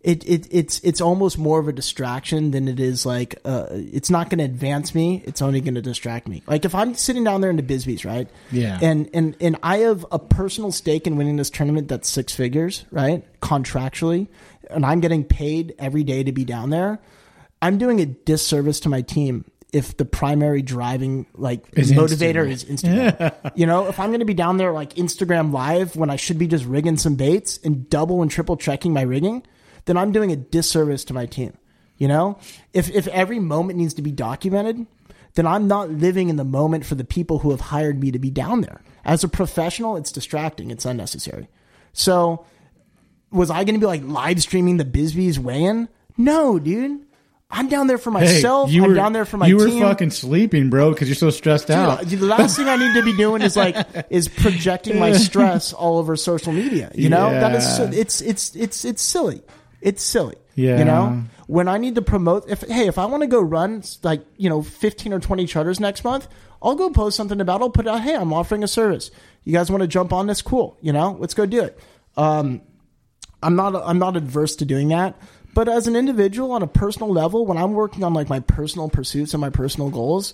[0.00, 4.10] it, it it's it's almost more of a distraction than it is like uh, it's
[4.10, 5.22] not going to advance me.
[5.26, 6.42] It's only going to distract me.
[6.46, 8.28] Like if I'm sitting down there in the Bisbees, right?
[8.52, 8.78] Yeah.
[8.80, 12.84] And and and I have a personal stake in winning this tournament that's six figures,
[12.92, 13.24] right?
[13.40, 14.28] Contractually,
[14.70, 17.00] and I'm getting paid every day to be down there.
[17.60, 22.50] I'm doing a disservice to my team if the primary driving like Is motivator Instagram.
[22.50, 23.52] is Instagram.
[23.54, 26.38] you know, if I'm going to be down there like Instagram live when I should
[26.38, 29.44] be just rigging some baits and double and triple checking my rigging,
[29.84, 31.56] then I'm doing a disservice to my team.
[31.98, 32.38] You know,
[32.72, 34.86] if if every moment needs to be documented,
[35.34, 38.18] then I'm not living in the moment for the people who have hired me to
[38.18, 38.80] be down there.
[39.04, 40.70] As a professional, it's distracting.
[40.70, 41.48] It's unnecessary.
[41.92, 42.46] So,
[43.32, 45.88] was I going to be like live streaming the Bisbee's weigh-in?
[46.16, 47.04] No, dude.
[47.50, 48.70] I'm down there for myself.
[48.70, 49.82] you I'm were, down there for my You were team.
[49.82, 52.02] fucking sleeping, bro, because you're so stressed out.
[52.02, 53.76] The last thing I need to be doing is like
[54.10, 56.90] is projecting my stress all over social media.
[56.94, 59.42] You know that is so, it's it's it's it's silly.
[59.80, 60.36] It's silly.
[60.56, 60.78] Yeah.
[60.78, 62.48] You know when I need to promote.
[62.50, 65.80] If hey, if I want to go run like you know fifteen or twenty charters
[65.80, 66.28] next month,
[66.62, 67.60] I'll go post something about.
[67.60, 67.64] it.
[67.64, 68.02] I'll put out.
[68.02, 69.10] Hey, I'm offering a service.
[69.44, 70.42] You guys want to jump on this?
[70.42, 70.76] Cool.
[70.82, 71.78] You know, let's go do it.
[72.16, 72.60] Um,
[73.42, 75.16] I'm not I'm not adverse to doing that.
[75.58, 78.88] But as an individual on a personal level, when I'm working on like my personal
[78.88, 80.32] pursuits and my personal goals,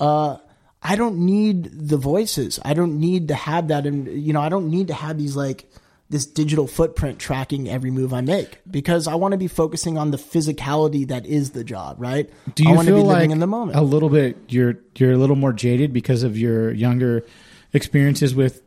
[0.00, 0.38] uh,
[0.82, 2.58] I don't need the voices.
[2.64, 5.36] I don't need to have that, and you know, I don't need to have these
[5.36, 5.70] like
[6.08, 10.10] this digital footprint tracking every move I make because I want to be focusing on
[10.10, 12.30] the physicality that is the job, right?
[12.54, 13.76] Do you I want feel to be like living in the moment.
[13.76, 17.26] a little bit you're you're a little more jaded because of your younger
[17.74, 18.62] experiences with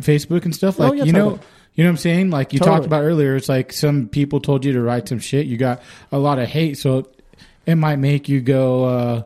[0.00, 0.80] Facebook and stuff?
[0.80, 1.48] Oh, Like yeah, you know totally.
[1.74, 2.30] You know what I'm saying?
[2.30, 2.76] Like you Totally.
[2.76, 5.82] talked about earlier, it's like some people told you to write some shit, you got
[6.10, 7.08] a lot of hate, so
[7.66, 9.22] it might make you go, uh,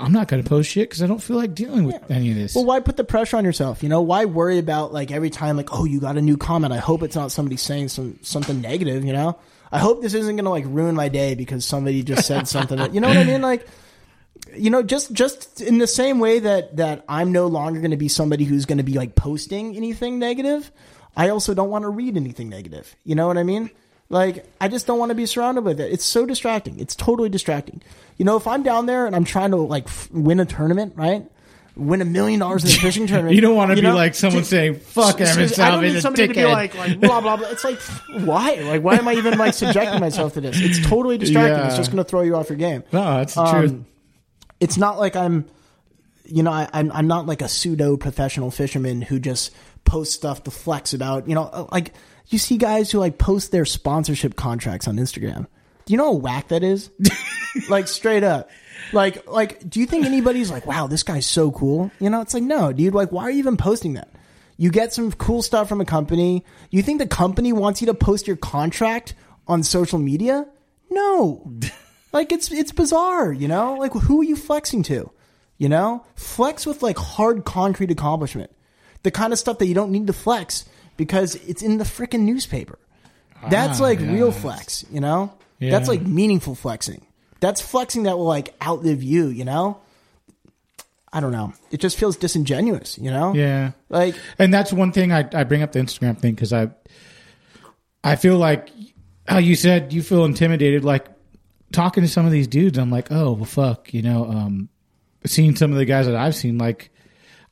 [0.00, 2.54] I'm not gonna post shit because I don't feel like dealing with any of this.
[2.54, 3.82] Well, why put the pressure on yourself?
[3.82, 6.72] You know, why worry about like every time like, oh, you got a new comment.
[6.72, 9.04] I hope it's not somebody saying some something negative.
[9.04, 9.38] You know,
[9.70, 12.78] I hope this isn't gonna like ruin my day because somebody just said something.
[12.78, 13.42] That, you know what I mean?
[13.42, 13.66] Like,
[14.56, 18.08] you know, just just in the same way that that I'm no longer gonna be
[18.08, 20.70] somebody who's gonna be like posting anything negative.
[21.16, 22.94] I also don't want to read anything negative.
[23.04, 23.70] You know what I mean?
[24.08, 25.92] Like, I just don't want to be surrounded with it.
[25.92, 26.80] It's so distracting.
[26.80, 27.80] It's totally distracting.
[28.16, 30.94] You know, if I'm down there and I'm trying to like f- win a tournament,
[30.96, 31.24] right?
[31.76, 33.36] Win a million dollars in a fishing tournament.
[33.36, 36.34] You don't wanna be know, like someone saying, "Fuck Evan I don't need somebody to
[36.34, 37.48] be like, like blah blah blah.
[37.48, 37.80] It's like,
[38.24, 38.56] why?
[38.56, 40.60] Like, why am I even like subjecting myself to this?
[40.60, 41.66] It's totally distracting.
[41.66, 43.84] It's just going to throw you off your game no, that's the um, truth.
[44.58, 45.46] it's not like I'm,
[46.26, 49.52] you know, I, I'm I'm not like a pseudo professional fisherman who just
[49.90, 51.28] posts stuff to flex about.
[51.28, 51.92] You know, uh, like
[52.28, 55.48] you see guys who like post their sponsorship contracts on Instagram.
[55.84, 56.90] Do you know how whack that is?
[57.68, 58.50] like straight up.
[58.92, 61.90] Like like, do you think anybody's like, wow, this guy's so cool?
[61.98, 62.94] You know, it's like no, dude.
[62.94, 64.08] Like, why are you even posting that?
[64.56, 66.44] You get some cool stuff from a company.
[66.70, 69.14] You think the company wants you to post your contract
[69.48, 70.46] on social media?
[70.88, 71.52] No.
[72.12, 73.74] Like it's it's bizarre, you know?
[73.74, 75.12] Like who are you flexing to?
[75.58, 76.04] You know?
[76.16, 78.50] Flex with like hard concrete accomplishment.
[79.02, 80.64] The kind of stuff that you don't need to flex
[80.96, 82.78] because it's in the freaking newspaper.
[83.48, 84.12] That's Ah, like yeah.
[84.12, 85.32] real flex, you know?
[85.58, 85.70] Yeah.
[85.70, 87.06] That's like meaningful flexing.
[87.40, 89.78] That's flexing that will like outlive you, you know?
[91.12, 91.54] I don't know.
[91.70, 93.34] It just feels disingenuous, you know?
[93.34, 93.72] Yeah.
[93.88, 96.68] Like and that's one thing I, I bring up the Instagram thing because I
[98.04, 98.68] I feel like
[99.26, 101.06] how you said you feel intimidated like
[101.72, 104.68] talking to some of these dudes I'm like oh well fuck you know um
[105.24, 106.90] seeing some of the guys that I've seen like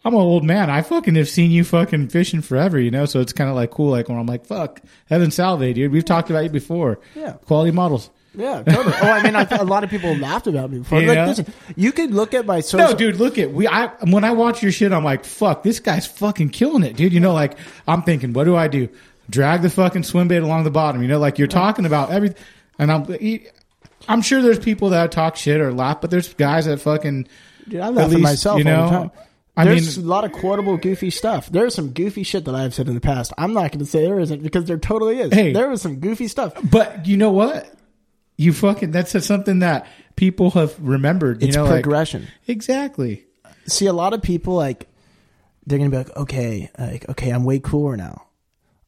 [0.09, 3.21] I'm an old man I fucking have seen you fucking fishing forever you know so
[3.21, 4.81] it's kind of like cool like when I'm like fuck
[5.11, 7.33] Evan Salve dude we've talked about you before Yeah.
[7.47, 8.95] quality models yeah, totally.
[9.03, 11.01] Oh, I mean, I, a lot of people laughed about me before.
[11.01, 11.25] Yeah.
[11.27, 12.87] Like, listen, you could look at my social.
[12.91, 13.67] No, dude, look at we.
[13.67, 17.13] I when I watch your shit, I'm like, fuck, this guy's fucking killing it, dude.
[17.13, 17.59] You know, like
[17.89, 18.89] I'm thinking, what do I do?
[19.29, 21.03] Drag the fucking swim bait along the bottom.
[21.03, 22.41] You know, like you're talking about everything,
[22.79, 23.07] and I'm.
[24.09, 27.27] I'm sure there's people that talk shit or laugh, but there's guys that fucking.
[27.67, 29.11] Dude, I laugh at least, myself you all know, the time.
[29.59, 31.51] I There's mean- a lot of quotable, goofy stuff.
[31.51, 33.33] There's some goofy shit that I've said in the past.
[33.37, 35.33] I'm not going to say there isn't because there totally is.
[35.33, 35.53] Hey.
[35.53, 36.53] there was some goofy stuff.
[36.71, 37.71] But you know what?
[38.37, 38.93] You fucking.
[38.93, 39.87] That's something that
[40.17, 41.43] people have remembered.
[41.43, 42.29] You It's know, like- progression.
[42.47, 43.25] exactly.
[43.67, 44.87] See, a lot of people like
[45.67, 48.25] they're going to be like, okay, like okay, I'm way cooler now.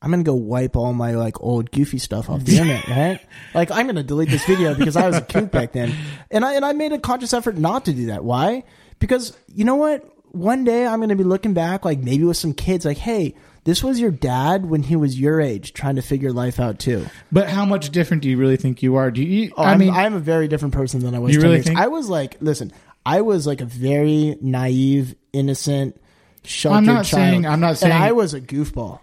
[0.02, 3.20] I'm gonna go wipe all my like old goofy stuff off the internet, right?
[3.54, 5.94] Like I'm gonna delete this video because I was a kook back then,
[6.30, 8.24] and I and I made a conscious effort not to do that.
[8.24, 8.64] Why?
[8.98, 10.02] Because you know what?
[10.32, 13.34] One day I'm gonna be looking back, like maybe with some kids, like, hey,
[13.64, 17.06] this was your dad when he was your age, trying to figure life out too.
[17.32, 19.10] But how much different do you really think you are?
[19.10, 19.52] Do you?
[19.56, 21.34] Oh, I I'm, mean, I'm a very different person than I was.
[21.34, 21.66] You really years.
[21.66, 22.72] think- I was like, listen,
[23.04, 26.00] I was like a very naive, innocent,
[26.44, 27.08] sheltered I'm not child.
[27.32, 29.00] saying- I'm not saying- And I was a goofball.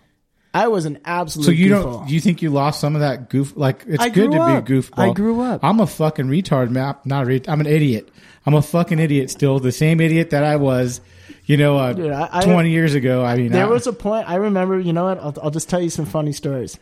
[0.54, 1.46] I was an absolute.
[1.46, 1.84] So you goofball.
[2.00, 2.08] don't?
[2.08, 3.54] Do you think you lost some of that goof?
[3.56, 4.66] Like it's I good to up.
[4.66, 5.10] be a goofball.
[5.12, 5.60] I grew up.
[5.64, 6.86] I'm a fucking retard, man.
[6.86, 8.10] I'm Not a I'm an idiot.
[8.46, 9.60] I'm a fucking idiot still.
[9.60, 11.00] The same idiot that I was,
[11.48, 13.26] you know, uh, Dude, I- I- 20 years ago.
[13.26, 14.30] I mean, There I, was a point.
[14.30, 14.80] I remember.
[14.80, 15.18] You know what?
[15.18, 16.78] I'll, I'll just tell you some funny stories.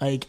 [0.00, 0.26] Like,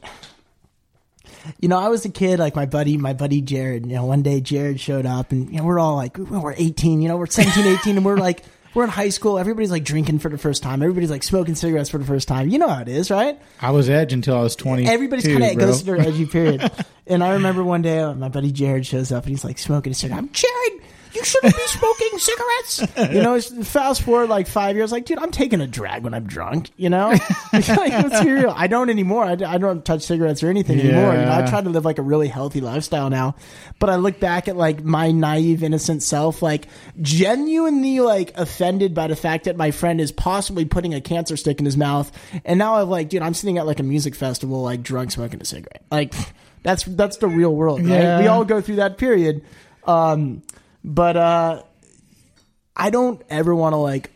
[1.60, 2.40] you know, I was a kid.
[2.40, 3.86] Like my buddy, my buddy Jared.
[3.86, 7.02] You know, one day Jared showed up, and you know, we're all like, we're 18.
[7.02, 8.44] You know, we're 17, 18, and we're like,
[8.74, 9.38] we're in high school.
[9.38, 10.82] Everybody's like drinking for the first time.
[10.82, 12.50] Everybody's like smoking cigarettes for the first time.
[12.50, 13.40] You know how it is, right?
[13.62, 14.88] I was edge until I was 20.
[14.88, 16.72] Everybody's kind of goes through their edgy period.
[17.08, 19.92] and I remember one day uh, my buddy Jared shows up and he's like smoking
[19.92, 20.20] a cigarette.
[20.20, 20.82] I'm Jared.
[21.14, 23.14] You shouldn't be smoking cigarettes.
[23.14, 26.14] You know, it's, fast forward like five years, like, dude, I'm taking a drag when
[26.14, 26.72] I'm drunk.
[26.78, 27.10] You know,
[27.54, 28.54] like, let's be real.
[28.56, 29.24] I don't anymore.
[29.24, 31.14] I, I don't touch cigarettes or anything anymore.
[31.14, 33.36] You know, I try to live like a really healthy lifestyle now.
[33.80, 36.68] But I look back at like my naive, innocent self, like
[37.02, 41.60] genuinely like offended by the fact that my friend is possibly putting a cancer stick
[41.60, 42.12] in his mouth.
[42.46, 45.42] And now I'm like, dude, I'm sitting at like a music festival, like drunk, smoking
[45.42, 45.84] a cigarette.
[45.92, 46.14] Like
[46.64, 48.02] that's that's the real world, right?
[48.02, 48.20] Yeah.
[48.20, 49.44] We all go through that period.
[49.86, 50.44] Um,
[50.84, 51.64] but uh,
[52.76, 54.12] I don't ever want to like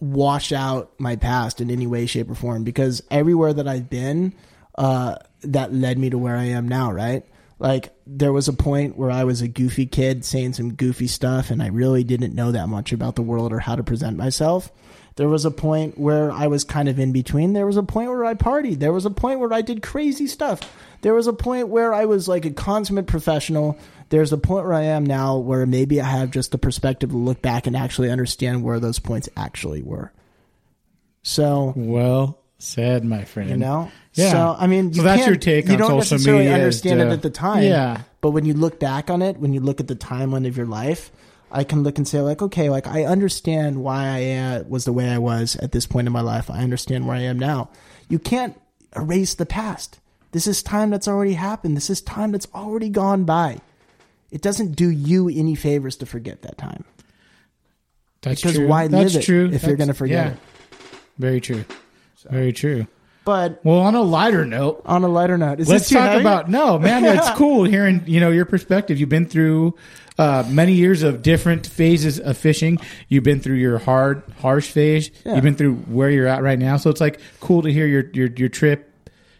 [0.00, 4.34] wash out my past in any way, shape, or form because everywhere that I've been,
[4.76, 7.24] uh, that led me to where I am now, right?
[7.58, 11.50] Like there was a point where I was a goofy kid saying some goofy stuff
[11.50, 14.70] and I really didn't know that much about the world or how to present myself.
[15.16, 17.52] There was a point where I was kind of in between.
[17.52, 18.80] There was a point where I partied.
[18.80, 20.60] There was a point where I did crazy stuff.
[21.02, 23.78] There was a point where I was like a consummate professional.
[24.10, 27.16] There's a point where I am now where maybe I have just the perspective to
[27.16, 30.12] look back and actually understand where those points actually were.
[31.22, 33.50] So, Well said, my friend.
[33.50, 33.90] you know?
[34.14, 34.30] Yeah.
[34.32, 37.12] So, I mean, So that's can't- your take you on don't necessarily understand to- it
[37.12, 37.64] at the time.
[37.64, 38.02] Yeah.
[38.20, 40.66] But when you look back on it, when you look at the timeline of your
[40.66, 41.10] life,
[41.50, 44.92] I can look and say, like, okay, like I understand why I uh, was the
[44.92, 46.50] way I was at this point in my life.
[46.50, 47.70] I understand where I am now.
[48.08, 48.58] You can't
[48.96, 49.98] erase the past.
[50.32, 51.76] This is time that's already happened.
[51.76, 53.58] This is time that's already gone by.
[54.34, 56.84] It doesn't do you any favors to forget that time.
[58.22, 58.66] That's Because true.
[58.66, 59.50] why That's live it true.
[59.52, 60.32] if you're gonna forget yeah.
[60.32, 60.38] it?
[61.18, 61.64] Very true.
[62.28, 62.86] Very true.
[63.24, 66.20] But Well, on a lighter note, on a lighter note, is let's talk heavy?
[66.20, 69.76] about no man it's cool hearing you know your perspective you've been through
[70.18, 72.78] uh, many years of different phases of fishing
[73.08, 75.34] you've been through your hard harsh phase Yeah.
[75.36, 78.04] you've been through where you're at right now so it's like cool to hear your
[78.12, 78.90] your, your trip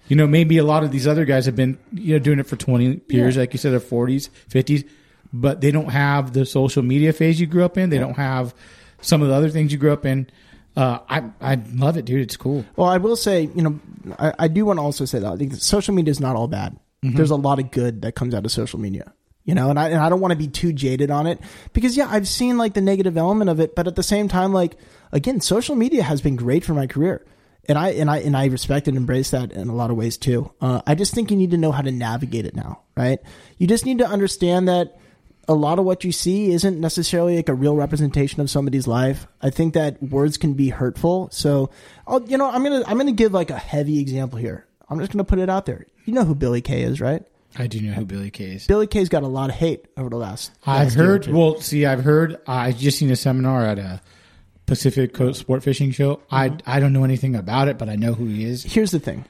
[0.09, 2.47] you know maybe a lot of these other guys have been you know doing it
[2.47, 4.89] for 20 years like you said their 40s 50s
[5.32, 8.55] but they don't have the social media phase you grew up in they don't have
[9.01, 10.28] some of the other things you grew up in
[10.76, 12.20] uh, I I love it, dude.
[12.20, 12.64] It's cool.
[12.74, 13.78] Well, I will say, you know,
[14.18, 16.48] I, I do want to also say that I think social media is not all
[16.48, 16.76] bad.
[17.05, 17.16] Mm-hmm.
[17.16, 19.12] There's a lot of good that comes out of social media,
[19.44, 21.39] you know, and I, and I don't want to be too jaded on it
[21.74, 24.52] because, yeah, I've seen like the negative element of it, but at the same time,
[24.52, 24.76] like,
[25.12, 27.24] again, social media has been great for my career.
[27.68, 30.16] And I, and I, and I respect and embrace that in a lot of ways
[30.16, 30.50] too.
[30.60, 33.18] Uh, I just think you need to know how to navigate it now, right?
[33.58, 34.98] You just need to understand that
[35.48, 39.26] a lot of what you see isn't necessarily like a real representation of somebody's life.
[39.42, 41.28] I think that words can be hurtful.
[41.32, 41.70] So,
[42.06, 44.66] I'll, you know, I'm gonna I'm gonna give like a heavy example here.
[44.88, 45.86] I'm just gonna put it out there.
[46.04, 47.22] You know who Billy Kay is, right?
[47.56, 48.66] I do know who Billy Kay is.
[48.66, 50.50] Billy Kay's got a lot of hate over the last.
[50.66, 51.26] I've last heard.
[51.28, 52.40] Well, see, I've heard.
[52.46, 54.02] I just seen a seminar at a
[54.66, 56.20] Pacific Coast Sport Fishing Show.
[56.30, 56.70] I Mm-hmm.
[56.70, 58.62] I don't know anything about it, but I know who he is.
[58.64, 59.24] Here's the thing.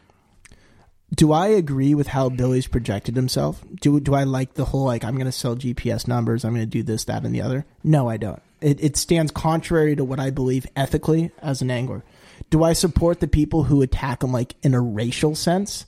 [1.15, 3.63] Do I agree with how Billy's projected himself?
[3.81, 6.67] Do do I like the whole like I'm going to sell GPS numbers, I'm going
[6.67, 7.67] to do this, that, and the other?
[7.83, 8.43] No, I don't.
[8.61, 12.03] It, it stands contrary to what I believe ethically as an angler.
[12.51, 15.87] Do I support the people who attack him like in a racial sense?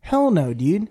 [0.00, 0.88] Hell no, dude.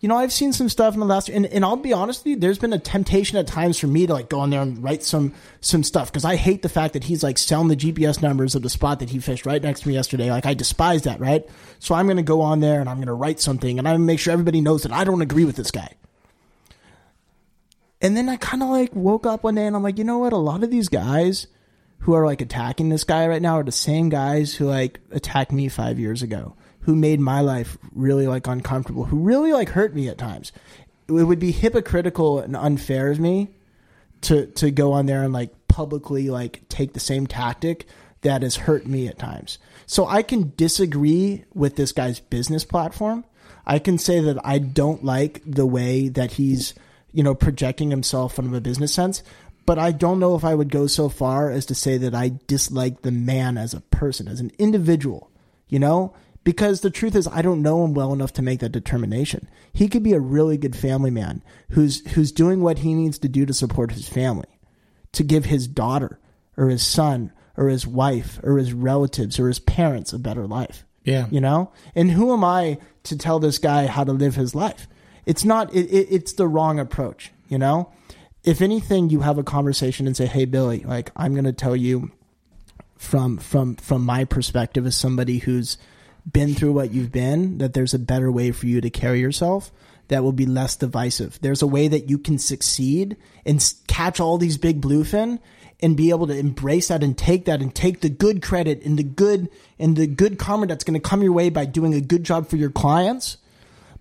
[0.00, 2.30] You know, I've seen some stuff in the last, and, and I'll be honest with
[2.30, 4.82] you, there's been a temptation at times for me to like go in there and
[4.82, 8.22] write some some stuff because I hate the fact that he's like selling the GPS
[8.22, 10.30] numbers of the spot that he fished right next to me yesterday.
[10.30, 11.46] Like I despise that, right?
[11.80, 13.92] So I'm going to go on there and I'm going to write something and I'm
[13.92, 15.94] going to make sure everybody knows that I don't agree with this guy.
[18.00, 20.18] And then I kind of like woke up one day and I'm like, you know
[20.18, 20.32] what?
[20.32, 21.46] A lot of these guys
[22.00, 25.52] who are like attacking this guy right now are the same guys who like attacked
[25.52, 29.94] me five years ago, who made my life really like uncomfortable, who really like hurt
[29.94, 30.52] me at times.
[31.08, 33.50] It would be hypocritical and unfair of me
[34.22, 37.86] to to go on there and like publicly like take the same tactic
[38.22, 39.58] that has hurt me at times.
[39.86, 43.24] So I can disagree with this guy's business platform.
[43.66, 46.74] I can say that I don't like the way that he's,
[47.12, 49.22] you know, projecting himself from a business sense,
[49.66, 52.32] but I don't know if I would go so far as to say that I
[52.46, 55.30] dislike the man as a person, as an individual,
[55.68, 56.14] you know?
[56.42, 59.48] Because the truth is I don't know him well enough to make that determination.
[59.72, 63.28] He could be a really good family man who's who's doing what he needs to
[63.28, 64.48] do to support his family
[65.12, 66.18] to give his daughter
[66.56, 70.84] or his son or his wife or his relatives or his parents a better life.
[71.04, 71.26] Yeah.
[71.30, 71.72] You know?
[71.94, 74.86] And who am I to tell this guy how to live his life?
[75.26, 77.92] It's not, it, it, it's the wrong approach, you know?
[78.42, 81.76] If anything, you have a conversation and say, hey, Billy, like, I'm going to tell
[81.76, 82.10] you
[82.96, 85.76] from, from, from my perspective as somebody who's
[86.30, 89.72] been through what you've been, that there's a better way for you to carry yourself
[90.08, 91.38] that will be less divisive.
[91.40, 93.16] There's a way that you can succeed
[93.46, 95.38] and catch all these big bluefin
[95.80, 98.98] and be able to embrace that and take that and take the good credit and
[98.98, 99.48] the good
[99.78, 102.48] and the good karma that's going to come your way by doing a good job
[102.48, 103.38] for your clients,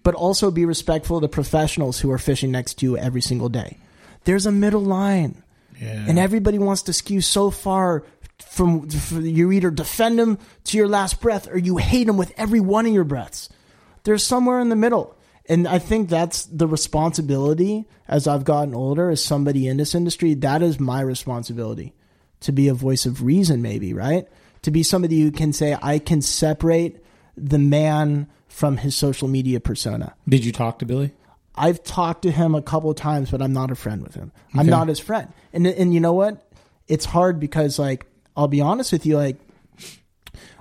[0.04, 3.50] but also be respectful of the professionals who are fishing next to you every single
[3.50, 3.78] day.
[4.26, 5.44] There's a middle line.
[5.80, 6.06] Yeah.
[6.08, 8.04] And everybody wants to skew so far
[8.40, 12.34] from, from you either defend them to your last breath or you hate them with
[12.38, 13.50] every one of your breaths.
[14.04, 15.16] There's somewhere in the middle.
[15.48, 20.36] And I think that's the responsibility as I've gotten older as somebody in this industry.
[20.36, 21.94] That is my responsibility
[22.42, 24.28] to be a voice of reason, maybe, right?
[24.64, 27.04] To be somebody who can say, I can separate
[27.36, 30.14] the man from his social media persona.
[30.28, 31.14] Did you talk to Billy?
[31.56, 34.32] I've talked to him a couple of times, but I'm not a friend with him.
[34.54, 35.28] I'm not his friend.
[35.52, 36.46] And and you know what?
[36.88, 38.06] It's hard because like
[38.40, 39.36] I'll be honest with you, like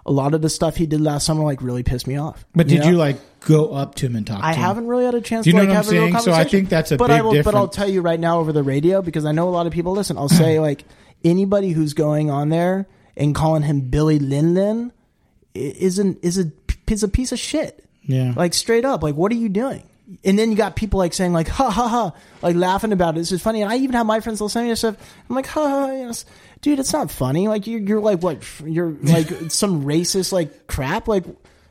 [0.04, 2.44] a lot of the stuff he did last summer like really pissed me off.
[2.54, 2.88] But did know?
[2.88, 4.64] you like go up to him and talk I to him?
[4.64, 5.92] I haven't really had a chance Do you to know like what I'm have a
[5.92, 6.24] real saying?
[6.24, 8.40] So I think that's a but big I will, But I'll tell you right now
[8.40, 10.18] over the radio because I know a lot of people listen.
[10.18, 10.84] I'll say like
[11.22, 14.92] anybody who's going on there and calling him Billy Lin Lin
[15.54, 16.50] isn't is a
[16.88, 17.84] is a piece of shit.
[18.02, 18.32] Yeah.
[18.34, 19.82] Like straight up, like what are you doing?
[20.24, 23.18] And then you got people like saying like ha ha ha, like laughing about it.
[23.18, 23.60] This is funny.
[23.60, 24.38] And I even have my friends.
[24.38, 24.96] They'll send me stuff.
[25.28, 26.24] I'm like ha ha, yes,
[26.60, 26.78] dude.
[26.78, 27.48] It's not funny.
[27.48, 28.42] Like you're you're like what?
[28.64, 31.08] You're like some racist like crap.
[31.08, 31.24] Like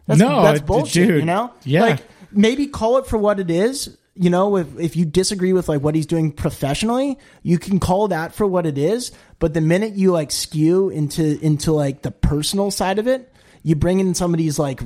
[0.05, 1.07] that's No, that's bullshit.
[1.07, 1.19] dude.
[1.19, 1.53] You know?
[1.63, 1.81] Yeah.
[1.81, 1.99] Like
[2.31, 3.97] maybe call it for what it is.
[4.15, 8.07] You know, if if you disagree with like what he's doing professionally, you can call
[8.07, 9.11] that for what it is.
[9.39, 13.31] But the minute you like skew into into like the personal side of it,
[13.61, 14.81] you bring in somebody's like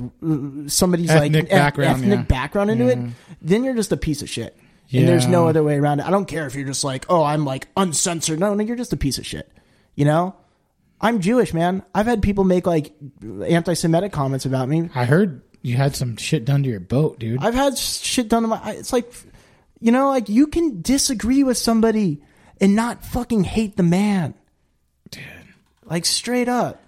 [0.66, 2.24] somebody's Ethnic like background, ethnic yeah.
[2.24, 2.98] background into it,
[3.40, 4.56] then you're just a piece of shit.
[4.92, 6.06] And there's no other way around it.
[6.06, 8.38] I don't care if you're just like, oh, I'm like uncensored.
[8.38, 9.50] No, no, you're just a piece of shit.
[9.94, 10.34] You know,
[11.00, 11.82] I'm Jewish, man.
[11.94, 14.88] I've had people make like anti-Semitic comments about me.
[14.94, 17.42] I heard you had some shit done to your boat, dude.
[17.42, 18.60] I've had shit done to my.
[18.62, 19.12] I- It's like,
[19.80, 22.22] you know, like you can disagree with somebody
[22.60, 24.34] and not fucking hate the man.
[25.10, 25.22] Dude.
[25.84, 26.80] Like straight up,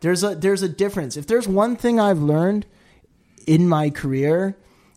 [0.00, 1.16] there's a there's a difference.
[1.16, 2.66] If there's one thing I've learned
[3.46, 4.56] in my career,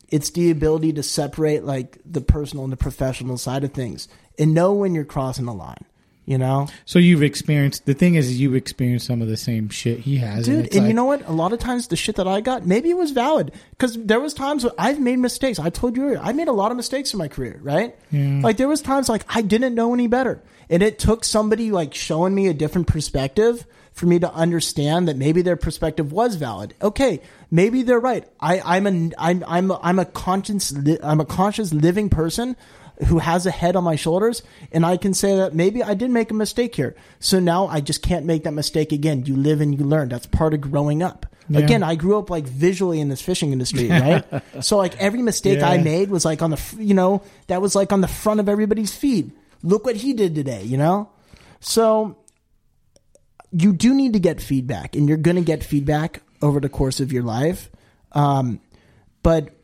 [0.09, 4.07] it's the ability to separate like the personal and the professional side of things
[4.37, 5.85] and know when you're crossing the line.
[6.27, 9.99] You know, So you've experienced the thing is you've experienced some of the same shit
[9.99, 10.55] he has, dude.
[10.55, 11.25] And, it's you know what?
[11.25, 14.19] A lot of times the shit that I got, maybe it was valid because there
[14.19, 15.57] was times where I've made mistakes.
[15.57, 17.95] I told you earlier, I made a lot of mistakes in my career, right?
[18.11, 21.93] Like there was times like I didn't know any better, and it took somebody like
[21.93, 26.73] showing me a different perspective for me to understand that maybe their perspective was valid.
[26.81, 28.27] Okay, maybe they're right.
[28.41, 32.57] I, I'm a I'm I'm a, I'm a conscious li- I'm a conscious living person
[33.05, 34.41] who has a head on my shoulders
[34.71, 36.95] and I can say that maybe I did make a mistake here.
[37.19, 39.25] So now I just can't make that mistake again.
[39.25, 40.09] You live and you learn.
[40.09, 41.25] That's part of growing up.
[41.49, 41.59] Yeah.
[41.59, 44.25] Again, I grew up like visually in this fishing industry, right?
[44.61, 47.93] so like every mistake I made was like on the, you know, that was like
[47.93, 49.31] on the front of everybody's feed.
[49.63, 51.09] Look what he did today, you know?
[51.59, 52.17] So
[53.51, 56.99] you do need to get feedback and you're going to get feedback over the course
[56.99, 57.69] of your life.
[58.11, 58.59] Um,
[59.23, 59.55] but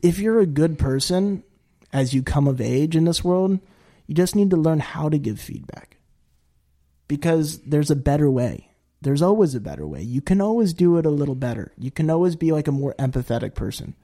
[0.00, 1.44] if you're a good person
[1.92, 3.60] as you come of age in this world,
[4.06, 5.96] you just need to learn how to give feedback
[7.08, 8.68] because there's a better way.
[9.00, 10.02] There's always a better way.
[10.02, 11.72] You can always do it a little better.
[11.76, 13.94] You can always be like a more empathetic person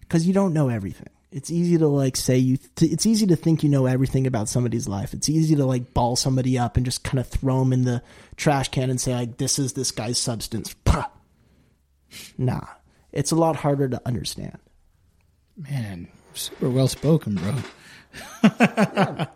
[0.00, 1.08] because you don't know everything.
[1.32, 2.56] It's easy to like say you.
[2.76, 5.12] Th- it's easy to think you know everything about somebody's life.
[5.12, 8.02] It's easy to like ball somebody up and just kind of throw them in the
[8.36, 10.74] trash can and say like, "This is this guy's substance."
[12.38, 12.66] Nah,
[13.12, 14.58] it's a lot harder to understand.
[15.56, 17.54] man, super well spoken, bro.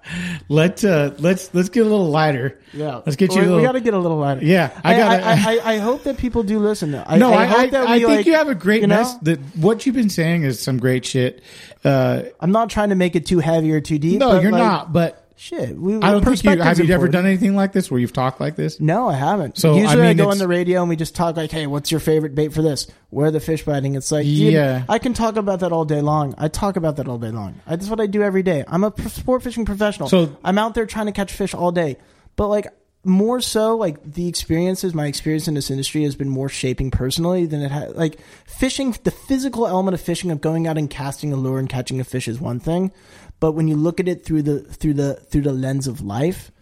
[0.48, 2.58] Let uh, let's let's get a little lighter.
[2.72, 3.40] Yeah, let's get you.
[3.40, 4.44] We, little, we got to get a little lighter.
[4.44, 6.94] Yeah, I I, gotta- I, I, I hope that people do listen.
[6.94, 8.82] I, no, I, I, hope I, that I we, think like, you have a great
[8.82, 8.96] you know?
[8.96, 9.14] mess.
[9.22, 11.42] That what you've been saying is some great shit.
[11.84, 14.18] Uh, I'm not trying to make it too heavy or too deep.
[14.18, 14.92] no, you're like, not.
[14.92, 16.78] But Shit, we, I don't think you have.
[16.78, 18.78] You ever done anything like this where you've talked like this?
[18.78, 19.56] No, I haven't.
[19.56, 21.66] So, So I usually I, go on the radio and we just talk like, "Hey,
[21.66, 22.88] what's your favorite bait for this?
[23.08, 24.84] Where are the fish biting?" It's like, dude, Yeah.
[24.86, 26.34] I can talk about that all day long.
[26.36, 27.58] I talk about that all day long.
[27.66, 28.64] I, that's what I do every day.
[28.68, 30.10] I'm a sport fishing professional.
[30.10, 31.96] So- I'm out there trying to catch fish all day.
[32.36, 32.66] But like
[33.02, 37.46] more so, like the experiences, my experience in this industry has been more shaping personally
[37.46, 37.96] than it had.
[37.96, 41.68] Like fishing, the physical element of fishing, of going out and casting a lure and
[41.68, 42.92] catching a fish, is one thing.
[43.40, 46.52] But when you look at it through the through the through the lens of life,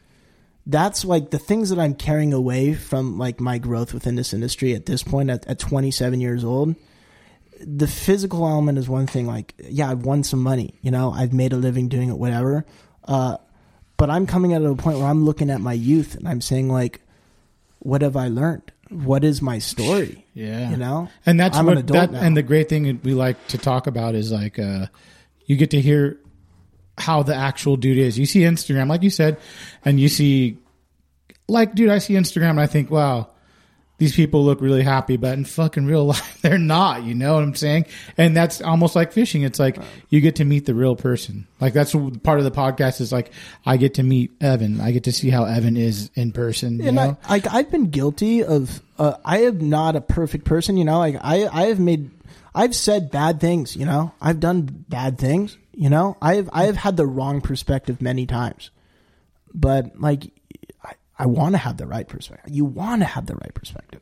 [0.65, 4.75] that's like the things that I'm carrying away from like my growth within this industry
[4.75, 6.77] at this point at, at 27 years old.
[7.61, 9.27] The physical element is one thing.
[9.27, 10.79] Like, yeah, I've won some money.
[10.81, 12.65] You know, I've made a living doing it, whatever.
[13.03, 13.39] Uh,
[13.97, 16.69] but I'm coming at a point where I'm looking at my youth and I'm saying
[16.69, 17.01] like,
[17.81, 18.71] what have I learned?
[18.91, 20.25] What is my story?
[20.35, 20.71] Yeah.
[20.71, 22.21] you know, and that's I'm what an adult that, now.
[22.21, 24.87] and the great thing we like to talk about is like uh
[25.47, 26.19] you get to hear
[26.99, 28.19] how the actual dude is.
[28.19, 29.39] You see instagram like you said
[29.85, 30.59] and you see
[31.49, 33.29] like dude i see instagram and i think wow
[33.97, 37.43] these people look really happy but in fucking real life they're not you know what
[37.43, 37.87] i'm saying?
[38.17, 39.43] And that's almost like fishing.
[39.43, 41.47] It's like you get to meet the real person.
[41.61, 43.33] Like that's part of the podcast is like
[43.67, 44.81] i get to meet evan.
[44.81, 47.17] I get to see how evan is in person you and know?
[47.25, 48.83] I, like I've been guilty of.
[48.99, 50.99] Uh, I am not a perfect person, you know.
[50.99, 52.11] Like I, I have made,
[52.53, 54.13] I've said bad things, you know.
[54.21, 56.17] I've done bad things, you know.
[56.21, 58.71] I've, I have had the wrong perspective many times,
[59.55, 60.25] but like,
[60.85, 62.53] I, I want to have the right perspective.
[62.53, 64.01] You want to have the right perspective,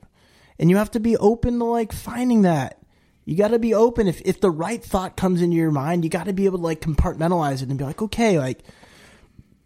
[0.58, 2.80] and you have to be open to like finding that.
[3.26, 4.08] You got to be open.
[4.08, 6.64] If if the right thought comes into your mind, you got to be able to
[6.64, 8.62] like compartmentalize it and be like, okay, like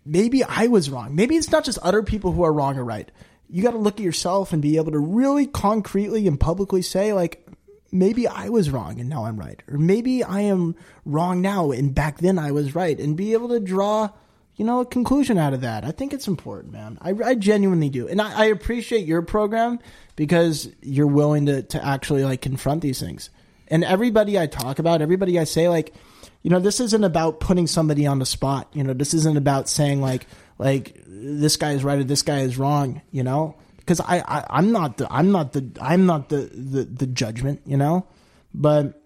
[0.04, 1.14] maybe I was wrong.
[1.14, 3.10] Maybe it's not just other people who are wrong or right.
[3.48, 7.12] You got to look at yourself and be able to really concretely and publicly say,
[7.12, 7.46] like,
[7.92, 9.62] maybe I was wrong and now I'm right.
[9.68, 12.98] Or maybe I am wrong now and back then I was right.
[12.98, 14.10] And be able to draw,
[14.56, 15.84] you know, a conclusion out of that.
[15.84, 16.98] I think it's important, man.
[17.00, 18.08] I, I genuinely do.
[18.08, 19.78] And I, I appreciate your program
[20.16, 23.30] because you're willing to, to actually, like, confront these things.
[23.68, 25.94] And everybody I talk about, everybody I say, like,
[26.42, 28.68] you know, this isn't about putting somebody on the spot.
[28.72, 30.26] You know, this isn't about saying like
[30.58, 33.02] like this guy is right or this guy is wrong.
[33.10, 33.56] You know,
[33.90, 37.62] because I, I I'm not the I'm not the I'm not the the, the judgment.
[37.66, 38.06] You know,
[38.54, 39.02] but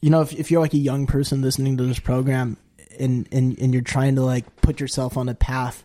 [0.00, 2.56] you know if if you're like a young person listening to this program
[3.00, 5.82] and and and you're trying to like put yourself on a path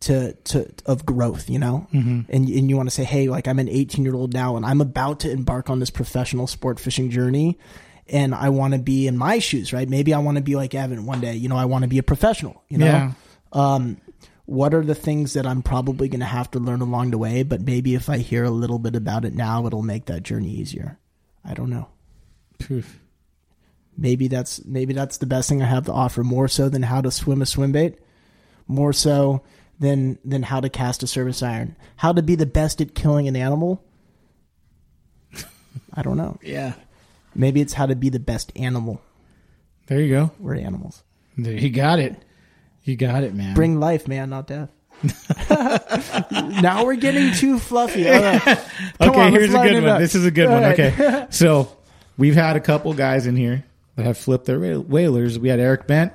[0.00, 2.20] to to of growth, you know, mm-hmm.
[2.32, 4.64] and and you want to say, hey, like I'm an 18 year old now, and
[4.64, 7.58] I'm about to embark on this professional sport fishing journey,
[8.06, 9.86] and I want to be in my shoes, right?
[9.88, 11.98] Maybe I want to be like Evan one day, you know, I want to be
[11.98, 12.86] a professional, you know.
[12.86, 13.12] Yeah.
[13.52, 13.98] Um,
[14.48, 17.42] what are the things that I'm probably going to have to learn along the way?
[17.42, 20.48] But maybe if I hear a little bit about it now, it'll make that journey
[20.48, 20.98] easier.
[21.44, 21.88] I don't know.
[22.58, 22.98] Poof.
[23.94, 26.24] Maybe that's maybe that's the best thing I have to offer.
[26.24, 27.98] More so than how to swim a swim bait,
[28.66, 29.42] more so
[29.78, 33.28] than than how to cast a surface iron, how to be the best at killing
[33.28, 33.84] an animal.
[35.92, 36.38] I don't know.
[36.42, 36.72] Yeah.
[37.34, 39.02] Maybe it's how to be the best animal.
[39.88, 40.30] There you go.
[40.38, 41.02] We're animals.
[41.36, 42.16] There, you got it.
[42.88, 43.54] You got it, man.
[43.54, 44.70] Bring life, man, not death.
[46.62, 48.08] now we're getting too fluffy.
[48.08, 48.40] All right.
[48.98, 49.84] Come okay, on, here's a good one.
[49.92, 49.98] up.
[49.98, 50.62] This is a good All one.
[50.62, 50.80] right.
[50.80, 51.26] Okay.
[51.30, 51.76] So
[52.16, 53.64] we've had a couple guys in here
[53.96, 55.38] that have flipped their whalers.
[55.38, 56.12] We had Eric Bent.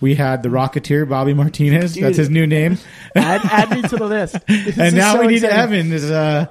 [0.00, 1.94] We had the Rocketeer, Bobby Martinez.
[1.94, 2.78] That's his new name.
[3.14, 4.36] add, add me to the list.
[4.46, 5.92] This and now so we need exciting.
[5.92, 6.46] Uh,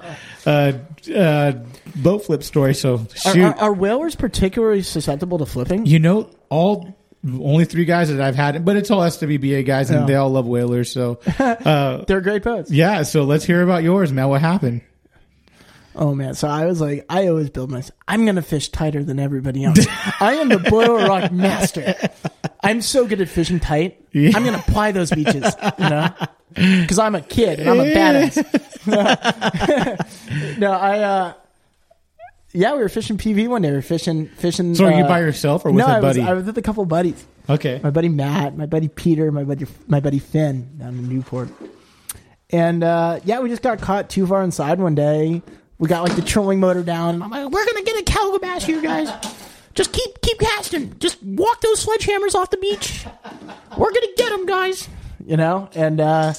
[0.46, 0.72] uh,
[1.14, 1.52] uh,
[1.96, 2.74] boat flip story.
[2.74, 2.94] So
[3.26, 3.42] Are, shoot.
[3.42, 5.84] are, are whalers particularly susceptible to flipping?
[5.84, 10.00] you know, all only three guys that I've had, but it's all SWBA guys, and
[10.00, 10.06] Yeah.
[10.06, 10.90] they all love whalers.
[10.92, 12.70] So, uh, They're great boats.
[12.70, 13.02] yeah.
[13.02, 14.28] So let's hear about yours, man.
[14.28, 14.80] What happened?
[15.96, 17.98] Oh man, so I was like, I always build myself.
[18.06, 19.80] I'm gonna fish tighter than everybody else.
[20.20, 21.94] I am the boil rock master.
[22.62, 24.00] I'm so good at fishing tight.
[24.12, 24.30] Yeah.
[24.34, 26.08] I'm gonna ply those beaches, you know,
[26.54, 28.38] because I'm a kid and I'm a badass.
[30.58, 30.98] no, I.
[31.00, 31.32] uh
[32.52, 33.70] Yeah, we were fishing PV one day.
[33.70, 34.74] We were fishing, fishing.
[34.74, 36.28] So are you uh, by yourself or with no, a I was, buddy?
[36.28, 37.24] I was with a couple buddies.
[37.48, 37.80] okay.
[37.82, 41.48] my buddy Matt, my buddy Peter, my buddy my buddy Finn down in Newport.
[42.50, 45.42] And uh, yeah, we just got caught too far inside one day.
[45.78, 48.38] We got like the trolling motor down, and I'm like, "We're gonna get a calico
[48.38, 49.08] bass here, guys.
[49.74, 50.98] Just keep keep casting.
[50.98, 53.06] Just walk those sledgehammers off the beach.
[53.78, 54.88] We're gonna get them, guys."
[55.24, 56.34] You know, and uh,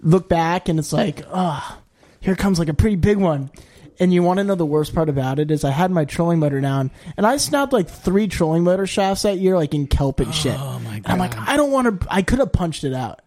[0.00, 1.80] look back, and it's like, oh,
[2.20, 3.50] here comes like a pretty big one.
[4.00, 6.40] And you want to know the worst part about it is I had my trolling
[6.40, 10.18] motor down, and I snapped like three trolling motor shafts that year, like in kelp
[10.20, 10.56] and shit.
[10.58, 12.06] Oh, my And I'm like, I don't want to.
[12.12, 13.22] I could have punched it out,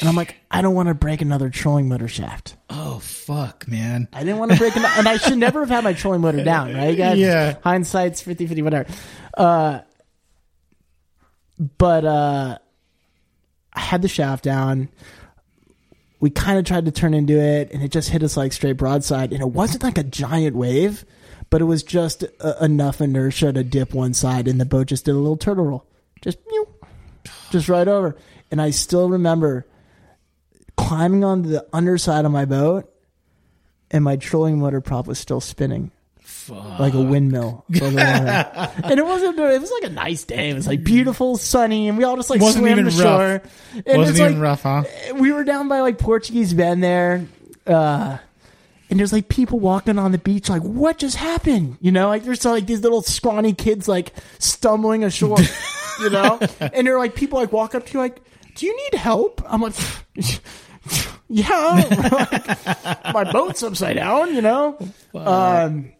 [0.00, 2.56] and I'm like, I don't want to break another trolling motor shaft.
[2.70, 4.08] Oh fuck, man.
[4.12, 6.42] I didn't want to break it, and I should never have had my trolling motor
[6.42, 7.18] down, right, guys?
[7.18, 7.56] Yeah.
[7.62, 8.90] Hindsight's 50 50, whatever.
[9.36, 9.80] Uh,
[11.78, 12.58] but uh,
[13.74, 14.88] I had the shaft down.
[16.20, 18.76] We kind of tried to turn into it, and it just hit us like straight
[18.76, 19.32] broadside.
[19.32, 21.04] And it wasn't like a giant wave,
[21.48, 25.06] but it was just uh, enough inertia to dip one side, and the boat just
[25.06, 25.86] did a little turtle roll.
[26.20, 26.38] Just,
[27.50, 28.16] just right over.
[28.50, 29.66] And I still remember
[30.76, 32.90] climbing on the underside of my boat
[33.90, 35.90] and my trolling motor prop was still spinning.
[36.50, 37.64] Like a windmill.
[37.68, 37.80] water.
[38.84, 39.38] and it wasn't.
[39.38, 40.50] It was like a nice day.
[40.50, 43.00] It was like beautiful, sunny, and we all just like Wasn't swam even the rough.
[43.02, 43.42] shore.
[43.86, 44.84] And Wasn't it's even like, rough, huh?
[45.16, 47.26] we were down by like Portuguese Bend there,
[47.66, 48.18] uh,
[48.90, 51.78] and there's like people walking on the beach, like, what just happened?
[51.80, 55.38] You know, like there's like these little scrawny kids like stumbling ashore,
[56.00, 58.20] you know, and they're like people like walk up to you like,
[58.56, 59.40] do you need help?
[59.46, 59.74] I'm like,
[61.28, 64.76] yeah, Like, my boat's upside down, you know.
[65.14, 65.92] Um,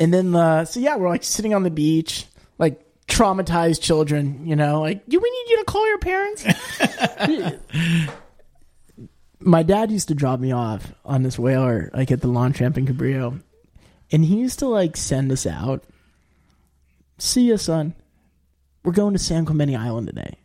[0.00, 2.26] and then uh, so yeah, we're like sitting on the beach,
[2.58, 6.46] like traumatized children, you know, like, do we need you to call your parents?
[9.40, 12.78] my dad used to drop me off on this whaler, like at the launch ramp
[12.78, 13.40] in Cabrillo,
[14.10, 15.84] and he used to like send us out.
[17.18, 17.94] See ya, son.
[18.82, 20.38] We're going to San Clemente Island today.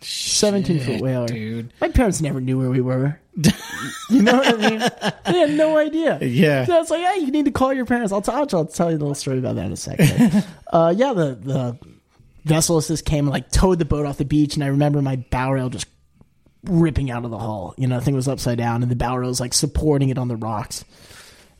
[0.00, 1.72] Seventeen foot whaler, dude.
[1.80, 3.20] My parents never knew where we were.
[3.36, 4.80] You know what I mean?
[5.24, 6.18] They had no idea.
[6.20, 6.64] Yeah.
[6.66, 8.12] So it's like, hey, you need to call your parents.
[8.12, 10.44] I'll, t- I'll, t- I'll tell you a little story about that in a second.
[10.72, 11.78] uh, yeah, the the
[12.44, 15.16] vessel assist came and like towed the boat off the beach, and I remember my
[15.16, 15.86] bow rail just
[16.64, 17.74] ripping out of the hull.
[17.76, 20.18] You know, the thing was upside down, and the bow rail was like supporting it
[20.18, 20.84] on the rocks.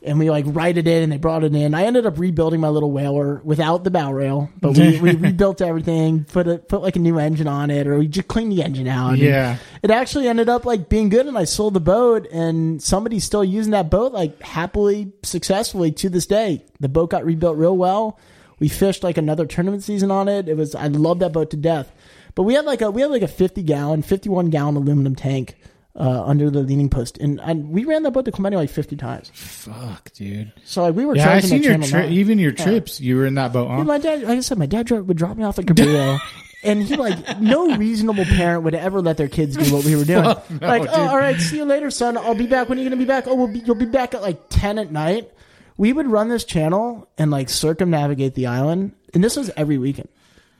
[0.05, 1.73] And we like righted it, and they brought it in.
[1.73, 5.61] I ended up rebuilding my little whaler without the bow rail, but we, we rebuilt
[5.61, 8.63] everything, put a, put like a new engine on it, or we just cleaned the
[8.63, 9.17] engine out.
[9.17, 9.57] Yeah.
[9.81, 13.43] it actually ended up like being good, and I sold the boat, and somebody's still
[13.43, 16.63] using that boat like happily, successfully to this day.
[16.79, 18.19] The boat got rebuilt real well.
[18.59, 20.47] We fished like another tournament season on it.
[20.47, 21.91] It was I love that boat to death.
[22.35, 25.15] But we had like a we had like a fifty gallon, fifty one gallon aluminum
[25.15, 25.55] tank
[25.95, 28.95] uh, under the leaning post, and, and we ran that boat to Clemente like fifty
[28.95, 29.31] times.
[29.33, 30.51] Fuck, dude.
[30.65, 32.99] So like we were Yeah, I seen your channel tri- even your trips.
[32.99, 33.77] You were in that boat, huh?
[33.77, 36.19] Dude, my dad, like I said, my dad would drop me off at Cabrillo.
[36.63, 40.03] And he like no reasonable parent would ever let their kids do what we were
[40.03, 40.23] doing.
[40.49, 40.91] No, like, dude.
[40.93, 42.17] oh, all right, see you later, son.
[42.17, 42.69] I'll be back.
[42.69, 43.25] When are you gonna be back?
[43.27, 45.31] Oh, we'll be, you'll be back at like ten at night.
[45.77, 50.09] We would run this channel and like circumnavigate the island, and this was every weekend.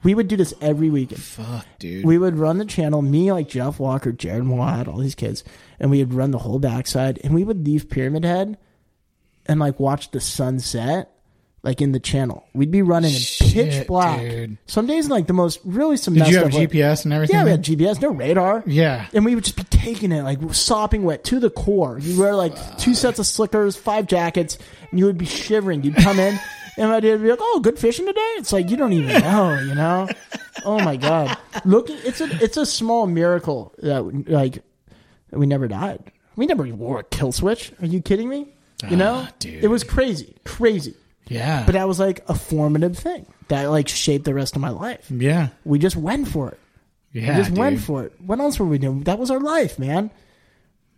[0.06, 1.20] We would do this every weekend.
[1.20, 2.04] Fuck, dude.
[2.04, 5.42] We would run the channel, me, like Jeff Walker, Jared Watt, all these kids,
[5.80, 8.56] and we would run the whole backside, and we would leave Pyramid Head
[9.46, 11.10] and like watch the sunset,
[11.64, 12.46] like in the channel.
[12.54, 14.20] We'd be running in pitch Shit, black.
[14.20, 14.58] dude.
[14.66, 16.14] Some days, like the most really some.
[16.14, 17.36] Did messed you have up, like- GPS and everything?
[17.36, 18.62] yeah, we had GPS, no radar.
[18.64, 19.08] Yeah.
[19.12, 21.98] And we would just be taking it like sopping wet to the core.
[21.98, 24.56] You wear like two sets of slickers, five jackets,
[24.90, 25.82] and you would be shivering.
[25.82, 26.38] You'd come in,
[26.76, 29.20] and my dad would be like, "Oh, good fishing today." It's like you don't even
[29.22, 30.08] know, you know.
[30.64, 34.62] Oh my god, looking it's a it's a small miracle that like
[35.30, 36.12] we never died.
[36.36, 37.72] We never wore a kill switch.
[37.80, 38.52] Are you kidding me?
[38.90, 39.64] You know, Ah, dude.
[39.64, 40.94] it was crazy, crazy.
[41.28, 41.64] Yeah.
[41.64, 45.06] But that was like a formative thing that like shaped the rest of my life.
[45.10, 45.48] yeah.
[45.64, 46.60] We just went for it.
[47.12, 47.36] Yeah.
[47.38, 48.12] We just went for it.
[48.20, 49.00] What else were we doing?
[49.04, 50.10] That was our life, man.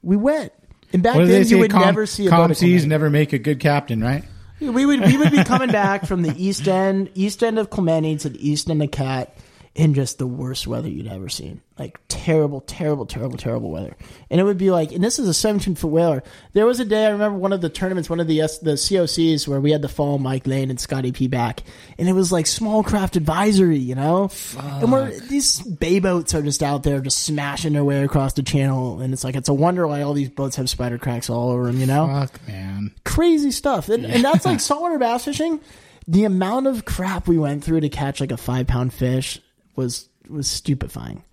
[0.02, 0.52] We went.
[0.92, 3.32] And back then, you would calm, never see a calm boat at seas never make
[3.32, 4.24] a good captain, right?
[4.60, 8.16] We would we would be coming back from the east end, east end of Clemente
[8.18, 9.36] to the east end of Cat,
[9.78, 11.60] in just the worst weather you'd ever seen.
[11.78, 13.96] Like terrible, terrible, terrible, terrible weather.
[14.28, 16.24] And it would be like, and this is a 17 foot whaler.
[16.52, 18.72] There was a day I remember one of the tournaments, one of the S, the
[18.72, 21.62] COCs where we had to follow Mike Lane and Scotty P back,
[21.96, 24.30] and it was like small craft advisory, you know.
[24.58, 28.42] And we're these bay boats are just out there just smashing their way across the
[28.42, 31.52] channel, and it's like it's a wonder why all these boats have spider cracks all
[31.52, 32.92] over them, you know Fuck, man.
[33.04, 33.88] crazy stuff.
[33.88, 35.60] And, and that's like saltwater bass fishing.
[36.08, 39.40] The amount of crap we went through to catch like a five pound fish
[39.78, 41.24] was was stupefying,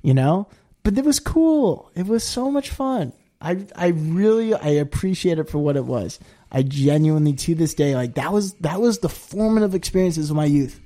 [0.00, 0.46] you know.
[0.84, 1.90] But it was cool.
[1.94, 3.12] It was so much fun.
[3.42, 6.18] I I really I appreciate it for what it was.
[6.50, 10.46] I genuinely to this day like that was that was the formative experiences of my
[10.46, 10.80] youth.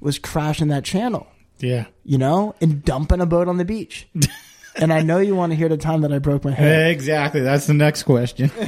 [0.00, 1.26] Was crashing that channel,
[1.58, 1.86] Yeah.
[2.04, 4.08] you know, and dumping a boat on the beach.
[4.76, 6.90] and I know you want to hear the time that I broke my head.
[6.90, 7.40] Exactly.
[7.42, 8.50] That's the next question.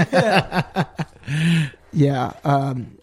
[1.94, 2.32] Yeah.
[2.44, 2.98] Um,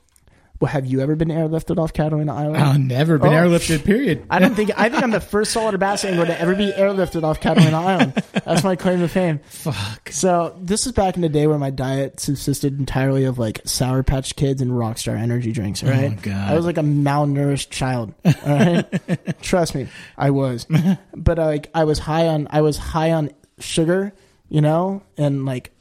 [0.59, 2.57] well, have you ever been airlifted off Catalina Island?
[2.57, 3.35] I've never been Oh.
[3.37, 4.25] airlifted, period.
[4.29, 7.23] I don't think I think I'm the first saltwater bass angler to ever be airlifted
[7.23, 8.13] off Catalina Island.
[8.45, 9.39] That's my claim to fame.
[9.45, 10.09] Fuck.
[10.11, 14.03] So this is back in the day where my diet subsisted entirely of like Sour
[14.03, 15.83] Patch Kids and Rockstar energy drinks.
[15.83, 16.11] Oh, right.
[16.11, 16.51] Oh, God.
[16.51, 18.13] I was like a malnourished child.
[18.25, 19.87] All right, trust me,
[20.17, 20.67] I was.
[21.15, 24.11] But uh, like I was high on I was high on sugar,
[24.49, 25.71] you know, and like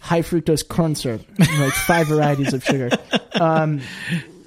[0.00, 2.90] high fructose corn syrup, like five varieties of sugar.
[3.40, 3.80] Um,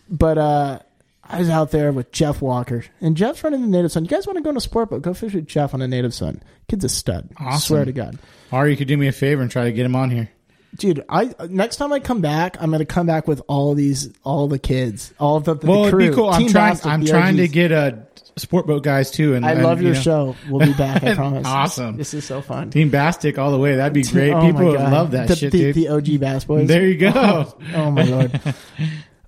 [0.10, 0.80] but uh,
[1.24, 4.04] I was out there with Jeff Walker, and Jeff's running the Native Sun.
[4.04, 5.02] You guys want to go on a sport boat?
[5.02, 6.44] Go fish with Jeff on a Native Sun.
[6.68, 7.30] Kid's a stud.
[7.40, 7.60] Awesome.
[7.60, 8.20] Swear to God.
[8.52, 10.30] Or you could do me a favor and try to get him on here.
[10.78, 14.48] Dude, I next time I come back, I'm gonna come back with all these, all
[14.48, 16.10] the kids, all the, the Well, it'd crew.
[16.10, 16.30] be cool.
[16.30, 16.72] I'm Team trying.
[16.74, 19.36] Boston, I'm trying to get a sport boat guys too.
[19.36, 20.36] And I and, love you your know, show.
[20.50, 21.04] We'll be back.
[21.04, 21.46] I promise.
[21.46, 21.96] Awesome.
[21.98, 22.72] This is so fun.
[22.72, 23.76] Team Bastic all the way.
[23.76, 24.32] That'd be great.
[24.34, 25.76] Oh People would love that the, shit, the, dude.
[25.76, 26.68] The OG Bass Boys.
[26.68, 27.56] there you go.
[27.76, 28.40] Oh my lord.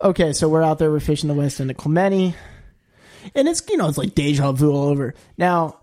[0.02, 2.34] okay, so we're out there, we're fishing the west end of Clemente,
[3.36, 5.14] and it's you know it's like deja vu all over.
[5.38, 5.78] Now,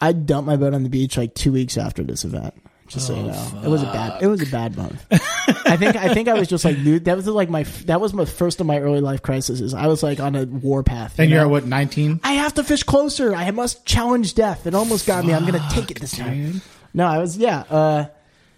[0.00, 2.54] I dumped my boat on the beach like two weeks after this event.
[2.92, 4.22] Just so you know, it was a bad.
[4.22, 5.02] It was a bad month.
[5.10, 5.96] I think.
[5.96, 8.66] I think I was just like that was like my that was my first of
[8.66, 9.72] my early life crises.
[9.72, 11.18] I was like on a warpath.
[11.18, 11.48] And you you're know?
[11.48, 12.20] at what, 19?
[12.22, 13.34] I have to fish closer.
[13.34, 14.66] I must challenge death.
[14.66, 15.32] It almost got me.
[15.32, 16.60] I'm gonna take it this time.
[16.92, 17.60] No, I was yeah.
[17.70, 18.06] Uh,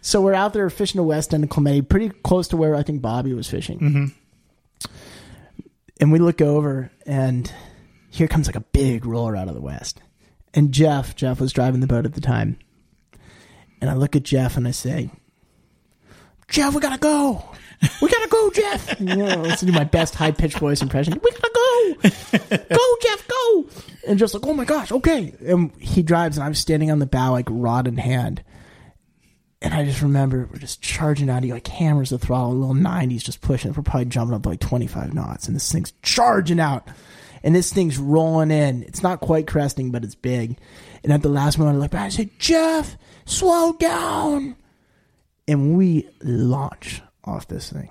[0.01, 2.83] so we're out there fishing the west end of Clemente, pretty close to where I
[2.83, 3.79] think Bobby was fishing.
[3.79, 4.91] Mm-hmm.
[6.01, 7.51] And we look over, and
[8.11, 10.03] here comes like a big roller out of the west.
[10.53, 12.59] And Jeff, Jeff was driving the boat at the time.
[13.85, 15.11] And I look at Jeff and I say,
[16.49, 17.45] Jeff, we gotta go.
[18.01, 18.99] We gotta go, Jeff.
[18.99, 21.21] You know, let's do my best high pitched voice impression.
[21.23, 21.95] We gotta go.
[22.75, 23.67] Go, Jeff, go.
[24.09, 25.35] And just like, oh my gosh, okay.
[25.45, 28.43] And he drives, and I'm standing on the bow, like rod in hand.
[29.61, 31.45] And I just remember we're just charging out.
[31.45, 33.75] He like hammers the throttle, a little 90s just pushing.
[33.75, 36.89] We're probably jumping up to like 25 knots, and this thing's charging out.
[37.43, 38.83] And this thing's rolling in.
[38.85, 40.57] It's not quite cresting, but it's big.
[41.03, 42.97] And at the last moment, I look back and I say, Jeff,
[43.27, 44.57] slow down.
[45.47, 47.91] And we launch off this thing.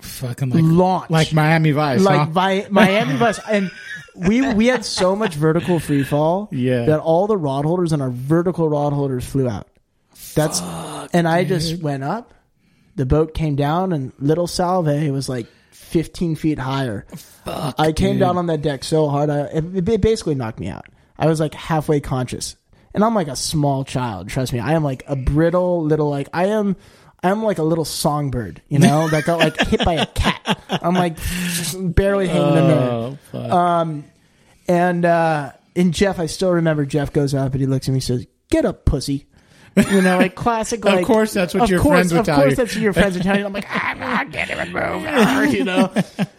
[0.00, 1.10] Fucking like, Launch.
[1.10, 2.00] like Miami Vice.
[2.02, 2.26] like huh?
[2.26, 3.70] Vi- Miami Vice, and
[4.14, 6.84] we we had so much vertical free fall Yeah.
[6.86, 9.66] that all the rod holders and our vertical rod holders flew out.
[10.34, 10.60] That's
[11.14, 12.34] and I just went up.
[12.96, 17.06] The boat came down, and little Salve was like 15 feet higher.
[17.46, 20.86] I came down on that deck so hard, I, it, it basically knocked me out.
[21.18, 22.56] I was like halfway conscious,
[22.94, 24.28] and I'm like a small child.
[24.28, 26.76] Trust me, I am like a brittle little like I am.
[27.22, 30.60] I'm like a little songbird, you know, that got like hit by a cat.
[30.68, 31.16] I'm like
[31.78, 32.90] barely hanging in there.
[32.90, 33.50] Oh, fuck.
[34.68, 37.96] And uh and Jeff, I still remember Jeff goes up and he looks at me
[37.96, 39.26] and says, Get up, pussy.
[39.76, 42.56] You know, like classic like course that's what of your course, friends would of course
[42.56, 43.44] that's what your friends would tell you.
[43.44, 45.92] I'm like, I'm not getting it move you know.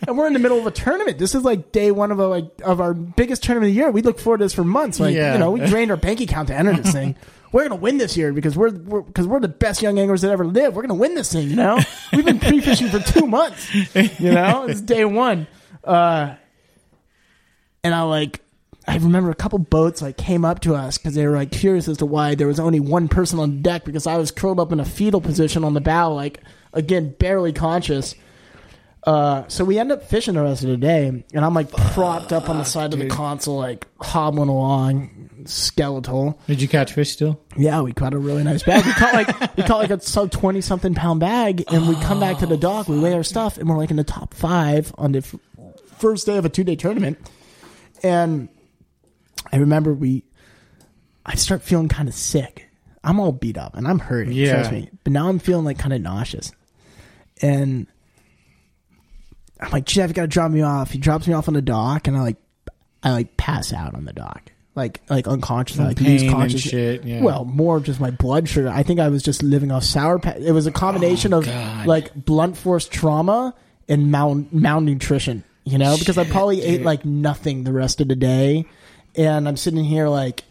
[0.07, 1.17] And we're in the middle of a tournament.
[1.17, 3.91] This is like day one of a like of our biggest tournament of the year.
[3.91, 4.99] We look forward to this for months.
[5.01, 5.33] Like Yeah.
[5.33, 7.15] you know, we drained our bank account to enter this thing.
[7.51, 10.31] We're gonna win this year because we're we're because we're the best young anglers that
[10.31, 10.75] ever lived.
[10.75, 11.79] We're gonna win this thing, you know.
[12.11, 13.73] We've been pre fishing for two months.
[14.19, 15.47] You know, it's day one.
[15.83, 16.35] Uh
[17.83, 18.41] and I like
[18.87, 21.87] I remember a couple boats like came up to us because they were like curious
[21.87, 24.71] as to why there was only one person on deck because I was curled up
[24.71, 26.41] in a fetal position on the bow, like
[26.73, 28.15] again barely conscious.
[29.03, 32.33] Uh, so we end up fishing the rest of the day, and I'm like propped
[32.33, 36.39] up on the side of the console, like hobbling along, skeletal.
[36.47, 37.39] Did you catch fish still?
[37.55, 38.83] Yeah, we caught a really nice bag.
[38.83, 42.19] We caught like we caught like a sub twenty something pound bag, and we come
[42.19, 42.87] back to the dock.
[42.87, 45.35] We weigh our stuff, and we're like in the top five on the f-
[45.97, 47.19] first day of a two day tournament.
[48.01, 48.49] And
[49.51, 50.23] I remember we,
[51.25, 52.67] I start feeling kind of sick.
[53.03, 54.33] I'm all beat up and I'm hurting.
[54.33, 54.53] Yeah.
[54.55, 54.89] Trust me.
[55.03, 56.51] But now I'm feeling like kind of nauseous,
[57.41, 57.87] and
[59.59, 60.91] I'm like, Jeff, you gotta drop me off.
[60.91, 62.37] He drops me off on the dock, and I like,
[63.03, 64.51] I like pass out on the dock.
[64.75, 67.21] Like, like unconscious, like pain lose and conscious shit, yeah.
[67.21, 68.67] Well, more of just my blood sugar.
[68.67, 70.19] I think I was just living off sour.
[70.19, 71.87] Pa- it was a combination oh, of Oh, God.
[71.87, 73.53] like blunt force trauma
[73.87, 75.45] and mal- malnutrition.
[75.63, 78.65] You know, because I probably ate like nothing the rest of the day,
[79.17, 80.43] and I'm sitting here like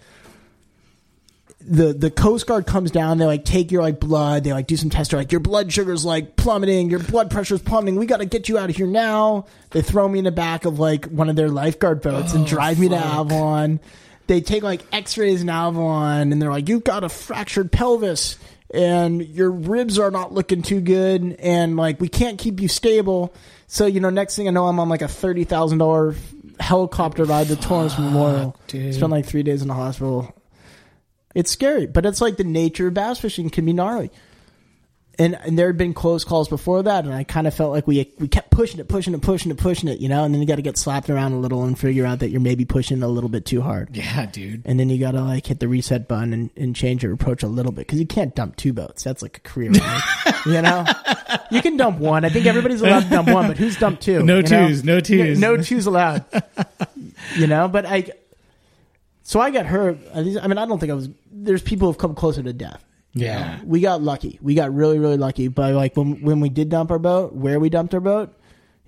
[1.66, 3.18] the the Coast Guard comes down.
[3.18, 4.44] They like take your like blood.
[4.44, 5.10] They like do some tests.
[5.10, 6.90] They're like your blood sugar's like plummeting.
[6.90, 7.96] Your blood pressure's plummeting.
[7.96, 9.46] We got to get you out of here now.
[9.70, 12.48] They throw me in the back of like one of their lifeguard boats and oh,
[12.48, 13.80] drive me to Avalon.
[14.26, 18.38] They take like X-rays in Avalon, and they're like, "You've got a fractured pelvis."
[18.72, 23.34] And your ribs are not looking too good, and like we can't keep you stable.
[23.68, 26.14] So you know, next thing I know, I'm on like a thirty thousand dollar
[26.60, 28.56] helicopter ride to Torrance Memorial.
[28.66, 28.94] dude.
[28.94, 30.34] Spent like three days in the hospital.
[31.34, 34.10] It's scary, but it's like the nature of bass fishing can be gnarly.
[35.18, 37.86] And and there had been close calls before that, and I kind of felt like
[37.86, 40.24] we we kept pushing it, pushing it, pushing it, pushing it, you know.
[40.24, 42.40] And then you got to get slapped around a little and figure out that you're
[42.40, 43.96] maybe pushing a little bit too hard.
[43.96, 44.62] Yeah, dude.
[44.64, 47.42] And then you got to like hit the reset button and, and change your approach
[47.42, 49.04] a little bit because you can't dump two boats.
[49.04, 50.34] That's like a career, right?
[50.46, 50.84] you know.
[51.50, 52.24] You can dump one.
[52.24, 54.22] I think everybody's allowed to dump one, but who's dumped two?
[54.22, 54.68] No you know?
[54.68, 55.38] twos, no twos.
[55.38, 56.24] no twos allowed.
[57.36, 58.10] you know, but I.
[59.22, 59.98] So I got hurt.
[60.14, 61.08] I mean, I don't think I was.
[61.30, 62.84] There's people who've come closer to death.
[63.14, 63.60] Yeah.
[63.64, 64.38] We got lucky.
[64.42, 65.48] We got really, really lucky.
[65.48, 68.34] But like when when we did dump our boat, where we dumped our boat,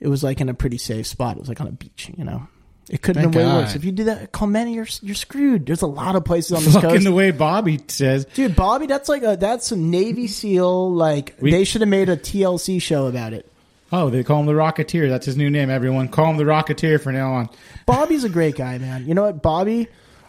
[0.01, 1.36] it was like in a pretty safe spot.
[1.36, 2.11] It was like on a beach.
[2.16, 2.47] You know,
[2.90, 3.74] it couldn't have been way worse.
[3.77, 5.66] If you do that at Clemente, you're you're screwed.
[5.66, 7.05] There's a lot of places on this Fucking coast.
[7.05, 8.24] the way Bobby says.
[8.35, 10.93] Dude, Bobby, that's like a that's a Navy SEAL.
[10.93, 13.51] Like We- they should have made a TLC show about it.
[13.93, 15.09] Oh, they call him the Rocketeer.
[15.09, 16.09] That's his new name, everyone.
[16.09, 17.48] Call him the Rocketeer from now on.
[17.86, 19.07] Bobby's a great guy, man.
[19.07, 19.86] You know what, Bobby?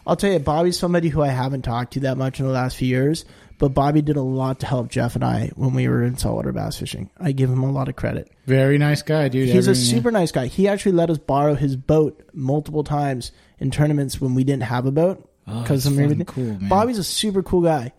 [0.08, 2.76] I'll tell you, Bobby's somebody who I haven't talked to that much in the last
[2.78, 3.24] few years,
[3.58, 6.50] but Bobby did a lot to help Jeff and I when we were in saltwater
[6.52, 7.10] bass fishing.
[7.20, 8.30] I give him a lot of credit.
[8.46, 9.48] Very nice guy, dude.
[9.50, 10.46] He's a super nice guy.
[10.46, 14.86] He actually let us borrow his boat multiple times in tournaments when we didn't have
[14.86, 15.28] a boat.
[15.46, 16.24] Oh, Because that's of everything.
[16.26, 16.68] cool, man.
[16.68, 17.92] Bobby's a super cool guy.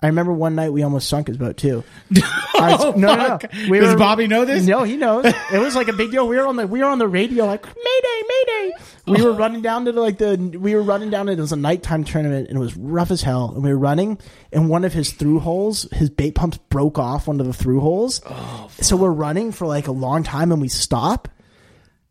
[0.00, 1.84] I remember one night we almost sunk his boat too.
[2.60, 3.54] Oh, no, no, fuck.
[3.54, 3.70] no.
[3.70, 4.66] We Does were- Bobby know this?
[4.66, 5.24] No, he knows.
[5.52, 6.26] It was like a big deal.
[6.26, 8.72] We were on the we were on the radio like Mayday, Mayday.
[9.06, 11.28] We were running down to like the we were running down.
[11.28, 13.52] It was a nighttime tournament and it was rough as hell.
[13.54, 14.18] And we were running,
[14.52, 17.78] and one of his through holes, his bait pumps broke off one of the through
[17.80, 18.20] holes.
[18.28, 21.28] Oh, so we're running for like a long time, and we stop.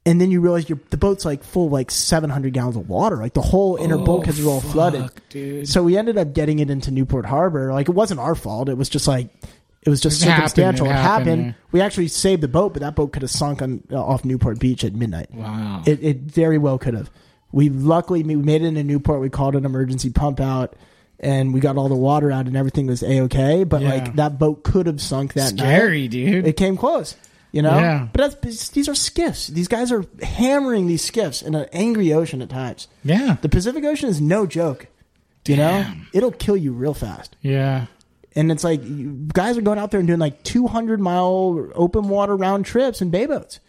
[0.07, 3.17] And then you realize your the boat's like full of like 700 gallons of water.
[3.17, 5.01] Like the whole inner bulkheads are all flooded.
[5.03, 5.67] Oh, dude.
[5.67, 7.73] So we ended up getting it into Newport Harbor.
[7.73, 8.69] Like it wasn't our fault.
[8.69, 9.29] It was just like
[9.81, 10.49] it was just It happened.
[10.51, 10.85] circumstantial.
[10.87, 11.27] It It happened.
[11.45, 11.55] happened.
[11.73, 14.59] We actually saved the boat, but that boat could have sunk on uh, off Newport
[14.59, 15.33] Beach at midnight.
[15.33, 15.83] Wow.
[15.85, 17.11] It, it very well could have.
[17.51, 19.19] We luckily we made it into Newport.
[19.21, 20.75] We called an emergency pump out,
[21.19, 23.63] and we got all the water out, and everything was a okay.
[23.65, 23.89] But Yeah.
[23.93, 25.59] like that boat could have sunk that night.
[25.63, 26.45] Scary, dude.
[26.47, 27.15] It came close,
[27.57, 27.77] you know.
[27.79, 28.07] Yeah.
[28.13, 29.47] But that's these are skiffs.
[29.47, 32.87] These guys are hammering these skiffs in an angry ocean at times.
[33.03, 33.37] yeah.
[33.41, 34.85] The Pacific Ocean is no joke.
[35.47, 37.35] You know, it'll kill you real fast.
[37.41, 37.85] Yeah.
[38.35, 42.09] And it's like you- guys are going out there and doing like 200 mile open
[42.09, 43.59] water round trips in bay boats.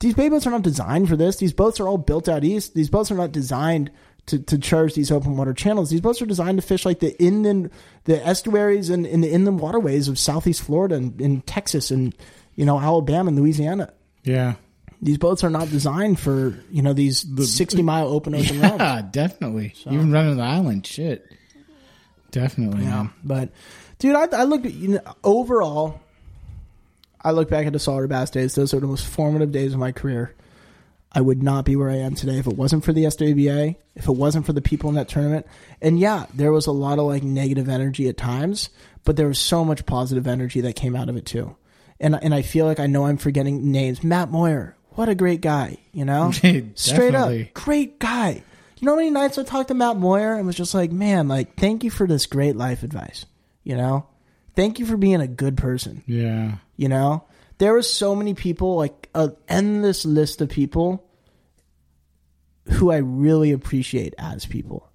[0.00, 1.36] These bay boats are not designed for this.
[1.36, 2.74] These boats are all built out east.
[2.74, 3.90] These boats are not designed
[4.26, 5.90] to, to charge these open water channels.
[5.90, 7.70] These boats are designed to fish like the inland,
[8.04, 12.14] the estuaries and in the inland waterways of southeast Florida and in Texas and
[12.54, 13.92] you know Alabama and Louisiana.
[14.24, 14.54] Yeah.
[15.00, 18.58] These boats are not designed for you know these 60 mile open ocean.
[18.60, 19.74] Yeah, definitely.
[19.86, 21.26] Even running the island, shit.
[22.30, 22.84] Definitely.
[22.84, 23.50] Yeah, but
[23.98, 26.00] dude, I, I look at you know, overall.
[27.24, 29.80] I look back at the Salter Bass days; those are the most formative days of
[29.80, 30.34] my career.
[31.14, 34.08] I would not be where I am today if it wasn't for the SWBA, if
[34.08, 35.46] it wasn't for the people in that tournament.
[35.82, 38.70] And yeah, there was a lot of like negative energy at times,
[39.04, 41.54] but there was so much positive energy that came out of it too.
[42.02, 44.02] And and I feel like I know I'm forgetting names.
[44.02, 46.32] Matt Moyer, what a great guy, you know,
[46.74, 48.42] straight up, great guy.
[48.76, 51.28] You know how many nights I talked to Matt Moyer and was just like, man,
[51.28, 53.24] like, thank you for this great life advice.
[53.62, 54.06] You know,
[54.56, 56.02] thank you for being a good person.
[56.04, 56.56] Yeah.
[56.76, 57.24] You know,
[57.58, 61.08] there were so many people, like an endless list of people
[62.70, 64.88] who I really appreciate as people.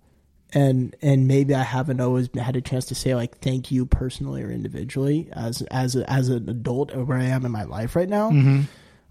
[0.54, 4.42] And and maybe I haven't always had a chance to say like thank you personally
[4.44, 7.96] or individually as as a, as an adult or where I am in my life
[7.96, 8.32] right now.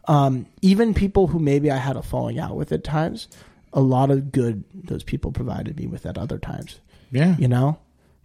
[0.08, 3.28] Um, even people who maybe I had a falling out with at times,
[3.72, 6.80] a lot of good those people provided me with at other times.
[7.10, 7.36] Yeah.
[7.38, 7.78] You know,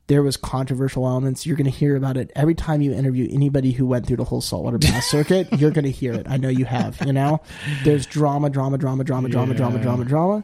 [0.07, 1.45] there was controversial elements.
[1.45, 4.23] You're going to hear about it every time you interview anybody who went through the
[4.25, 5.51] whole saltwater bass circuit.
[5.53, 6.27] You're going to hear it.
[6.29, 7.01] I know you have.
[7.05, 7.41] You know,
[7.83, 9.83] there's drama, drama, drama, drama, drama, drama, Yeah.
[9.83, 10.43] drama, drama.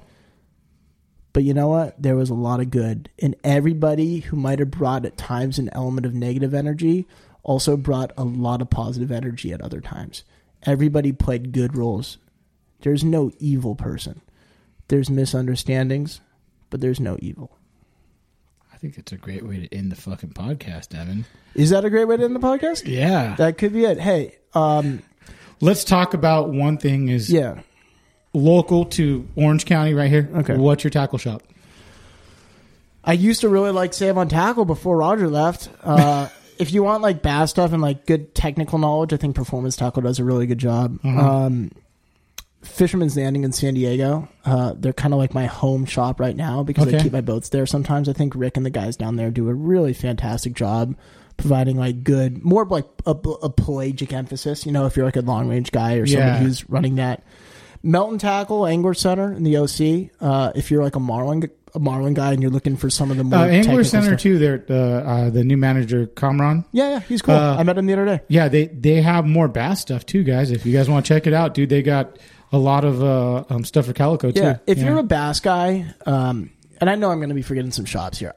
[1.38, 2.02] But you know what?
[2.02, 5.70] There was a lot of good, and everybody who might have brought at times an
[5.72, 7.06] element of negative energy
[7.44, 10.24] also brought a lot of positive energy at other times.
[10.64, 12.18] Everybody played good roles.
[12.80, 14.22] There's no evil person.
[14.88, 16.22] There's misunderstandings,
[16.72, 17.56] but there's no evil.
[18.74, 21.28] I think it's a great way to end the fucking podcast, Evan.
[21.54, 22.88] Is that a great way to end the podcast?
[22.88, 23.36] Yeah.
[23.36, 24.00] That could be it.
[24.00, 25.04] Hey, um,
[25.60, 27.62] Let's talk about one thing is yeah.
[28.34, 30.30] Local to Orange County right here.
[30.36, 30.56] Okay.
[30.56, 31.44] What's your tackle shop?
[33.04, 35.70] I used to really like Save on Tackle before Roger left.
[35.84, 36.28] Uh,
[36.60, 40.02] if you want like bass stuff and like good technical knowledge, I think Performance Tackle
[40.02, 41.00] does a really good job.
[41.06, 41.72] Um,
[42.64, 46.64] Fisherman's Landing in San Diego, uh, they're kind of like my home shop right now
[46.64, 47.66] because I keep my boats there.
[47.66, 50.96] Sometimes I think Rick and the guys down there do a really fantastic job
[51.38, 54.66] providing like good, more of like a, a pelagic emphasis.
[54.66, 56.38] You know, if you're like a long range guy or somebody Yeah.
[56.40, 57.24] who's running that.
[57.88, 60.12] Melton Tackle, Angler Center in the OC.
[60.20, 63.18] Uh, if you're like a Marlin, a Marlin guy and you're looking for some of
[63.18, 64.20] the more Uh, Angler Center stuff.
[64.20, 64.38] too.
[64.38, 66.66] They're uh, uh, the new manager, Kamran.
[66.74, 67.36] Yeah, yeah, he's cool.
[67.36, 68.20] Uh, I met him the other day.
[68.28, 70.52] Yeah, they they have more bass stuff too, guys.
[70.52, 72.20] If you guys want to check it out, dude, they got
[72.52, 74.42] a lot of uh, um, stuff for calico too.
[74.42, 76.50] Yeah, if you're a bass guy, um,
[76.82, 78.34] and I know I'm going to be forgetting some shops here.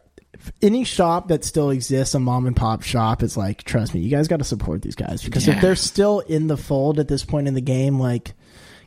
[0.63, 4.11] Any shop that still exists, a mom and pop shop, is like, trust me, you
[4.11, 7.25] guys got to support these guys because if they're still in the fold at this
[7.25, 8.33] point in the game, like,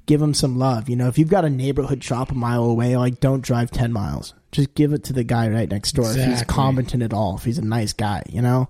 [0.05, 0.89] give them some love.
[0.89, 3.91] You know, if you've got a neighborhood shop a mile away, like, don't drive ten
[3.91, 4.33] miles.
[4.51, 7.37] Just give it to the guy right next door if he's competent at all.
[7.37, 8.69] If he's a nice guy, you know.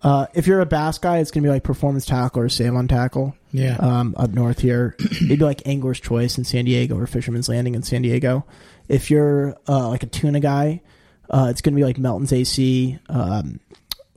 [0.00, 2.88] Uh, if you're a bass guy, it's gonna be like Performance Tackle or Save on
[2.88, 3.34] Tackle.
[3.50, 3.76] Yeah.
[3.76, 7.82] Um, up north here, maybe like Angler's Choice in San Diego or Fisherman's Landing in
[7.82, 8.46] San Diego.
[8.86, 10.82] If you're uh, like a tuna guy,
[11.28, 13.60] uh, it's gonna be like Melton's AC um,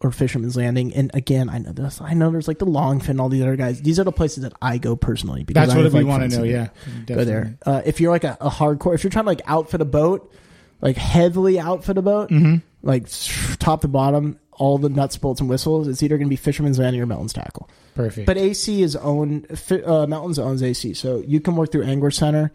[0.03, 0.93] or Fisherman's Landing.
[0.95, 2.01] And again, I know this.
[2.01, 3.81] I know there's like the Longfin, all these other guys.
[3.81, 6.31] These are the places that I go personally because That's I what we like, want
[6.31, 6.43] to know.
[6.43, 6.69] Yeah,
[7.05, 7.57] Go there.
[7.65, 10.33] Uh, if you're like a, a hardcore, if you're trying to like outfit a boat,
[10.81, 12.55] like heavily outfit a boat, Mm-hmm.
[12.81, 13.05] like
[13.59, 16.77] top to bottom, all the nuts, bolts, and whistles, it's either going to be Fisherman's
[16.79, 17.69] Landing or Melton's Tackle.
[17.95, 18.25] Perfect.
[18.27, 19.47] But AC is owned.
[19.69, 22.51] Uh, Melton's owns AC, so you can work through Angler Center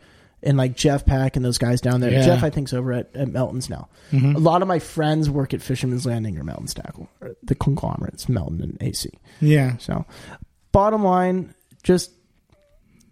[0.46, 2.10] and like Jeff Pack and those guys down there.
[2.10, 2.24] Yeah.
[2.24, 3.88] Jeff, I think's over at, at Melton's now.
[4.12, 4.36] Mm-hmm.
[4.36, 8.28] A lot of my friends work at Fisherman's Landing or Melton's Tackle, or the conglomerates,
[8.28, 9.10] Melton and AC.
[9.40, 9.76] yeah.
[9.78, 10.06] So,
[10.72, 12.12] bottom line, just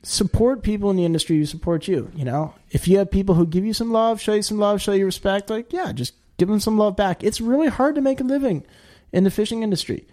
[0.03, 2.11] support people in the industry who support you.
[2.15, 4.81] You know, if you have people who give you some love, show you some love,
[4.81, 7.25] show you respect, like yeah, just give them some love back.
[7.25, 8.65] It's really hard to make a living
[9.13, 10.07] in the fishing industry.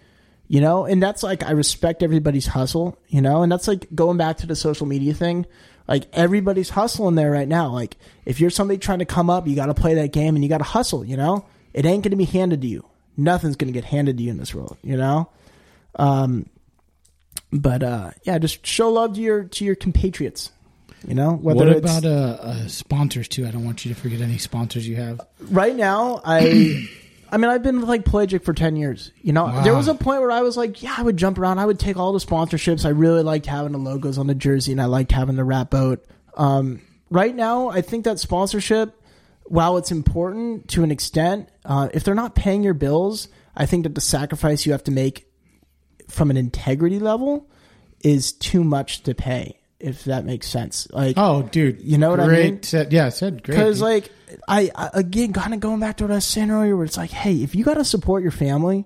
[0.48, 2.98] You know, and that's like I respect everybody's hustle.
[3.08, 5.46] You know, and that's like going back to the social media thing.
[5.92, 7.68] Like everybody's hustling there right now.
[7.68, 10.42] Like if you're somebody trying to come up, you got to play that game and
[10.42, 11.04] you got to hustle.
[11.04, 11.44] You know,
[11.74, 12.86] it ain't going to be handed to you.
[13.14, 14.78] Nothing's going to get handed to you in this world.
[14.82, 15.28] You know.
[15.96, 16.46] Um,
[17.52, 20.50] but uh, yeah, just show love to your to your compatriots.
[21.06, 23.46] You know, whether What it's about uh, uh, sponsors too?
[23.46, 25.20] I don't want you to forget any sponsors you have.
[25.50, 26.88] right now, I.
[27.32, 29.10] I mean, I've been with like Pelagic for ten years.
[29.22, 29.62] You know, Wow.
[29.64, 31.58] there was a point where I was like, yeah, I would jump around.
[31.58, 32.84] I would take all the sponsorships.
[32.84, 35.70] I really liked having the logos on the jersey, and I liked having the rat
[35.70, 36.04] boat.
[36.36, 38.94] Um, right now, I think that sponsorship,
[39.44, 43.84] while it's important to an extent, uh, if they're not paying your bills, I think
[43.84, 45.26] that the sacrifice you have to make
[46.08, 47.48] from an integrity level
[48.04, 49.58] is too much to pay.
[49.82, 52.62] If that makes sense, like Oh, dude, You know what I mean?
[52.62, 53.56] Set, yeah, said great.
[53.56, 54.10] because like
[54.48, 56.96] I, I again kind of going back to what I was saying earlier, where it's
[56.96, 58.84] like, hey, if you got to support your family,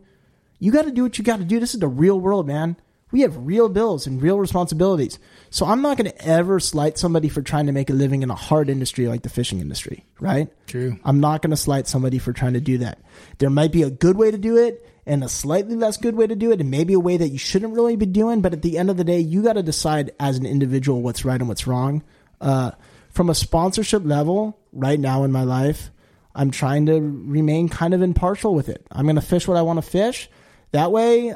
[0.58, 1.60] you got to do what you got to do.
[1.60, 2.76] This is the real world, man.
[3.12, 5.18] We have real bills and real responsibilities.
[5.50, 8.30] So I'm not going to ever slight somebody for trying to make a living in
[8.30, 10.48] a hard industry like the fishing industry, right?
[10.66, 10.98] True.
[11.04, 12.98] I'm not going to slight somebody for trying to do that.
[13.38, 16.26] There might be a good way to do it and a slightly less good way
[16.26, 18.40] to do it, and maybe a way that you shouldn't really be doing.
[18.42, 21.24] But at the end of the day, you got to decide as an individual what's
[21.24, 22.02] right and what's wrong.
[22.40, 22.72] Uh,
[23.10, 25.90] from a sponsorship level, right now in my life,
[26.34, 28.86] I'm trying to remain kind of impartial with it.
[28.92, 30.28] I'm going to fish what I want to fish.
[30.72, 31.34] That way,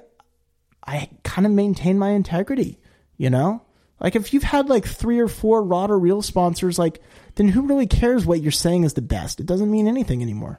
[0.84, 2.78] I kind of maintain my integrity,
[3.16, 3.62] you know?
[4.00, 7.00] Like if you've had like three or four rod or reel sponsors, like
[7.36, 9.40] then who really cares what you're saying is the best?
[9.40, 10.58] It doesn't mean anything anymore.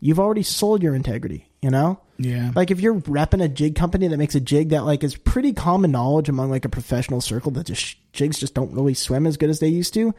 [0.00, 2.00] You've already sold your integrity, you know?
[2.18, 2.52] Yeah.
[2.54, 5.52] Like if you're repping a jig company that makes a jig that like is pretty
[5.52, 9.36] common knowledge among like a professional circle that just jigs just don't really swim as
[9.36, 10.14] good as they used to,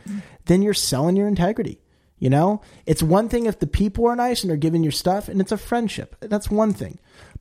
[0.46, 1.80] then you're selling your integrity.
[2.18, 5.30] You know, it's one thing if the people are nice and they're giving your stuff
[5.30, 6.18] and it's a friendship.
[6.20, 7.00] That's one thing.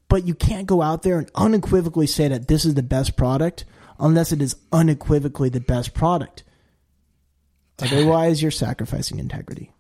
[0.09, 3.65] But you can't go out there and unequivocally say that this is the best product
[3.99, 6.45] unless it is unequivocally the best product.
[7.81, 9.73] Otherwise, you're sacrificing integrity.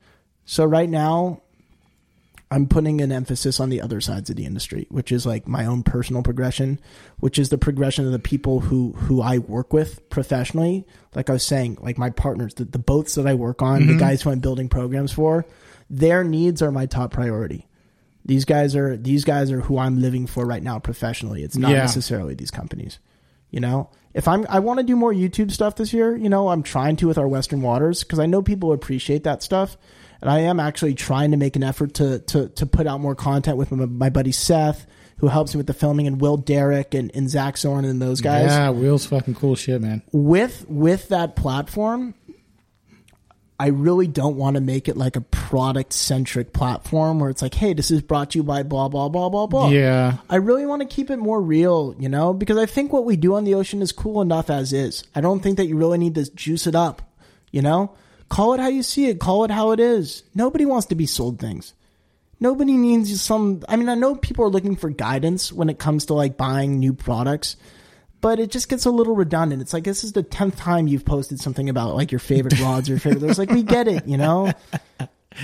[0.45, 1.43] So right now,
[2.51, 5.67] I'm putting an emphasis on the other sides of the industry, which is like my
[5.67, 6.81] own personal progression,
[7.19, 10.87] which is the progression of the people who who I work with professionally.
[11.15, 13.93] Like I was saying, like my partners, the, the boats that I work on, the
[13.93, 13.99] mm-hmm.
[13.99, 15.45] guys who I'm building programs for,
[15.91, 17.67] their needs are my top priority.
[18.25, 21.43] These guys are these guys are who I'm living for right now professionally.
[21.43, 21.79] It's not Yeah.
[21.79, 22.99] necessarily these companies.
[23.51, 26.49] You know, if I'm I want to do more YouTube stuff this year, you know,
[26.49, 29.77] I'm trying to with our Western Waters because I know people appreciate that stuff,
[30.21, 33.15] and I am actually trying to make an effort to to to put out more
[33.15, 34.87] content with my, my buddy Seth,
[35.19, 38.21] who helps me with the filming, and Will Derrick and, and Zach Zorn and those
[38.21, 40.03] guys Yeah, Will's fucking cool shit, man.
[40.13, 42.15] with with that platform
[43.61, 47.55] i really don't want to make it like a product centric platform where it's like
[47.55, 50.19] hey this is brought to you by blah blah blah blah blah Yeah.
[50.31, 53.17] i really want to keep it more real you know because i think what we
[53.17, 55.99] do on the ocean is cool enough as is i don't think that you really
[55.99, 57.03] need to juice it up
[57.51, 57.91] you know
[58.29, 59.21] call it how you see it.
[59.21, 60.23] Call it how it is.
[60.35, 61.75] Nobody wants to be sold things.
[62.41, 66.07] Nobody needs some i mean i know people are looking for guidance when it comes
[66.07, 67.57] to like buying new products
[68.21, 69.63] but it just gets a little redundant.
[69.63, 72.89] It's like this is the 10th time you've posted something about like your favorite rods
[72.89, 74.53] or your favorite it's like we get it you know?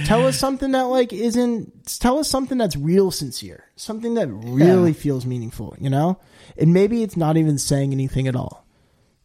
[0.06, 3.64] Tell us something that like isn't tell us something that's real sincere.
[3.76, 6.18] Something that really feels meaningful you know?
[6.58, 8.66] And maybe it's not even saying anything at all.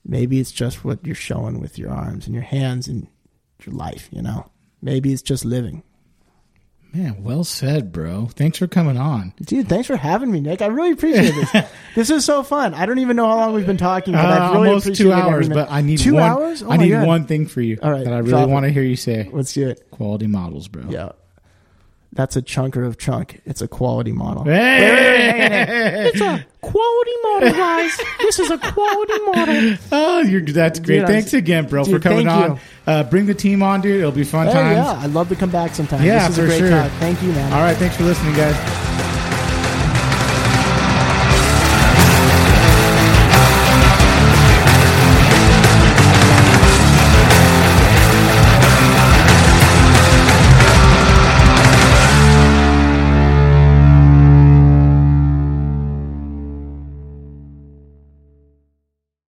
[0.05, 3.07] Maybe it's just what you're showing with your arms and your hands and
[3.65, 4.49] your life you know
[4.81, 5.83] maybe it's just living
[6.91, 8.29] Man, well said, bro.
[8.33, 9.33] Thanks for coming on.
[9.41, 10.63] Dude, thanks for having me, Nick.
[10.63, 11.51] I really appreciate this.
[11.95, 12.73] this is so fun.
[12.73, 15.11] I don't even know how long we've been talking, but Uh, I've really almost two
[15.11, 16.63] hours, but I need two one, hours.
[16.63, 17.05] Oh I need God.
[17.05, 19.29] one thing for you All right, that I really want to hear you say.
[19.31, 19.91] Let's do it.
[19.91, 20.85] Quality models, bro.
[20.89, 21.11] Yeah,
[22.11, 23.41] that's a chunker of chunk.
[23.45, 24.43] It's a quality model.
[24.43, 26.09] Hey!
[26.09, 27.97] It's a quality model, guys.
[28.19, 29.77] this is a quality model.
[29.91, 30.99] oh, you're, that's great.
[30.99, 32.59] Dude, Thanks again, bro, Dude, for coming on.
[32.87, 33.99] Uh, bring the team on, dude.
[33.99, 34.77] It'll be fun Oh times.
[34.77, 36.03] yeah, I'd love to come back sometime.
[36.03, 36.69] Yeah, this is for a great sure.
[36.69, 36.91] talk.
[36.93, 37.53] Thank you, man.
[37.53, 38.98] All right, thanks for listening, guys.